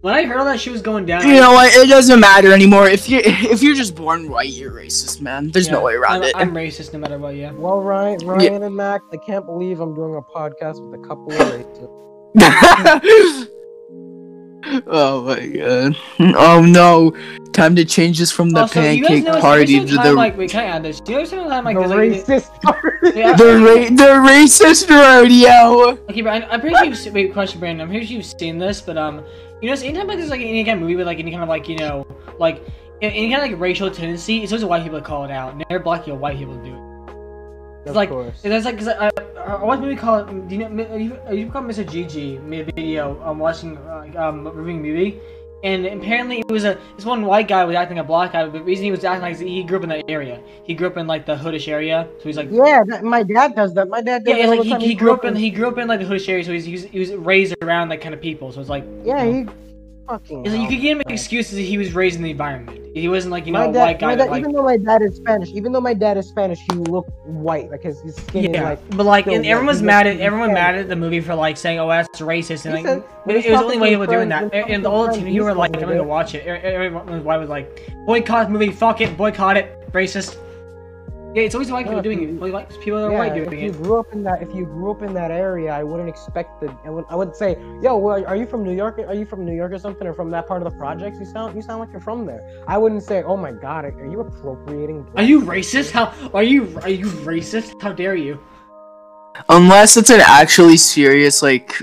When 0.00 0.12
I 0.12 0.24
heard 0.24 0.36
all 0.36 0.44
that 0.44 0.60
shit 0.60 0.70
was 0.70 0.82
going 0.82 1.06
down, 1.06 1.26
You 1.26 1.40
know 1.40 1.52
what? 1.52 1.74
It 1.74 1.88
doesn't 1.88 2.20
matter 2.20 2.52
anymore. 2.52 2.88
If 2.88 3.08
you 3.08 3.20
if 3.24 3.62
you're 3.62 3.74
just 3.74 3.94
born 3.94 4.28
white, 4.28 4.50
you're 4.50 4.72
racist, 4.72 5.22
man. 5.22 5.50
There's 5.50 5.70
no 5.70 5.80
way 5.80 5.94
around 5.94 6.16
I'm, 6.16 6.22
it. 6.24 6.36
I'm 6.36 6.52
racist 6.52 6.92
no 6.92 6.98
matter 6.98 7.16
what. 7.18 7.36
Yeah. 7.36 7.52
well 7.52 7.80
ryan 7.80 8.18
ryan 8.26 8.62
and 8.62 8.76
mac 8.76 9.00
i 9.12 9.16
can't 9.16 9.46
believe 9.46 9.80
i'm 9.80 9.94
doing 9.94 10.14
a 10.14 10.20
podcast 10.20 10.78
with 10.84 11.00
a 11.00 11.06
couple 11.06 11.32
of 11.32 11.38
racists. 12.36 13.48
oh 14.86 15.22
my 15.22 15.46
god. 15.46 15.96
Oh 16.36 16.64
no. 16.64 17.12
Time 17.54 17.76
to 17.76 17.84
change 17.84 18.18
this 18.18 18.32
from 18.32 18.50
the 18.50 18.62
also, 18.62 18.80
pancake 18.80 19.24
party 19.40 19.66
to 19.78 19.86
single 19.86 19.96
time, 19.96 20.06
the 20.06 20.12
like, 20.14 20.36
wait, 20.36 20.50
can 20.50 20.60
I 20.60 20.64
add 20.64 20.82
this? 20.82 20.98
Do 21.00 21.12
you 21.12 21.18
know 21.18 21.24
every 21.24 21.38
time 21.48 21.64
like 21.64 21.76
the 21.76 21.86
there's 21.86 22.28
like, 22.28 22.42
racist 22.42 22.62
part. 22.62 22.94
Yeah. 23.14 23.32
the 23.36 23.44
ra- 23.44 23.94
the 24.02 24.28
racist 24.28 24.90
rodeo. 24.90 25.90
Okay, 26.10 26.20
but 26.22 26.42
I- 26.42 26.46
I'm 26.50 26.60
pretty 26.60 26.74
sure 26.76 26.84
you've 26.86 27.14
wait, 27.14 27.32
question, 27.32 27.60
Brandon. 27.60 27.82
I'm 27.82 27.88
pretty 27.90 28.06
sure 28.06 28.16
you've 28.16 28.26
seen 28.26 28.58
this, 28.58 28.80
but 28.80 28.98
um, 28.98 29.24
you 29.62 29.70
know, 29.70 29.76
anytime 29.80 30.08
like 30.08 30.18
there's 30.18 30.30
like 30.30 30.40
any 30.40 30.64
kind 30.64 30.76
of 30.78 30.80
movie 30.82 30.96
with 30.96 31.06
like 31.06 31.20
any 31.20 31.30
kind 31.30 31.42
of 31.44 31.48
like 31.48 31.68
you 31.68 31.76
know 31.76 32.04
like 32.38 32.60
any 33.00 33.30
kind 33.30 33.44
of 33.44 33.50
like 33.52 33.60
racial 33.60 33.88
tendency, 33.90 34.42
it's 34.42 34.50
always 34.52 34.64
white 34.64 34.82
people 34.82 34.98
that 34.98 35.04
call 35.06 35.24
it 35.24 35.30
out. 35.30 35.56
Never 35.56 35.78
black 35.78 36.04
people, 36.04 36.18
white 36.18 36.36
people 36.36 36.56
do 36.56 36.74
it. 36.74 37.90
of 37.90 37.94
like- 37.94 38.08
course. 38.08 38.42
There's 38.42 38.64
like, 38.64 38.78
cause 38.78 38.88
I, 38.88 39.06
I, 39.06 39.10
I 39.44 39.62
watched 39.62 39.78
a 39.80 39.84
movie 39.86 39.96
called, 39.96 40.48
do 40.48 40.56
you 40.56 40.68
know, 40.68 40.96
you, 40.96 41.16
you 41.32 41.50
called 41.50 41.66
Mr. 41.66 41.88
Gigi 41.88 42.38
made 42.38 42.68
a 42.68 42.72
video 42.72 43.22
um 43.22 43.38
watching 43.38 43.76
uh, 43.78 44.10
um 44.16 44.48
reviewing 44.48 44.78
a 44.80 44.82
movie, 44.82 45.20
and 45.64 45.86
apparently 45.86 46.40
it 46.40 46.50
was 46.50 46.64
a 46.64 46.78
this 46.94 47.06
one 47.06 47.24
white 47.24 47.48
guy 47.48 47.64
was 47.64 47.74
acting 47.74 47.98
a 47.98 48.04
black 48.04 48.32
guy, 48.32 48.44
but 48.44 48.52
the 48.52 48.62
reason 48.62 48.84
he 48.84 48.90
was 48.90 49.02
acting 49.02 49.22
like 49.22 49.38
he 49.38 49.64
grew 49.64 49.78
up 49.78 49.82
in 49.82 49.88
that 49.88 50.04
area. 50.08 50.40
He 50.62 50.74
grew 50.74 50.86
up 50.86 50.98
in 50.98 51.06
like 51.06 51.24
the 51.24 51.34
hoodish 51.34 51.66
area, 51.68 52.06
so 52.18 52.24
he's 52.24 52.36
like 52.36 52.48
yeah 52.50 52.82
that, 52.86 53.02
my 53.02 53.22
dad 53.22 53.56
does 53.56 53.72
that 53.74 53.88
my 53.88 54.02
dad 54.02 54.24
does 54.24 54.36
Yeah, 54.36 54.46
that 54.46 54.58
like 54.58 54.80
he, 54.80 54.88
he 54.88 54.94
grew 54.94 55.12
up 55.12 55.24
in 55.24 55.34
he 55.34 55.50
grew 55.50 55.66
up 55.66 55.78
in 55.78 55.88
like 55.88 56.00
the 56.00 56.06
hoodish 56.06 56.28
area, 56.28 56.44
so 56.44 56.52
he's, 56.52 56.66
he 56.66 56.72
was 56.72 56.84
he 56.84 56.98
was 56.98 57.12
raised 57.14 57.54
around 57.62 57.88
that 57.88 58.02
kind 58.02 58.14
of 58.14 58.20
people. 58.20 58.52
So 58.52 58.60
it's 58.60 58.70
like 58.70 58.84
yeah 59.04 59.24
he 59.24 59.46
fucking 60.06 60.44
like 60.44 60.60
you 60.60 60.68
could 60.68 60.82
give 60.82 60.98
him 60.98 61.02
excuses 61.08 61.54
that 61.54 61.62
he 61.62 61.78
was 61.78 61.94
raised 61.94 62.16
in 62.16 62.22
the 62.22 62.30
environment. 62.30 62.83
He 62.94 63.08
wasn't 63.08 63.32
like 63.32 63.44
you 63.44 63.52
know 63.52 63.58
my 63.58 63.64
a 63.66 63.72
dad, 63.72 63.80
white 63.80 63.98
guy. 63.98 64.14
dad 64.14 64.30
like, 64.30 64.38
even 64.38 64.52
though 64.52 64.62
my 64.62 64.76
dad 64.76 65.02
is 65.02 65.16
Spanish, 65.16 65.50
even 65.50 65.72
though 65.72 65.80
my 65.80 65.94
dad 65.94 66.16
is 66.16 66.28
Spanish, 66.28 66.60
he 66.60 66.76
looked 66.76 67.10
white. 67.26 67.68
Like 67.68 67.82
his, 67.82 68.00
his 68.02 68.14
skin 68.14 68.44
is 68.44 68.50
yeah, 68.52 68.62
like. 68.62 68.90
but 68.90 69.04
like, 69.04 69.26
and 69.26 69.38
white. 69.38 69.46
everyone 69.46 69.66
was 69.66 69.80
He 69.80 69.86
mad 69.86 70.06
at 70.06 70.20
everyone 70.20 70.50
he's 70.50 70.54
mad 70.54 70.76
at 70.76 70.88
the 70.88 70.94
movie 70.94 71.20
for 71.20 71.34
like 71.34 71.56
saying, 71.56 71.80
"Oh, 71.80 71.88
that's 71.88 72.20
racist," 72.20 72.66
and 72.66 72.78
He 72.78 72.84
like, 72.84 72.86
said- 72.86 73.04
it, 73.26 73.46
it 73.46 73.50
was 73.50 73.60
the 73.60 73.64
only 73.64 73.78
way 73.78 73.90
he 73.90 73.96
was 73.96 74.08
doing 74.08 74.28
that. 74.28 74.54
And, 74.54 74.84
the 74.84 74.90
whole 74.90 75.08
team, 75.08 75.26
you 75.26 75.42
were 75.42 75.54
like 75.54 75.72
to 75.72 75.80
to 75.84 76.04
watch 76.04 76.36
it. 76.36 76.46
Everyone 76.46 77.24
why 77.24 77.36
was 77.36 77.48
like, 77.48 77.90
boycott 78.06 78.46
the 78.46 78.52
movie, 78.52 78.70
fuck 78.70 79.00
it, 79.00 79.16
boycott 79.16 79.56
it, 79.56 79.90
racist. 79.90 80.36
Yeah, 81.34 81.42
it's 81.42 81.54
always 81.56 81.70
white 81.72 81.84
people 81.86 81.98
if 81.98 82.04
doing 82.04 82.22
you- 82.22 82.28
it. 82.28 82.40
Like, 82.40 82.52
like, 82.52 82.80
people 82.80 83.00
that 83.00 83.06
are 83.06 83.10
Yeah, 83.12 83.18
white 83.18 83.36
if 83.36 83.48
doing 83.50 83.60
you 83.60 83.70
it. 83.70 83.82
grew 83.82 83.98
up 83.98 84.12
in 84.12 84.22
that, 84.22 84.40
if 84.40 84.54
you 84.54 84.64
grew 84.66 84.92
up 84.92 85.02
in 85.02 85.12
that 85.14 85.32
area, 85.32 85.72
I 85.72 85.82
wouldn't 85.82 86.08
expect 86.08 86.60
that. 86.60 86.70
I 86.84 86.90
would, 86.90 87.04
I 87.10 87.16
would 87.16 87.34
say, 87.34 87.58
yo, 87.82 87.96
well, 87.96 88.24
are 88.24 88.36
you 88.36 88.46
from 88.46 88.62
New 88.62 88.72
York? 88.72 89.00
Are 89.00 89.14
you 89.14 89.26
from 89.26 89.44
New 89.44 89.52
York 89.54 89.72
or 89.72 89.78
something, 89.78 90.06
or 90.06 90.14
from 90.14 90.30
that 90.30 90.46
part 90.46 90.62
of 90.62 90.72
the 90.72 90.78
projects? 90.78 91.18
You 91.18 91.26
sound, 91.26 91.56
you 91.56 91.62
sound 91.62 91.80
like 91.80 91.90
you're 91.90 92.00
from 92.00 92.24
there. 92.24 92.40
I 92.68 92.78
wouldn't 92.78 93.02
say, 93.02 93.24
oh 93.24 93.36
my 93.36 93.50
god, 93.50 93.84
are 93.84 94.06
you 94.08 94.20
appropriating? 94.20 95.04
Are 95.16 95.24
you 95.24 95.40
racist? 95.42 95.90
How 95.90 96.12
are 96.32 96.44
you? 96.44 96.78
Are 96.84 96.88
you 96.88 97.06
racist? 97.06 97.82
How 97.82 97.92
dare 97.92 98.14
you? 98.14 98.38
Unless 99.48 99.96
it's 99.96 100.10
an 100.10 100.20
actually 100.24 100.76
serious 100.76 101.42
like 101.42 101.82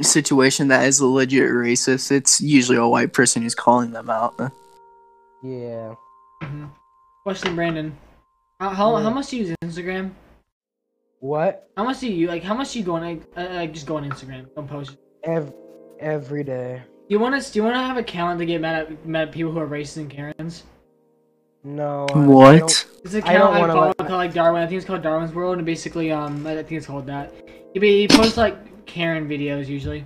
situation 0.00 0.68
that 0.68 0.86
is 0.86 1.00
legit 1.00 1.50
racist, 1.50 2.12
it's 2.12 2.40
usually 2.40 2.78
a 2.78 2.86
white 2.86 3.12
person 3.12 3.42
who's 3.42 3.56
calling 3.56 3.90
them 3.90 4.08
out. 4.08 4.36
Yeah. 5.42 5.94
Mhm. 6.40 6.68
Question, 7.24 7.56
Brandon. 7.56 7.96
How 8.60 8.70
how, 8.70 8.96
Yeah. 8.96 9.02
how 9.04 9.10
much 9.10 9.28
do 9.30 9.36
you 9.36 9.44
use 9.46 9.56
Instagram? 9.62 10.10
What? 11.20 11.68
How 11.76 11.84
much 11.84 12.00
do 12.00 12.08
you 12.12 12.26
like? 12.26 12.42
How 12.42 12.54
much 12.54 12.72
do 12.72 12.78
you 12.80 12.84
go 12.84 12.94
on? 12.96 13.02
Like, 13.02 13.22
uh, 13.36 13.46
like 13.54 13.72
just 13.72 13.86
go 13.86 13.96
on 13.96 14.08
Instagram, 14.08 14.46
don't 14.54 14.68
post. 14.68 14.96
Ev- 15.24 15.52
every 16.00 16.42
day. 16.44 16.82
Do 16.86 17.14
you 17.14 17.18
want 17.20 17.40
to? 17.40 17.52
Do 17.52 17.58
you 17.58 17.62
want 17.62 17.76
to 17.76 17.80
have 17.80 17.96
a 17.96 18.00
account 18.00 18.38
to 18.40 18.46
get 18.46 18.60
mad 18.60 18.74
at 18.90 19.06
mad 19.06 19.28
at 19.28 19.32
people 19.34 19.52
who 19.52 19.58
are 19.60 19.66
racist 19.68 19.98
and 19.98 20.10
Karens? 20.10 20.64
No. 21.64 22.06
I- 22.10 22.12
I 22.12 22.14
don't- 22.14 22.26
What? 22.26 22.86
It's 23.04 23.14
a 23.14 23.18
I 23.18 23.20
account 23.20 23.54
I, 23.54 23.60
wanna 23.60 23.72
follow 23.72 23.86
let- 23.88 23.96
called 23.98 24.10
like 24.10 24.32
Darwin. 24.34 24.62
I 24.62 24.66
think 24.66 24.78
it's 24.78 24.86
called 24.86 25.02
Darwin's 25.02 25.32
World, 25.34 25.56
and 25.58 25.66
basically, 25.66 26.10
um, 26.10 26.44
I 26.46 26.54
think 26.56 26.72
it's 26.72 26.86
called 26.86 27.06
that. 27.06 27.32
He, 27.74 27.80
he 27.80 28.08
posts 28.08 28.36
like 28.36 28.86
Karen 28.86 29.28
videos 29.28 29.68
usually. 29.68 30.04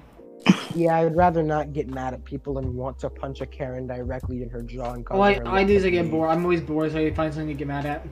Yeah, 0.75 0.97
I 0.97 1.05
would 1.05 1.15
rather 1.17 1.43
not 1.43 1.73
get 1.73 1.89
mad 1.89 2.15
at 2.15 2.25
people 2.25 2.59
and 2.59 2.75
want 2.75 2.99
to 3.01 3.11
punch 3.11 3.41
a 3.43 3.47
Karen 3.47 3.87
directly 3.87 4.43
in 4.43 4.49
her 4.51 4.63
jaw 4.63 4.93
and 4.95 5.05
cause 5.07 5.17
Oh, 5.19 5.21
I, 5.21 5.35
her 5.35 5.47
I 5.47 5.59
look 5.61 5.69
do 5.69 5.75
is 5.75 5.85
I 5.85 5.91
get 5.91 6.11
bored. 6.11 6.31
I'm 6.31 6.43
always 6.43 6.61
bored, 6.63 6.93
so 6.93 6.99
I 6.99 7.11
find 7.13 7.33
something 7.33 7.49
to 7.49 7.55
get 7.55 7.69
mad 7.69 7.87
at. 7.87 8.07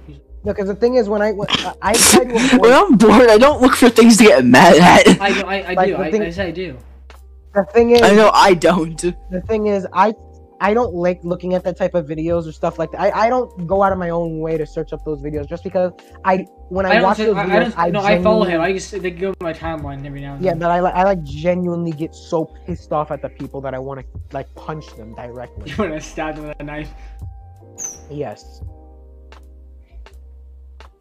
No, 0.44 0.52
because 0.52 0.68
the 0.68 0.74
thing 0.74 0.94
is, 0.94 1.08
when 1.08 1.20
I 1.22 1.32
when, 1.32 1.48
I- 1.50 1.74
I 1.82 1.92
try 1.94 2.24
to 2.24 2.34
avoid 2.34 2.60
when 2.60 2.72
I'm 2.72 2.96
bored, 2.96 3.28
I 3.30 3.36
don't 3.38 3.60
look 3.60 3.74
for 3.74 3.90
things 3.90 4.16
to 4.18 4.24
get 4.24 4.44
mad 4.44 4.76
at. 4.76 5.20
I 5.20 5.32
do. 5.32 5.46
I, 5.46 5.54
I 5.70 5.72
Like, 5.74 5.86
do. 5.88 5.96
the 5.96 6.02
I, 6.02 6.10
thing- 6.10 6.22
I 6.22 6.30
say 6.30 6.46
I 6.48 6.50
do. 6.50 6.78
the 7.54 7.64
thing 7.74 7.90
is, 7.90 8.02
I 8.02 8.12
know 8.14 8.30
I 8.32 8.54
don't. 8.54 8.98
the 9.30 9.42
thing 9.48 9.66
is, 9.66 9.86
I 9.92 10.14
I 10.62 10.74
don't 10.74 10.94
like 10.94 11.20
looking 11.24 11.54
at 11.54 11.64
that 11.64 11.78
type 11.78 11.94
of 11.94 12.06
videos 12.06 12.46
or 12.46 12.52
stuff 12.52 12.78
like 12.78 12.90
that. 12.92 13.00
I, 13.00 13.26
I 13.26 13.28
don't 13.30 13.66
go 13.66 13.82
out 13.82 13.92
of 13.92 13.98
my 13.98 14.10
own 14.10 14.40
way 14.40 14.58
to 14.58 14.66
search 14.66 14.92
up 14.92 15.02
those 15.06 15.20
videos 15.22 15.48
just 15.48 15.64
because 15.64 15.90
I 16.24 16.46
when 16.68 16.84
I, 16.86 16.96
I 16.96 17.02
watch 17.02 17.16
say- 17.18 17.24
those 17.26 17.36
I, 17.36 17.44
videos, 17.46 17.50
I 17.52 17.58
don't. 17.60 17.78
I 17.78 17.90
no, 17.90 18.00
I 18.00 18.22
follow 18.22 18.44
him. 18.44 18.60
I 18.62 18.72
just 18.72 18.90
they 18.92 19.10
go 19.10 19.32
to 19.32 19.42
my 19.42 19.52
timeline 19.54 20.04
every 20.06 20.20
now 20.22 20.34
and 20.34 20.44
Yeah, 20.44 20.52
then. 20.52 20.58
but 20.60 20.70
I 20.70 20.80
like 20.80 20.94
I 20.94 21.02
like 21.04 21.22
genuinely 21.22 21.92
get 21.92 22.14
so 22.14 22.44
pissed 22.66 22.92
off 22.92 23.10
at 23.10 23.20
the 23.22 23.28
people 23.28 23.60
that 23.62 23.74
I 23.74 23.78
want 23.78 24.00
to 24.00 24.06
like 24.32 24.54
punch 24.54 24.86
them 24.96 25.14
directly. 25.14 25.70
You 25.76 25.76
want 25.78 25.92
to 25.94 26.00
stab 26.00 26.36
them 26.36 26.48
with 26.48 26.56
a 26.60 26.64
knife? 26.64 26.90
yes. 28.10 28.62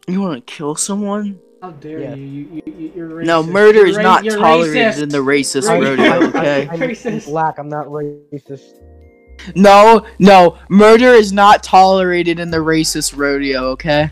You 0.08 0.20
want 0.20 0.46
to 0.46 0.52
kill 0.52 0.74
someone? 0.76 1.38
How 1.62 1.70
dare 1.72 2.00
Yeah. 2.00 2.14
you? 2.14 2.24
You, 2.24 2.62
you, 2.66 2.72
you? 2.78 2.92
You're 2.96 3.10
racist. 3.10 3.26
No, 3.26 3.42
murder 3.42 3.86
is 3.86 3.96
ra- 3.96 4.02
not 4.02 4.24
tolerated 4.24 4.94
racist. 4.94 5.02
in 5.02 5.08
the 5.10 5.18
racist 5.18 5.68
Racist. 5.68 5.86
rodeo. 5.98 6.28
Okay. 6.28 6.68
I, 6.68 6.72
I'm 6.72 6.80
Racist. 6.80 7.26
black. 7.26 7.58
I'm 7.58 7.68
not 7.68 7.86
racist. 7.86 8.80
No, 9.54 10.06
no, 10.18 10.58
murder 10.68 11.08
is 11.08 11.32
not 11.32 11.62
tolerated 11.62 12.38
in 12.40 12.50
the 12.50 12.58
racist 12.58 13.16
rodeo. 13.16 13.68
Okay. 13.70 14.02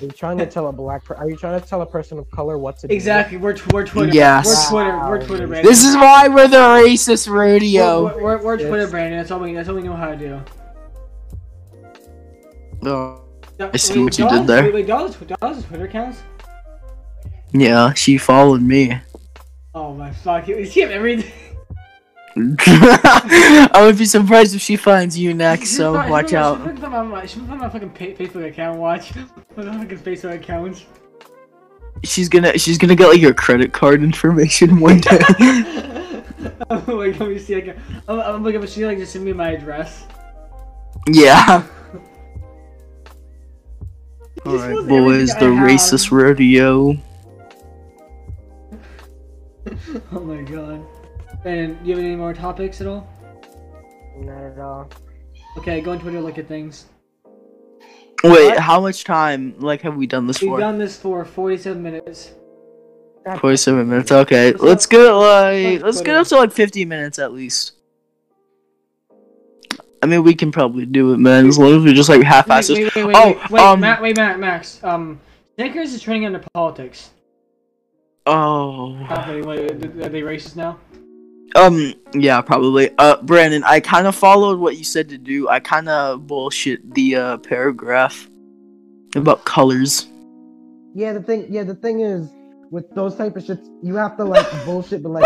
Are 0.00 0.04
you 0.04 0.08
trying 0.10 0.38
to 0.38 0.46
tell 0.46 0.68
a 0.68 0.72
black? 0.72 1.04
Per- 1.04 1.16
are 1.16 1.28
you 1.28 1.36
trying 1.36 1.60
to 1.60 1.66
tell 1.66 1.82
a 1.82 1.86
person 1.86 2.18
of 2.18 2.30
color 2.30 2.56
what 2.56 2.78
to 2.80 2.88
do? 2.88 2.94
Exactly. 2.94 3.36
We're, 3.36 3.54
tw- 3.54 3.72
we're 3.72 3.84
Twitter. 3.86 4.12
Yes. 4.14 4.70
We're 4.72 4.84
Twitter. 4.84 4.98
We're 5.08 5.26
Twitter. 5.26 5.46
Brandon. 5.48 5.68
This 5.70 5.84
is 5.84 5.94
why 5.96 6.28
we're 6.28 6.46
the 6.48 6.56
racist 6.56 7.28
rodeo. 7.28 8.04
We're, 8.04 8.22
we're, 8.22 8.42
we're 8.44 8.56
Twitter, 8.58 8.78
Yes. 8.82 8.90
Brandon. 8.90 9.18
That's 9.18 9.30
all 9.30 9.40
we. 9.40 9.54
That's 9.54 9.68
all 9.68 9.74
we 9.74 9.82
know 9.82 9.96
how 9.96 10.08
to 10.10 10.16
do. 10.16 10.40
Oh, 12.88 13.22
I 13.60 13.76
see 13.76 13.98
what 14.02 14.18
you 14.18 14.28
did 14.28 14.46
there. 14.46 14.64
Wait, 14.64 14.74
wait, 14.74 14.86
Dollars, 14.86 15.16
Dollars 15.16 15.64
Twitter 15.64 15.84
accounts? 15.86 16.22
yeah, 17.52 17.92
she 17.94 18.18
followed 18.18 18.62
me. 18.62 19.00
Oh 19.74 19.94
my 19.94 20.10
fuck! 20.10 20.46
See 20.46 20.82
him 20.82 20.90
everything. 20.90 21.32
I 22.38 23.80
would 23.82 23.98
be 23.98 24.04
surprised 24.04 24.54
if 24.54 24.60
she 24.60 24.76
finds 24.76 25.18
you 25.18 25.34
next. 25.34 25.70
So 25.70 25.92
watch 26.08 26.32
out. 26.32 26.58
She 26.58 26.80
put 26.80 26.90
my, 26.90 27.26
she 27.26 27.40
put 27.40 27.58
my 27.58 27.68
fucking 27.68 27.90
Facebook 27.90 28.46
account. 28.46 28.78
Watch. 28.78 29.14
My 29.56 29.64
fucking 29.64 29.98
Facebook 29.98 30.34
account. 30.34 30.86
She's 32.04 32.28
gonna 32.28 32.56
she's 32.58 32.78
gonna 32.78 32.94
get 32.94 33.08
like 33.08 33.20
your 33.20 33.34
credit 33.34 33.72
card 33.72 34.04
information 34.04 34.78
one 34.78 35.00
day. 35.00 35.18
oh 36.70 36.84
my 36.86 37.10
god! 37.10 37.20
Let 37.20 37.28
me 37.28 37.38
see. 37.40 37.56
I 37.56 37.60
can, 37.62 37.82
I'm, 38.06 38.20
I'm 38.20 38.44
looking. 38.44 38.60
But 38.60 38.70
she 38.70 38.86
like 38.86 38.98
just 38.98 39.12
send 39.12 39.24
me 39.24 39.32
my 39.32 39.50
address. 39.50 40.06
yeah. 41.08 41.66
She 44.48 44.54
All 44.56 44.58
right, 44.58 44.88
boys, 44.88 45.28
the 45.34 45.52
have. 45.52 45.68
racist 45.68 46.10
rodeo. 46.10 46.96
Oh 50.12 50.20
my 50.20 50.40
god. 50.42 50.82
And 51.44 51.78
do 51.82 51.90
you 51.90 51.96
have 51.96 52.02
any 52.04 52.16
more 52.16 52.32
topics 52.32 52.80
at 52.80 52.86
all? 52.86 53.06
Not 54.16 54.42
at 54.42 54.58
all. 54.58 54.88
Okay, 55.58 55.82
go 55.82 55.90
on 55.92 56.00
Twitter. 56.00 56.20
Look 56.22 56.38
at 56.38 56.48
things. 56.48 56.86
Wait, 58.24 58.46
What? 58.46 58.58
how 58.58 58.80
much 58.80 59.04
time 59.04 59.54
like 59.58 59.82
have 59.82 59.96
we 59.96 60.06
done 60.06 60.26
this 60.26 60.38
for 60.38 60.46
We've 60.52 60.58
done 60.60 60.78
this 60.78 60.96
for 60.96 61.24
47 61.24 61.82
minutes. 61.82 62.32
Forty-seven 63.40 63.86
minutes. 63.90 64.10
Okay, 64.10 64.52
Let's 64.52 64.62
let's 64.62 64.86
get 64.86 65.10
like 65.12 65.82
let's 65.82 65.82
let's 65.82 66.00
get 66.00 66.16
up 66.16 66.26
to 66.28 66.36
like 66.36 66.50
fifty 66.52 66.86
minutes 66.86 67.18
at 67.18 67.32
least. 67.34 67.72
I 70.02 70.06
mean, 70.06 70.22
we 70.22 70.34
can 70.34 70.52
probably 70.52 70.86
do 70.86 71.12
it, 71.12 71.18
man. 71.18 71.48
As 71.48 71.58
long 71.58 71.76
as 71.76 71.82
we 71.82 71.92
just 71.92 72.08
like 72.08 72.22
half-ass 72.22 72.68
wait, 72.70 72.84
this. 72.84 72.94
wait, 72.94 73.04
wait, 73.06 73.16
Oh, 73.16 73.26
wait, 73.32 73.50
wait, 73.50 73.62
um, 73.62 73.80
Matt, 73.80 74.00
wait, 74.00 74.16
Matt, 74.16 74.38
Max. 74.38 74.82
Um, 74.84 75.20
Snickers 75.56 75.92
is 75.92 76.02
turning 76.02 76.22
into 76.22 76.40
politics. 76.54 77.10
Oh. 78.26 78.96
Oh, 79.10 79.24
wait, 79.28 79.44
wait, 79.44 79.70
are 79.72 80.08
they 80.08 80.22
racist 80.22 80.56
now? 80.56 80.78
Um. 81.56 81.94
Yeah, 82.12 82.42
probably. 82.42 82.90
Uh, 82.98 83.22
Brandon, 83.22 83.64
I 83.64 83.80
kind 83.80 84.06
of 84.06 84.14
followed 84.14 84.58
what 84.60 84.76
you 84.76 84.84
said 84.84 85.08
to 85.08 85.18
do. 85.18 85.48
I 85.48 85.60
kind 85.60 85.88
of 85.88 86.26
bullshit 86.26 86.94
the 86.94 87.16
uh 87.16 87.38
paragraph 87.38 88.28
about 89.16 89.46
colors. 89.46 90.08
Yeah, 90.94 91.14
the 91.14 91.22
thing. 91.22 91.46
Yeah, 91.48 91.62
the 91.62 91.74
thing 91.74 92.00
is, 92.00 92.28
with 92.70 92.90
those 92.94 93.16
type 93.16 93.34
of 93.36 93.44
shits, 93.44 93.66
you 93.82 93.94
have 93.96 94.18
to 94.18 94.24
like 94.24 94.46
bullshit, 94.66 95.02
but 95.02 95.08
like 95.08 95.24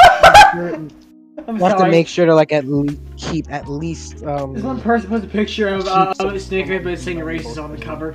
make 1.47 1.59
sure- 1.59 1.59
I'm 1.59 1.59
you 1.59 1.65
have 1.67 1.79
to 1.79 1.91
make 1.91 2.09
sure 2.09 2.27
to 2.27 2.35
like 2.35 2.53
at 2.53 2.67
least 2.67 2.99
keep 3.17 3.51
at 3.51 3.69
least 3.69 4.13
This 4.19 4.23
one 4.23 4.65
um. 4.65 4.81
person 4.81 5.09
puts 5.09 5.25
a 5.25 5.29
picture 5.29 5.69
of 5.69 5.87
uh, 5.87 6.15
of 6.21 6.41
Snickers, 6.41 6.83
but 6.83 6.93
it's 6.95 7.03
saying 7.03 7.19
racist 7.19 7.63
on 7.63 7.71
the 7.75 7.83
cover. 7.83 8.15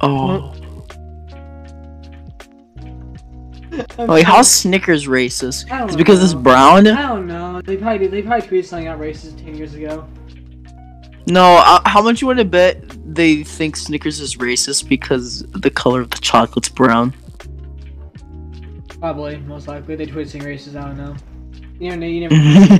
Oh. 0.00 0.52
I'm 3.98 4.06
Like, 4.06 4.06
sorry. 4.06 4.22
how's 4.22 4.50
Snickers 4.50 5.06
racist? 5.06 5.64
It's 5.86 5.96
because 5.96 6.22
it's 6.22 6.34
brown. 6.34 6.86
I 6.86 7.02
don't 7.08 7.26
know. 7.26 7.60
They 7.62 7.76
probably 7.76 7.98
did. 7.98 8.10
They 8.12 8.22
probably 8.22 8.46
tweeted 8.46 8.66
something 8.66 8.86
out 8.86 9.00
racist 9.00 9.38
ten 9.42 9.56
years 9.56 9.74
ago. 9.74 10.06
No, 11.26 11.56
uh, 11.64 11.80
how 11.88 12.02
much 12.02 12.20
you 12.20 12.26
want 12.26 12.38
to 12.38 12.44
bet 12.44 12.84
they 13.14 13.42
think 13.42 13.76
Snickers 13.76 14.20
is 14.20 14.36
racist 14.36 14.88
because 14.88 15.40
the 15.52 15.70
color 15.70 16.02
of 16.02 16.10
the 16.10 16.18
chocolate's 16.18 16.68
brown? 16.68 17.14
Probably, 19.00 19.38
most 19.38 19.66
likely. 19.66 19.96
They 19.96 20.06
tweeted 20.06 20.28
saying 20.28 20.44
racist. 20.44 20.76
I 20.80 20.86
don't 20.88 20.96
know. 20.98 21.16
You 21.80 21.90
never 21.90 22.00
know. 22.00 22.06
You 22.06 22.20
never 22.28 22.34
know. 22.34 22.78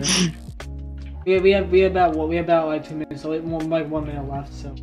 we 1.26 1.32
have, 1.32 1.42
we 1.42 1.50
have 1.50 1.70
we 1.70 1.80
have 1.80 1.92
about 1.92 2.14
what 2.14 2.28
we 2.28 2.36
have 2.36 2.46
about 2.46 2.68
like 2.68 2.88
two 2.88 2.96
minutes, 2.96 3.22
so 3.22 3.30
like 3.30 3.42
one, 3.42 3.68
like 3.68 3.88
one 3.88 4.06
minute 4.06 4.28
left. 4.28 4.52
So 4.52 4.74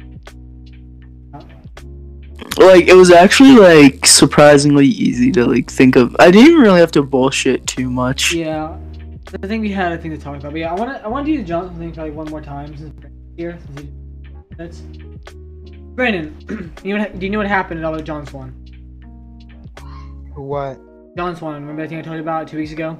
like, 2.58 2.88
it 2.88 2.96
was 2.96 3.12
actually 3.12 3.54
like 3.54 4.06
surprisingly 4.06 4.88
easy 4.88 5.32
to 5.32 5.46
like 5.46 5.70
think 5.70 5.96
of. 5.96 6.16
I 6.20 6.32
didn't 6.32 6.60
really 6.60 6.80
have 6.80 6.92
to 6.94 7.04
bullshit 7.04 7.66
too 7.68 7.90
much. 7.90 8.34
yeah, 8.34 8.78
I 9.42 9.48
think 9.48 9.62
we 9.62 9.72
had 9.72 9.92
a 9.92 9.98
thing 9.98 10.12
to 10.12 10.18
talk 10.18 10.38
about. 10.38 10.52
But 10.52 10.60
yeah, 10.60 10.72
I 10.72 10.76
want 10.76 10.98
to 10.98 11.04
I 11.04 11.08
want 11.08 11.26
to 11.26 11.32
do 11.32 11.38
the 11.38 11.44
John 11.44 11.68
Swan 11.68 11.80
thing 11.80 11.94
probably 11.94 12.12
one 12.12 12.30
more 12.30 12.42
time 12.42 12.76
since 12.78 12.94
Brandon's 12.94 13.38
here. 13.38 13.60
Since 13.66 13.80
he, 13.80 13.90
that's 14.58 14.80
Brandon. 15.96 16.74
you 16.84 16.98
know 16.98 17.04
what, 17.04 17.20
do 17.20 17.26
you 17.26 17.32
know 17.32 17.38
what 17.38 17.48
happened 17.48 17.80
at 17.80 17.86
all 17.86 17.94
with 17.94 18.06
John 18.06 18.26
Swan? 18.26 18.50
What? 20.36 20.80
John 21.18 21.36
Swan. 21.36 21.56
Remember 21.56 21.82
that 21.82 21.90
thing 21.90 22.00
I 22.00 22.02
told 22.02 22.16
you 22.16 22.22
about 22.22 22.48
two 22.48 22.58
weeks 22.58 22.72
ago? 22.72 22.98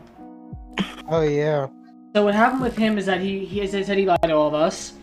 Oh 1.10 1.22
yeah. 1.22 1.68
So 2.16 2.24
what 2.24 2.36
happened 2.36 2.62
with 2.62 2.76
him 2.76 2.98
is 2.98 3.06
that 3.06 3.22
he 3.22 3.46
he 3.46 3.62
as 3.62 3.76
I 3.76 3.82
said 3.82 3.98
he 3.98 4.06
lied 4.06 4.22
to 4.24 4.34
all 4.34 4.48
of 4.48 4.54
us. 4.54 4.94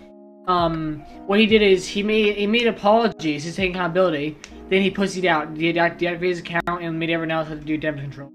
Um, 0.46 1.00
what 1.26 1.38
he 1.38 1.46
did 1.46 1.60
is 1.60 1.86
he 1.86 2.02
made 2.02 2.36
he 2.36 2.46
made 2.46 2.66
apologies, 2.66 3.44
he's 3.44 3.56
taking 3.56 3.74
accountability. 3.74 4.36
Then 4.70 4.82
he 4.82 4.90
pussied 4.90 5.26
out, 5.26 5.54
deact- 5.54 5.98
deactivated 5.98 6.22
his 6.22 6.38
account, 6.40 6.82
and 6.82 6.98
made 6.98 7.10
everyone 7.10 7.30
else 7.30 7.48
have 7.48 7.60
to 7.60 7.64
do 7.64 7.76
damage 7.76 8.02
control. 8.02 8.32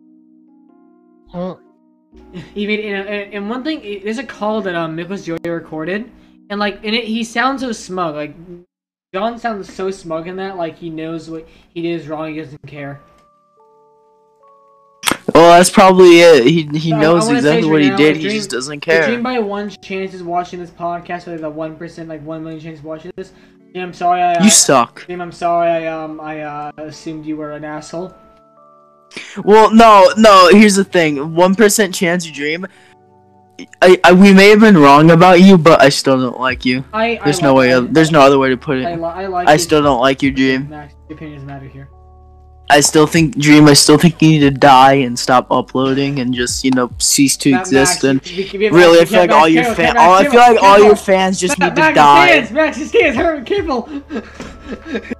Huh. 1.30 1.56
He 2.54 2.68
made 2.68 2.86
and 2.86 3.34
and 3.34 3.50
one 3.50 3.64
thing 3.64 4.02
there's 4.04 4.20
a 4.20 4.24
call 4.24 4.62
that 4.62 4.76
um 4.76 4.96
Nicholas 4.96 5.26
Joy 5.26 5.38
recorded, 5.46 6.12
and 6.50 6.60
like 6.60 6.84
in 6.84 6.94
it, 6.94 7.06
he 7.06 7.24
sounds 7.24 7.62
so 7.62 7.72
smug. 7.72 8.16
Like 8.16 8.36
John 9.14 9.40
sounds 9.40 9.74
so 9.74 9.90
smug 9.90 10.28
in 10.28 10.36
that, 10.38 10.58
like 10.58 10.78
he 10.78 10.90
knows 10.90 11.30
what 11.30 11.48
he 11.70 11.82
did 11.82 12.00
is 12.00 12.08
wrong. 12.08 12.34
He 12.34 12.40
doesn't 12.40 12.68
care. 12.68 13.02
Well, 15.34 15.58
that's 15.58 15.70
probably 15.70 16.20
it. 16.20 16.46
He 16.46 16.64
he 16.78 16.92
I 16.94 17.00
knows 17.00 17.30
exactly 17.30 17.70
what 17.70 17.82
he 17.82 17.90
now, 17.90 17.96
did. 17.98 18.16
like, 18.18 18.22
He 18.24 18.30
just 18.30 18.50
doesn't 18.50 18.82
care. 18.82 19.06
Dream 19.08 19.24
by 19.24 19.40
one 19.40 19.70
chance 19.70 20.14
is 20.14 20.22
watching 20.24 20.60
this 20.60 20.70
podcast, 20.72 21.28
or 21.28 21.38
the 21.38 21.50
one 21.50 21.76
percent, 21.78 22.10
like 22.10 22.22
one 22.24 22.44
million 22.44 22.60
chance 22.62 22.84
watching 22.84 23.12
this. 23.16 23.32
Dream, 23.74 23.86
I'm 23.86 23.94
sorry. 23.94 24.22
I, 24.22 24.34
uh, 24.36 24.44
You 24.44 24.50
suck. 24.50 25.06
Dream, 25.06 25.22
I'm 25.22 25.32
sorry. 25.32 25.70
I 25.70 25.88
um 25.88 26.20
I 26.20 26.42
uh 26.42 26.72
assumed 26.78 27.26
you 27.26 27.38
were 27.38 27.52
an 27.54 27.64
asshole. 27.64 28.14
Well, 29.44 29.74
no, 29.74 30.12
no. 30.18 30.50
Here's 30.52 30.76
the 30.76 30.84
thing: 30.84 31.34
one 31.36 31.56
percent 31.56 31.94
chance 31.96 32.26
you 32.28 32.34
dream. 32.34 32.66
I, 33.84 34.00
I, 34.04 34.12
we 34.14 34.34
may 34.34 34.50
have 34.50 34.60
been 34.60 34.76
wrong 34.78 35.12
about 35.12 35.40
you, 35.42 35.60
but 35.60 35.80
I 35.80 35.90
still 35.90 36.20
don't 36.20 36.40
like 36.40 36.66
you. 36.66 36.84
I 36.92 37.20
There's 37.24 37.40
I 37.40 37.44
no 37.44 37.54
like- 37.54 37.60
way. 37.60 37.74
I, 37.74 37.78
oth- 37.78 37.90
There's 37.92 38.12
no 38.12 38.20
other 38.20 38.40
way 38.40 38.50
to 38.50 38.58
put 38.58 38.84
I, 38.84 38.92
it. 38.94 38.96
li- 38.98 39.04
I 39.04 39.28
like. 39.28 39.48
I 39.48 39.58
still 39.58 39.82
don't 39.84 40.02
like 40.02 40.22
your 40.24 40.32
dream. 40.32 40.70
Max, 40.70 40.96
your 41.08 41.16
opinions 41.18 41.46
matter 41.46 41.68
here. 41.68 41.88
I 42.70 42.80
still 42.80 43.06
think 43.06 43.38
dream. 43.38 43.68
I 43.68 43.74
still 43.74 43.98
think 43.98 44.22
you 44.22 44.30
need 44.30 44.40
to 44.40 44.52
die 44.52 44.94
and 44.94 45.18
stop 45.18 45.52
uploading 45.52 46.20
and 46.20 46.34
just 46.34 46.64
you 46.64 46.72
know 46.72 46.92
cease 46.98 47.38
to 47.38 47.54
exist. 47.54 48.04
And 48.04 48.26
really, 48.28 49.00
I 49.00 49.06
feel 49.06 49.20
like 49.20 49.32
all 49.32 49.48
your 49.48 49.64
careful, 49.64 49.84
fan, 49.84 49.98
all 49.98 50.14
I 50.14 50.24
feel 50.24 50.40
like 50.40 50.64
all 50.64 50.80
your 50.80 50.96
fans 50.96 51.40
just 51.40 51.60
need 51.60 51.76
to 51.76 51.82
Max, 51.82 51.96
die. 51.96 52.28
Stands, 52.28 52.52
Max, 52.52 52.78
he 52.78 52.86
stands. 52.86 53.18
Hurry, 53.18 53.44
careful. 53.44 53.90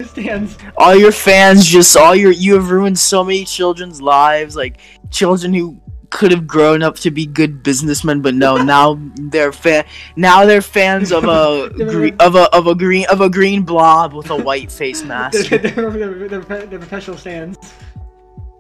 stands. 0.06 0.58
all 0.78 0.96
your 0.96 1.12
fans 1.12 1.66
just 1.66 1.96
all 1.98 2.16
your 2.16 2.32
you 2.32 2.56
have 2.56 2.72
ruined 2.72 2.98
so 2.98 3.24
many 3.24 3.44
children's 3.44 4.02
lives 4.02 4.56
like 4.56 4.80
children 5.12 5.54
who 5.54 5.78
could 6.14 6.32
have 6.32 6.48
grown 6.48 6.82
up 6.84 6.96
to 6.96 7.12
be 7.12 7.26
good 7.26 7.64
businessmen 7.64 8.22
but 8.22 8.34
no 8.34 8.56
now 8.56 8.98
they're 9.16 9.52
fan 9.52 9.84
now 10.16 10.46
they're 10.46 10.62
fans 10.62 11.12
of 11.12 11.24
a 11.26 11.70
gre- 11.76 12.16
of 12.20 12.36
a 12.36 12.44
of 12.56 12.68
a 12.68 12.76
green 12.76 13.06
of 13.10 13.20
a 13.22 13.30
green 13.30 13.64
blob 13.64 14.14
with 14.14 14.30
a 14.30 14.36
white 14.36 14.72
face 14.72 15.04
mask 15.12 15.50
they're, 15.50 15.60
they're, 15.60 15.90
they're, 16.30 16.40
they're 16.40 16.80
professional 16.80 17.18
stands. 17.18 17.58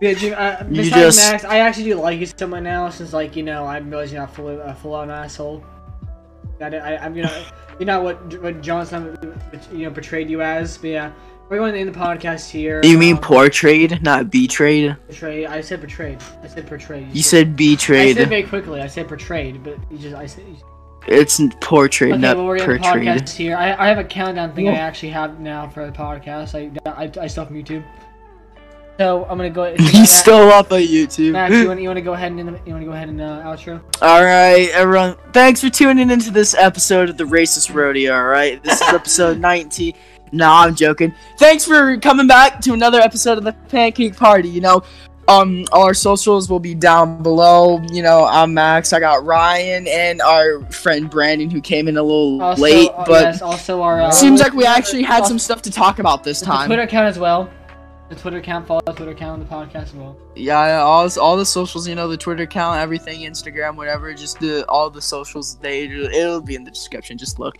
Yeah, 0.01 0.13
Jim, 0.15 0.33
uh, 0.37 0.57
You 0.69 0.81
besides 0.83 1.15
just- 1.15 1.31
Max, 1.31 1.45
I 1.45 1.59
actually 1.59 1.85
do 1.85 1.95
like 1.95 2.19
you 2.19 2.25
somewhat 2.25 2.63
now, 2.63 2.89
since 2.89 3.13
like 3.13 3.37
you 3.37 3.43
know 3.43 3.63
I 3.63 3.77
realize 3.77 4.11
you're 4.11 4.19
not 4.19 4.35
full 4.35 4.49
a 4.49 4.73
full 4.73 4.95
on 4.95 5.09
asshole. 5.09 5.63
I, 6.59 6.65
I, 6.75 7.05
I'm 7.05 7.15
you 7.15 7.23
know 7.23 7.45
you're 7.79 7.85
not 7.87 8.03
what 8.03 8.41
what 8.41 8.61
John 8.61 8.85
Swan 8.85 9.17
you 9.71 9.85
know 9.85 9.91
portrayed 9.91 10.29
you 10.29 10.41
as, 10.41 10.77
but 10.77 10.89
yeah, 10.89 11.11
we're 11.53 11.59
going 11.59 11.73
to 11.73 11.79
end 11.79 11.93
the 11.93 11.99
podcast 11.99 12.49
here. 12.49 12.81
you 12.83 12.97
mean 12.97 13.17
um, 13.17 13.21
portrayed 13.21 14.01
not 14.01 14.31
betrayed 14.31 14.97
portrayed? 15.07 15.45
I 15.45 15.61
said 15.61 15.81
portrayed. 15.81 16.19
I 16.41 16.47
said 16.47 16.65
portrayed. 16.65 17.15
you 17.15 17.21
said 17.21 17.55
betrayed. 17.55 18.17
I 18.17 18.21
said 18.21 18.29
very 18.29 18.43
quickly. 18.43 18.81
I 18.81 18.87
said 18.87 19.07
portrayed, 19.07 19.63
but 19.63 19.77
you 19.91 19.99
just 19.99 20.15
I 20.15 20.25
said. 20.25 20.45
You, 20.47 20.57
it's 21.05 21.39
portrayed 21.61 22.13
okay, 22.13 22.21
not 22.21 22.37
well 22.37 22.47
we're 22.47 22.57
gonna 22.57 22.73
the 22.73 22.79
portrayed 22.79 23.07
podcast 23.07 23.35
here. 23.35 23.55
I, 23.55 23.73
I 23.73 23.87
have 23.87 23.99
a 23.99 24.03
countdown 24.03 24.55
thing 24.55 24.67
I 24.67 24.75
actually 24.75 25.09
have 25.09 25.39
now 25.39 25.69
for 25.69 25.85
the 25.85 25.91
podcast. 25.91 26.55
I 26.55 26.71
I, 26.89 27.11
I 27.21 27.27
still 27.27 27.45
from 27.45 27.55
YouTube. 27.55 27.83
So 28.99 29.25
I'm 29.25 29.37
gonna 29.37 29.49
go. 29.49 29.75
he's 29.75 30.11
still 30.11 30.49
up 30.49 30.71
on 30.71 30.79
youtube 30.79 31.31
Max, 31.31 31.53
you 31.53 31.67
want 31.67 31.81
you 31.81 31.87
want 31.87 31.97
to 31.97 32.01
go 32.01 32.13
ahead 32.13 32.31
and 32.31 32.39
you 32.39 32.45
want 32.45 32.81
to 32.81 32.85
go 32.85 32.91
ahead 32.91 33.09
and 33.09 33.19
uh, 33.19 33.41
outro? 33.43 33.81
All 34.01 34.23
right, 34.23 34.69
everyone. 34.71 35.17
Thanks 35.33 35.61
for 35.61 35.69
tuning 35.69 36.09
into 36.09 36.31
this 36.31 36.53
episode 36.53 37.09
of 37.09 37.17
the 37.17 37.23
Racist 37.23 37.73
Rodeo. 37.73 38.15
All 38.15 38.25
right, 38.25 38.61
this 38.63 38.81
is 38.81 38.87
episode 38.93 39.39
19. 39.39 39.93
Nah, 40.33 40.63
I'm 40.63 40.75
joking. 40.75 41.13
Thanks 41.37 41.63
for 41.63 41.95
coming 41.97 42.27
back 42.27 42.59
to 42.61 42.73
another 42.73 42.99
episode 42.99 43.37
of 43.37 43.43
the 43.43 43.53
Pancake 43.69 44.17
Party. 44.17 44.49
You 44.49 44.61
know, 44.61 44.83
um, 45.27 45.65
all 45.71 45.83
our 45.83 45.93
socials 45.93 46.49
will 46.49 46.59
be 46.59 46.73
down 46.73 47.21
below. 47.21 47.79
You 47.91 48.01
know, 48.01 48.25
I'm 48.25 48.53
Max. 48.53 48.93
I 48.93 48.99
got 48.99 49.23
Ryan 49.25 49.87
and 49.87 50.21
our 50.21 50.61
friend 50.71 51.09
Brandon 51.09 51.49
who 51.49 51.61
came 51.61 51.87
in 51.87 51.97
a 51.97 52.03
little 52.03 52.41
Also, 52.41 52.61
late, 52.61 52.89
uh, 52.89 53.05
but 53.05 53.23
yes, 53.25 53.41
also 53.41 53.81
our 53.83 54.01
uh, 54.01 54.11
seems 54.11 54.41
like 54.41 54.53
we 54.53 54.65
actually 54.65 55.03
had 55.03 55.25
some 55.25 55.37
stuff 55.39 55.61
to 55.61 55.71
talk 55.71 55.99
about 55.99 56.23
this 56.23 56.41
time. 56.41 56.67
Twitter 56.67 56.81
account 56.81 57.07
as 57.07 57.19
well. 57.19 57.49
The 58.13 58.19
Twitter 58.21 58.37
account, 58.37 58.67
follow 58.67 58.81
the 58.85 58.93
Twitter 58.93 59.11
account 59.11 59.31
on 59.33 59.39
the 59.39 59.45
podcast 59.45 59.83
as 59.85 59.93
well. 59.95 60.15
Yeah, 60.35 60.65
yeah, 60.67 60.81
all 60.81 61.09
all 61.19 61.35
the 61.35 61.45
socials, 61.45 61.87
you 61.87 61.95
know, 61.95 62.07
the 62.07 62.15
Twitter 62.17 62.43
account, 62.43 62.79
everything, 62.79 63.21
Instagram, 63.21 63.75
whatever. 63.75 64.13
Just 64.13 64.39
the 64.39 64.63
all 64.69 64.89
the 64.91 65.01
socials. 65.01 65.55
They 65.55 65.85
it'll 65.85 66.39
be 66.41 66.53
in 66.55 66.63
the 66.63 66.69
description. 66.69 67.17
Just 67.17 67.39
look. 67.39 67.57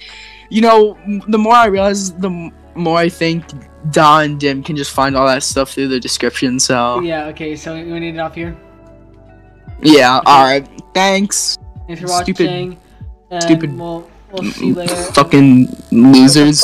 You 0.49 0.61
know, 0.61 0.97
the 1.27 1.37
more 1.39 1.55
I 1.55 1.65
realize, 1.65 2.13
the 2.13 2.51
more 2.75 2.97
I 2.99 3.09
think 3.09 3.45
Don 3.91 4.23
and 4.25 4.39
Dim 4.39 4.61
can 4.61 4.75
just 4.75 4.91
find 4.91 5.15
all 5.15 5.25
that 5.27 5.41
stuff 5.41 5.71
through 5.71 5.87
the 5.87 5.99
description. 5.99 6.59
So 6.59 6.99
Yeah. 7.01 7.25
Okay. 7.27 7.55
So 7.55 7.73
we 7.73 7.81
need 7.99 8.13
it 8.15 8.19
off 8.19 8.35
here. 8.35 8.55
yeah, 9.81 10.21
all 10.25 10.43
right. 10.43 10.67
Thanks, 10.93 11.57
Thanks 11.87 12.01
for 12.01 12.07
Stupid- 12.07 12.45
watching. 12.45 12.77
And 13.31 13.43
stupid- 13.43 13.75
We'll, 13.77 14.07
we'll 14.31 14.51
see 14.51 14.67
you 14.67 14.75
later. 14.75 14.95
fucking 15.13 15.67
losers. 15.91 16.63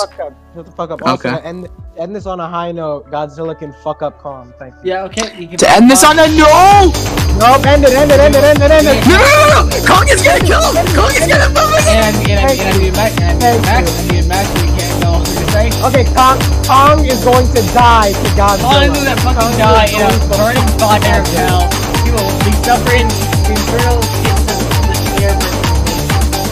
Shut 0.55 0.65
the 0.65 0.71
fuck 0.71 0.91
up. 0.91 0.99
Shut 0.99 0.99
the 0.99 0.99
fuck 0.99 1.01
up. 1.01 1.01
Also, 1.03 1.29
Okay. 1.29 1.31
to 1.31 1.45
end, 1.45 1.67
end 1.97 2.15
this 2.15 2.25
on 2.25 2.39
a 2.39 2.47
high 2.47 2.71
note. 2.71 3.09
Godzilla 3.11 3.57
can 3.57 3.73
fuck 3.83 4.01
up 4.01 4.17
Kong. 4.19 4.53
Thank 4.59 4.73
you. 4.83 4.91
Yeah. 4.91 5.03
Okay. 5.05 5.35
You 5.37 5.47
can 5.47 5.57
To 5.59 5.69
end 5.71 5.89
this 5.89 6.03
on 6.03 6.17
a 6.19 6.27
no. 6.27 6.91
Nope, 7.39 7.65
end 7.65 7.85
it, 7.85 7.93
end 7.93 8.11
it, 8.11 8.19
end 8.19 8.35
it, 8.35 8.43
end 8.43 8.61
it, 8.61 8.71
end 8.71 8.87
it. 8.87 8.97
No, 9.07 9.15
no, 9.15 9.23
no, 9.23 9.69
no! 9.69 9.85
Kong 9.87 10.05
is 10.09 10.21
gonna 10.21 10.41
kill 10.43 10.59
him. 10.73 10.85
Kong 10.97 11.13
is 11.15 11.27
gonna 11.29 11.49
move 11.53 11.71
it. 11.77 11.85
And 11.87 12.15
and 12.27 12.39
and 12.41 12.59
and 12.59 12.69
I 12.69 12.77
need 12.77 12.93
Max. 12.95 13.11
And 13.21 13.25
I 13.29 13.33
need 13.33 13.63
Thank 13.63 13.63
Max. 13.63 13.85
I 13.87 14.03
need 14.11 14.27
Max. 14.27 14.45
We 14.59 14.67
can't 14.75 14.99
know 14.99 15.13
what 15.21 15.25
to 15.27 15.45
say. 15.53 15.67
Okay, 15.87 16.05
Kong, 16.17 16.37
Kong 16.65 17.05
is 17.05 17.23
going 17.23 17.47
to 17.53 17.61
die 17.71 18.11
to 18.11 18.27
Godzilla. 18.35 18.65
All 18.65 18.81
I 18.83 18.87
know 18.89 19.03
that 19.05 19.19
fucking 19.21 19.39
Kong 19.39 19.55
is 19.55 19.57
die 19.57 19.87
in 19.93 20.01
a 20.03 20.09
going 20.09 20.19
to 20.19 20.27
burning 20.35 20.69
fucking 20.79 20.79
fire 20.81 20.99
die. 20.99 21.23
hell. 21.37 21.69
He 22.03 22.11
will 22.11 22.33
be 22.43 22.53
suffering 22.65 23.07
internal 23.47 24.01
hits 24.25 24.49
of 24.49 24.83
the 24.89 24.95
fear. 25.15 25.33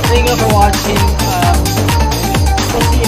Thank 0.08 0.30
you 0.30 0.36
for 0.38 0.50
watching. 0.54 1.02
Um, 1.28 1.58
we'll 2.72 2.86
see 2.94 3.00
you 3.02 3.08